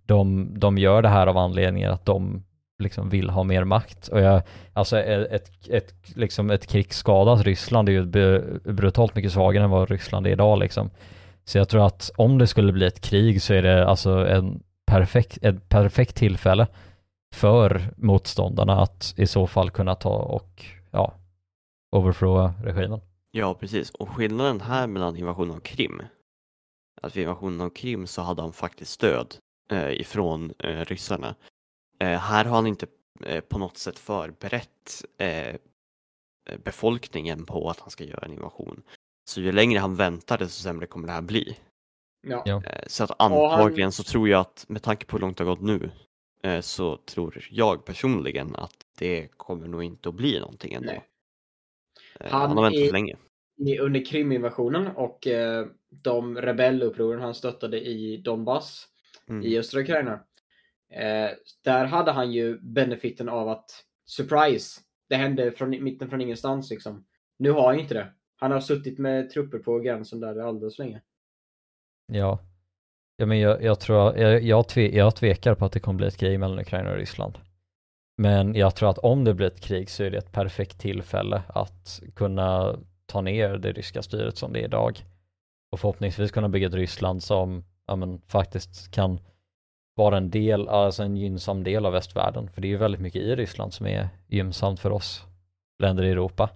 [0.07, 2.43] de, de gör det här av anledningen att de
[2.79, 4.09] liksom vill ha mer makt.
[4.09, 4.43] Och jag,
[4.73, 8.05] alltså ett, ett, liksom ett krigsskadat Ryssland är ju
[8.73, 10.91] brutalt mycket svagare än vad Ryssland är idag liksom.
[11.45, 14.63] Så jag tror att om det skulle bli ett krig så är det alltså en
[14.87, 16.67] perfekt, ett perfekt tillfälle
[17.35, 21.13] för motståndarna att i så fall kunna ta och ja,
[21.97, 23.01] overthrowa regimen.
[23.35, 23.91] Ja, precis.
[23.91, 26.03] Och skillnaden här mellan invasionen av Krim,
[27.03, 29.35] att vid invasionen av Krim så hade han faktiskt stöd
[29.71, 31.35] eh, ifrån eh, ryssarna.
[31.99, 32.87] Eh, här har han inte
[33.25, 35.57] eh, på något sätt förberett eh,
[36.65, 38.83] befolkningen på att han ska göra en invasion.
[39.31, 41.59] Så ju längre han väntar desto sämre kommer det här bli.
[42.27, 42.45] Ja.
[42.47, 45.37] Eh, så att Och han- antagligen så tror jag att med tanke på hur långt
[45.39, 45.91] det har gått nu
[46.43, 50.87] eh, så tror jag personligen att det kommer nog inte att bli någonting ändå.
[50.93, 51.03] Nej.
[52.21, 53.17] Eh, Han han har väntat är- för länge.
[53.59, 58.89] i- under Kriminvasionen och eh, de rebellupproren han stöttade i Donbass
[59.29, 59.43] Mm.
[59.47, 60.13] i östra Ukraina.
[60.93, 61.31] Eh,
[61.65, 63.71] där hade han ju benefiten av att
[64.07, 67.05] surprise, det hände från mitten från ingenstans liksom.
[67.39, 68.07] Nu har han inte det.
[68.37, 71.01] Han har suttit med trupper på gränsen där alldeles för länge.
[72.07, 72.39] Ja.
[73.17, 76.07] Ja men jag, jag tror, jag, jag, tve, jag tvekar på att det kommer bli
[76.07, 77.39] ett krig mellan Ukraina och Ryssland.
[78.23, 81.43] Men jag tror att om det blir ett krig så är det ett perfekt tillfälle
[81.49, 82.77] att kunna
[83.07, 85.05] ta ner det ryska styret som det är idag.
[85.73, 89.21] Och förhoppningsvis kunna bygga ett Ryssland som ja, men, faktiskt kan
[89.95, 92.51] vara en del, alltså en gynnsam del av västvärlden.
[92.51, 95.25] För det är ju väldigt mycket i Ryssland som är gynnsamt för oss
[95.79, 96.51] länder i Europa.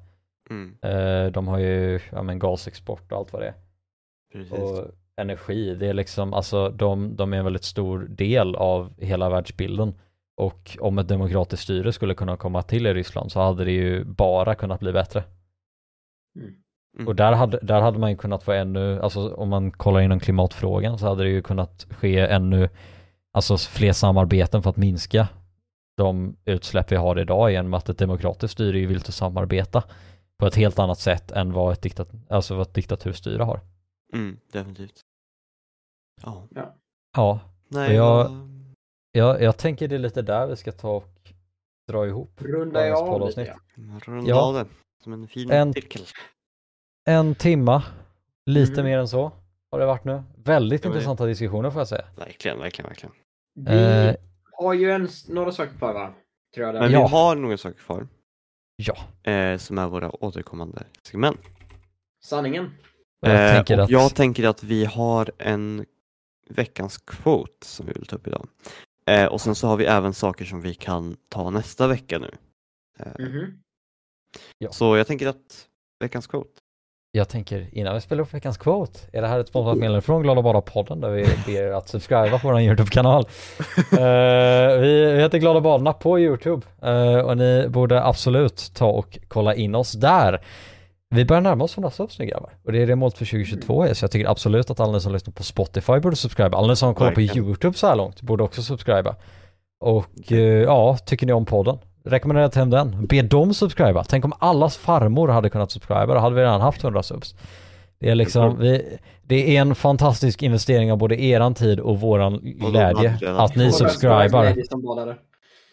[0.51, 3.55] Mm, Eh, de har ju ja, men, gasexport och allt vad det är
[4.33, 4.53] precis.
[4.53, 4.85] och
[5.17, 5.75] energi.
[5.75, 9.95] Det är liksom, alltså de, de är en väldigt stor del av hela världsbilden.
[10.37, 14.05] Och om ett demokratiskt styre skulle kunna komma till i Ryssland så hade det ju
[14.05, 15.25] bara kunnat bli bättre.
[16.99, 17.09] Mm.
[17.09, 20.21] Och där hade, där hade man ju kunnat få ännu, alltså om man kollar inom
[20.21, 22.69] klimatfrågan så hade det ju kunnat ske ännu,
[23.33, 25.29] alltså fler samarbeten för att minska
[25.97, 29.83] de utsläpp vi har idag genom att ett demokratiskt styre ju vill att samarbeta
[30.39, 33.61] på ett helt annat sätt än vad ett, diktat, alltså vad ett diktaturstyre har.
[34.15, 35.01] Mm, definitivt.
[36.23, 36.43] Ja.
[37.17, 38.31] Ja, Nej, jag-
[39.25, 41.33] vad- Jag, tänker det är lite där vi ska ta och
[41.89, 42.41] dra ihop.
[42.41, 43.57] Jag dagens av lite.
[43.77, 44.01] Ja.
[44.07, 44.41] Runda Ja.
[44.49, 44.67] av det
[45.03, 46.03] som en fin En- cirkel.
[47.09, 47.83] En timma,
[48.47, 48.85] lite Mhm.
[48.85, 49.33] mer än så
[49.71, 50.23] har det varit nu.
[50.37, 52.05] Väldigt Ja, men- intressanta diskussioner får jag säga.
[52.17, 53.15] Verkligen, verkligen, verkligen.
[53.55, 54.15] Vi Eh,
[54.53, 56.15] har ju en, några saker kvar va?
[56.55, 56.99] Tror jag Men där.
[56.99, 57.07] Ja.
[57.07, 58.09] vi har några saker kvar
[58.77, 58.97] ja,
[59.33, 61.41] eh, som är våra återkommande segment.
[62.25, 62.71] Sanningen.
[63.21, 65.87] jag eh, tänker att jag tänker att vi har en
[66.49, 68.49] veckans quote som vi vill ta upp idag.
[69.11, 72.31] Eh, och sen så har vi även saker som vi kan ta nästa vecka nu.
[73.01, 73.59] Eh, Mhm.
[74.59, 74.71] Ja.
[74.73, 75.67] Så jag tänker att
[76.01, 76.51] veckans quote.
[77.13, 80.23] Jag tänker innan vi spelar upp veckans quote, är det här ett sponsrat meddelande från
[80.23, 83.25] Glada Bada-podden där vi ber er att subscriba på vår YouTube-kanal.
[83.93, 89.19] Eh, vi, vi heter Glada Badarna på YouTube eh, och ni borde absolut ta och
[89.29, 90.41] kolla in oss där.
[91.11, 93.83] Vi börjar närma oss 100 subs nu grabbar och det är det målet för 2022
[93.83, 96.59] är så jag tycker absolut att alla ni som lyssnar på Spotify borde subscriba.
[96.59, 97.21] Alla ni som kollar på.
[97.21, 99.17] YouTube så här långt borde också subscriba.
[99.81, 101.79] Och eh, ja, tycker ni om podden?
[102.05, 103.07] Rekommenderar till hem den.
[103.07, 104.05] Be dem subscriba.
[104.05, 107.35] Tänk om allas farmor hade kunnat subscriba, då hade vi redan haft 100 subs.
[107.99, 112.39] Det är liksom, vi, det är en fantastisk investering av både eran tid och våran
[112.43, 114.55] glädje att ni subscribar.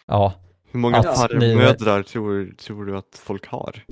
[0.06, 0.32] Ja,
[0.72, 3.84] Hur många farmödrar tror, tror du att folk har?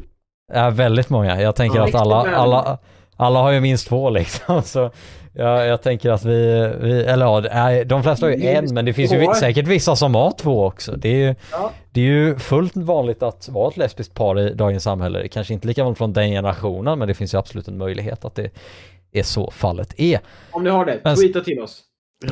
[0.55, 1.41] Ja, väldigt många.
[1.43, 1.85] Jag tänker Ja.
[1.85, 2.79] att alla, alla,
[3.17, 4.63] alla har ju minst två liksom.
[4.65, 4.91] Så
[5.35, 8.85] jag, jag tänker att vi, vi eller ja, nej, de flesta har ju en, men
[8.85, 10.93] det finns ju säkert vissa som har två också.
[10.97, 11.71] Det är ju, Ja.
[11.91, 15.29] det är ju fullt vanligt att vara ett lesbiskt par i dagens samhälle.
[15.29, 18.35] Kanske inte lika vanligt från den generationen, men det finns ju absolut en möjlighet att
[18.35, 18.51] det
[19.13, 20.21] är så fallet är.
[20.51, 21.83] Om ni har det, Men- tweeta till oss.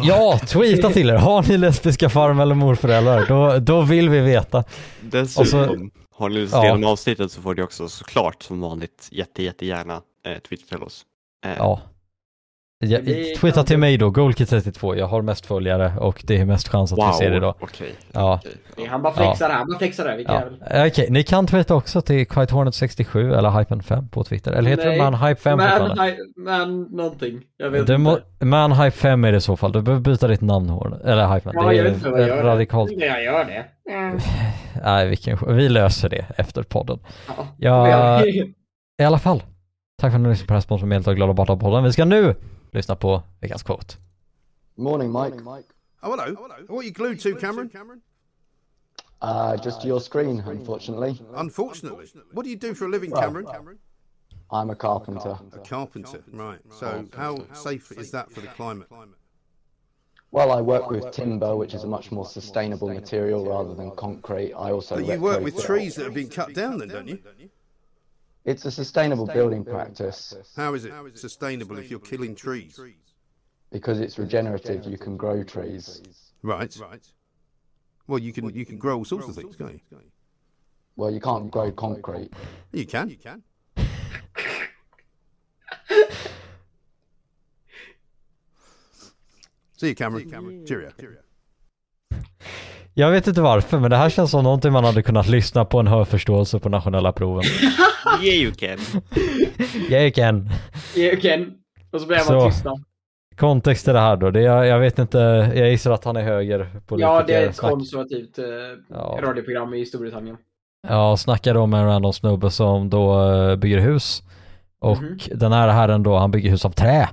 [0.02, 1.14] Ja, tweeta till er.
[1.14, 3.24] Har ni lesbiska farm eller morföräldrar?
[3.28, 4.64] Då, då vill vi veta.
[5.00, 5.90] Dessutom,
[6.20, 6.88] har ni lyssnat Ja.
[6.88, 11.06] avsnittet så får ni också såklart som vanligt jätte, jättegärna eh, twittra till oss.
[11.44, 11.80] Eh, Ja.
[12.82, 12.98] Ja,
[13.52, 14.96] kan- till mig då, Goalkid32.
[14.96, 17.54] Jag har mest följare och det är mest chans att wow, vi ser det då.
[17.60, 17.92] okej.
[18.12, 18.40] Ja.
[18.44, 18.90] okej, Det är ja.
[18.90, 20.24] Han bara flexar där, han bara flexar där.
[20.70, 20.86] Ja.
[20.86, 24.52] Okej, ni kan tweeta också till QuiteHornet67 eller Hypen5 på Twitter.
[24.52, 24.98] Eller heter Nej.
[24.98, 25.94] det ManHype5 Men, fortfarande?
[25.94, 27.40] nej, men någonting.
[27.56, 28.22] Jag vet må, inte.
[28.38, 29.72] ManHype5 är det i så fall.
[29.72, 30.70] Du behöver byta ditt namn.
[31.04, 31.52] Eller Hypen.
[31.54, 32.42] Ja, det jag är vet inte vad jag gör.
[32.44, 32.90] radikalt.
[32.98, 33.06] Det.
[33.06, 33.64] Jag gör det.
[33.92, 34.18] Mm.
[34.84, 36.98] Nej, vilken, vi löser det efter podden.
[37.58, 37.88] Ja.
[37.88, 38.24] Ja,
[39.00, 39.42] i alla fall.
[40.00, 41.82] Tack för att ni lyssnade på det här sponsormedlet av Glada Bata-podden.
[41.84, 42.34] Vi ska nu
[42.72, 43.98] lyssna på veckans quote.
[44.76, 45.34] Morning, Mike.
[46.02, 46.34] Oh, hello.
[46.68, 47.70] What are you glued to, Cameron?
[49.20, 51.20] Uh, just your screen, unfortunately.
[51.34, 52.06] Unfortunately.
[52.32, 53.46] What do you do for a living, Cameron?
[54.50, 55.38] I'm a carpenter.
[55.52, 56.58] A carpenter, right.
[56.70, 58.88] So, how safe is that for the climate?
[60.32, 64.54] Well, I work with timber, which is a much more sustainable material rather than concrete.
[64.54, 67.18] I also But you work with trees that have been cut down, then, don't you?
[68.44, 72.78] It's a sustainable building practice How is it sustainable if you're killing trees?
[73.70, 74.84] because it's regenerative.
[74.84, 76.02] You can grow trees.
[76.42, 76.76] Right.
[76.80, 77.06] Right.
[78.06, 79.80] Well, you can you can grow all sorts of things, can't you?
[80.96, 82.30] Well, you can't grow concrete.
[82.72, 83.08] You can.
[83.08, 83.42] You can.
[89.76, 90.66] See you, Cameron.
[90.66, 90.92] Cheerio.
[92.94, 95.80] Jag vet inte varför, men det här känns som någonting man hade kunnat lyssna på
[95.80, 97.44] en hörförståelse på nationella proven.
[98.22, 98.78] Yeah you can.
[99.90, 100.50] Jag kan.
[101.22, 101.52] Ken.
[101.92, 102.32] Och så blev Så.
[102.32, 102.70] man tysta.
[103.36, 105.18] Kontext till det här då, det är, jag vet inte,
[105.54, 108.44] jag gissar att han är höger Ja, det är ett Snack- konservativt eh,
[108.90, 109.18] Ja.
[109.22, 110.36] radioprogram i Storbritannien.
[110.88, 114.22] Ja, snackar då med en random snubbe som då eh, bygger hus.
[114.80, 115.18] Och Mhm.
[115.34, 117.08] den här herren då, han bygger hus av trä.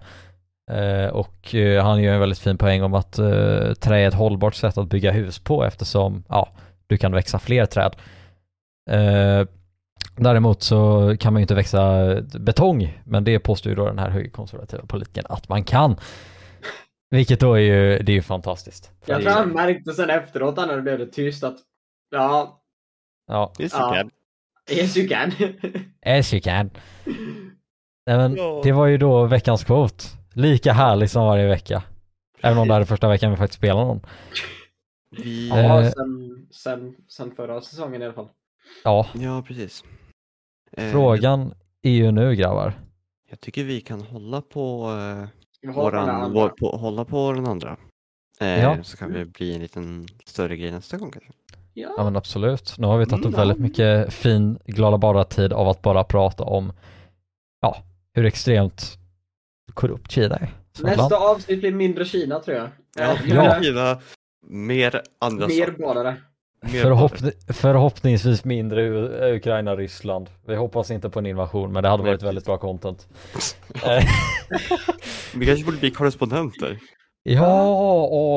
[0.71, 4.13] Eh, och eh, han gör en väldigt fin poäng om att eh, trä är ett
[4.13, 6.49] hållbart sätt att bygga hus på eftersom, ja,
[6.87, 7.95] du kan växa fler träd.
[10.15, 14.09] Däremot så kan man ju inte växa betong, men det påstår ju då den här
[14.09, 15.95] högerkonservativa politikern att man kan.
[17.09, 18.91] Vilket då är ju, det är ju fantastiskt.
[19.05, 21.55] Jag tror han märkte sen efteråt när det blev det tyst att
[22.11, 22.61] ja,
[23.27, 23.85] Ja, Yes Ja.
[23.95, 24.11] you can.
[24.77, 25.31] yes you can.
[26.05, 26.69] As you can.
[28.05, 28.61] Nej men Ja.
[28.63, 30.03] det var ju då veckans quote.
[30.37, 31.83] Lika härlig som varje vecka.
[32.41, 33.99] Även om det här är första veckan vi faktiskt spelar någon.
[35.11, 35.49] Vi...
[35.49, 35.91] ja, Eh.
[35.91, 38.27] sen, sen, sen förra säsongen i alla fall.
[38.83, 39.83] Ja, Ja, precis.
[40.71, 42.73] Eh, frågan är ju nu grabbar.
[43.29, 45.27] Jag tycker vi kan hålla på, eh,
[45.61, 47.77] Vi våran, vår, på, hålla på den andra.
[48.39, 48.83] Eh, Ja.
[48.83, 51.31] Så kan det bli en liten större grej nästa gång kanske.
[51.73, 52.03] Ja Ja.
[52.03, 52.75] men absolut.
[52.77, 53.39] Nu har vi tagit upp Mm.
[53.39, 56.73] väldigt mycket fin glada bara tid av att bara prata om
[57.61, 57.77] ja,
[58.13, 58.97] hur extremt
[59.77, 60.53] korrupt Kina är.
[60.77, 60.97] som land.
[60.97, 62.69] Nästa avsnitt blir mindre Kina tror jag.
[62.99, 63.61] Ja, Ja.
[63.63, 63.97] Kina,
[64.49, 66.15] mer andra Mer badare.
[66.61, 70.29] Mer Förhoppning, förhoppningsvis mindre U- Ukraina Ryssland.
[70.47, 73.07] Vi hoppas inte på en invasion men det hade varit väldigt bra content.
[75.35, 76.79] Vi kanske borde bli korrespondenter.
[77.23, 77.63] ja,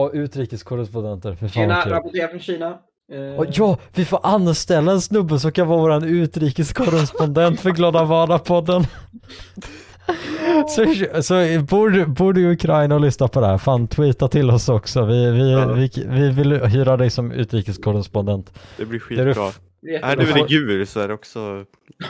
[0.05, 1.35] och utrikeskorrespondenter.
[1.35, 1.93] För fan kul.
[1.93, 2.79] rapportera från Kina.
[3.13, 8.05] Eh, Och ja, vi får anställa en snubbe som kan vara våran utrikeskorrespondent för Glada
[8.05, 8.85] Vana-podden.
[10.69, 11.35] Så, så
[11.69, 14.69] bor, du- bor du i Ukraina och lyssnar på det här, fan tweeta till oss
[14.69, 15.05] också.
[15.05, 15.73] Vi, vi, Ja.
[15.73, 18.53] vi, vi vill hyra dig som utrikeskorrespondent.
[18.77, 19.51] Det blir Det är du- skitbra.
[19.83, 21.65] det är Är du religiös så är det också...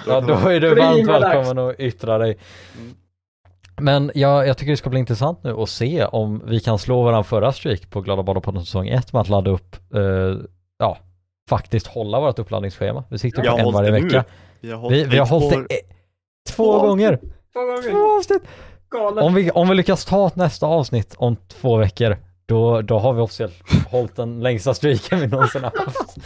[0.06, 2.38] Ja, då är du varmt välkommen att yttra dig.
[2.78, 2.94] Mm.
[3.80, 7.02] Men jag, jag tycker det ska bli intressant nu att se om vi kan slå
[7.02, 10.00] våran förra streak på Glada Badapodden säsong 1 med att ladda upp, eh,
[10.78, 10.98] ja,
[11.50, 13.04] faktiskt hålla vårt uppladdningsschema.
[13.10, 14.00] Vi siktar på en varje nu.
[14.00, 14.24] vecka.
[14.60, 15.76] Vi har hållit Vi, vi har hållit det
[16.50, 17.18] två Två gånger.
[17.52, 17.90] Två gånger.
[17.90, 18.42] Två avsnitt.
[18.90, 19.24] Galet.
[19.24, 22.16] Om vi, om vi lyckas ta ett nästa avsnitt om två veckor,
[22.46, 23.54] då, då har vi officiellt
[23.90, 26.18] hållit den längsta streaken vi någonsin har haft.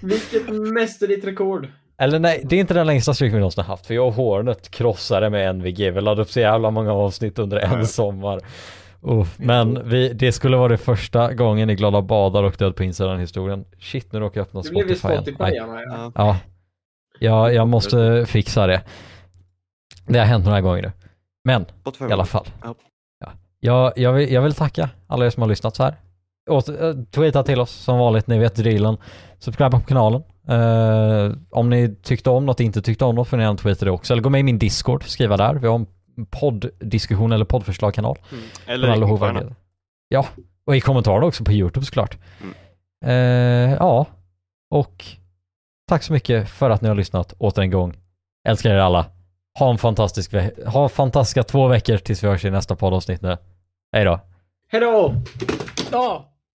[0.00, 1.68] Vilket mästerligt rekord.
[1.98, 4.14] Eller nej, det är inte den längsta streaken vi någonsin har haft, för jag och
[4.14, 5.78] Hornet krossade med NVG.
[5.78, 8.40] Vi laddade upp så jävla många avsnitt under en sommar.
[9.02, 12.84] Uff, men vi, det skulle vara det första gången i Glada Badar och Död på
[12.84, 13.64] insidan historien.
[13.78, 15.16] Shit, nu råkar jag öppna Det blev ju Spotify.
[15.16, 15.82] Spotify ja, ja.
[15.96, 16.10] Ja.
[16.14, 16.38] Ja,
[17.18, 18.82] jag, jag måste fixa det.
[20.06, 20.92] Det har hänt några gånger nu.
[21.44, 21.66] Men
[22.08, 22.46] i alla fall.
[22.62, 22.74] Ja.
[23.18, 23.32] Ja.
[23.60, 25.94] Jag, jag, vill, jag vill tacka alla er som har lyssnat så här.
[26.50, 28.96] Åter, äh, tweeta till oss som vanligt, ni vet drillen.
[29.38, 30.22] Subscribe på kanalen.
[30.48, 33.90] Eh, om ni tyckte om något, inte tyckte om något får ni gärna tweeta det
[33.90, 34.12] också.
[34.12, 35.54] Eller gå med i min Discord, skriva där.
[35.54, 35.86] Vi har en
[36.30, 38.18] podddiskussion eller poddförslagkanal.
[38.32, 38.44] Mm.
[38.66, 39.54] Eller i kommentarerna.
[40.08, 40.26] Ja,
[40.66, 42.18] och i kommentarerna också på YouTube såklart.
[42.42, 42.54] Mm.
[43.04, 44.06] Eh, ja,
[44.70, 45.04] och
[45.88, 47.96] tack så mycket för att ni har lyssnat åter en gång.
[48.48, 49.06] Älskar er alla.
[49.58, 53.36] Ha en fantastisk ve- ha fantastiska två veckor tills vi hörs i nästa poddavsnitt nu.
[53.92, 54.20] Hej då.
[54.72, 55.14] Hejdå!
[55.92, 56.28] Ja.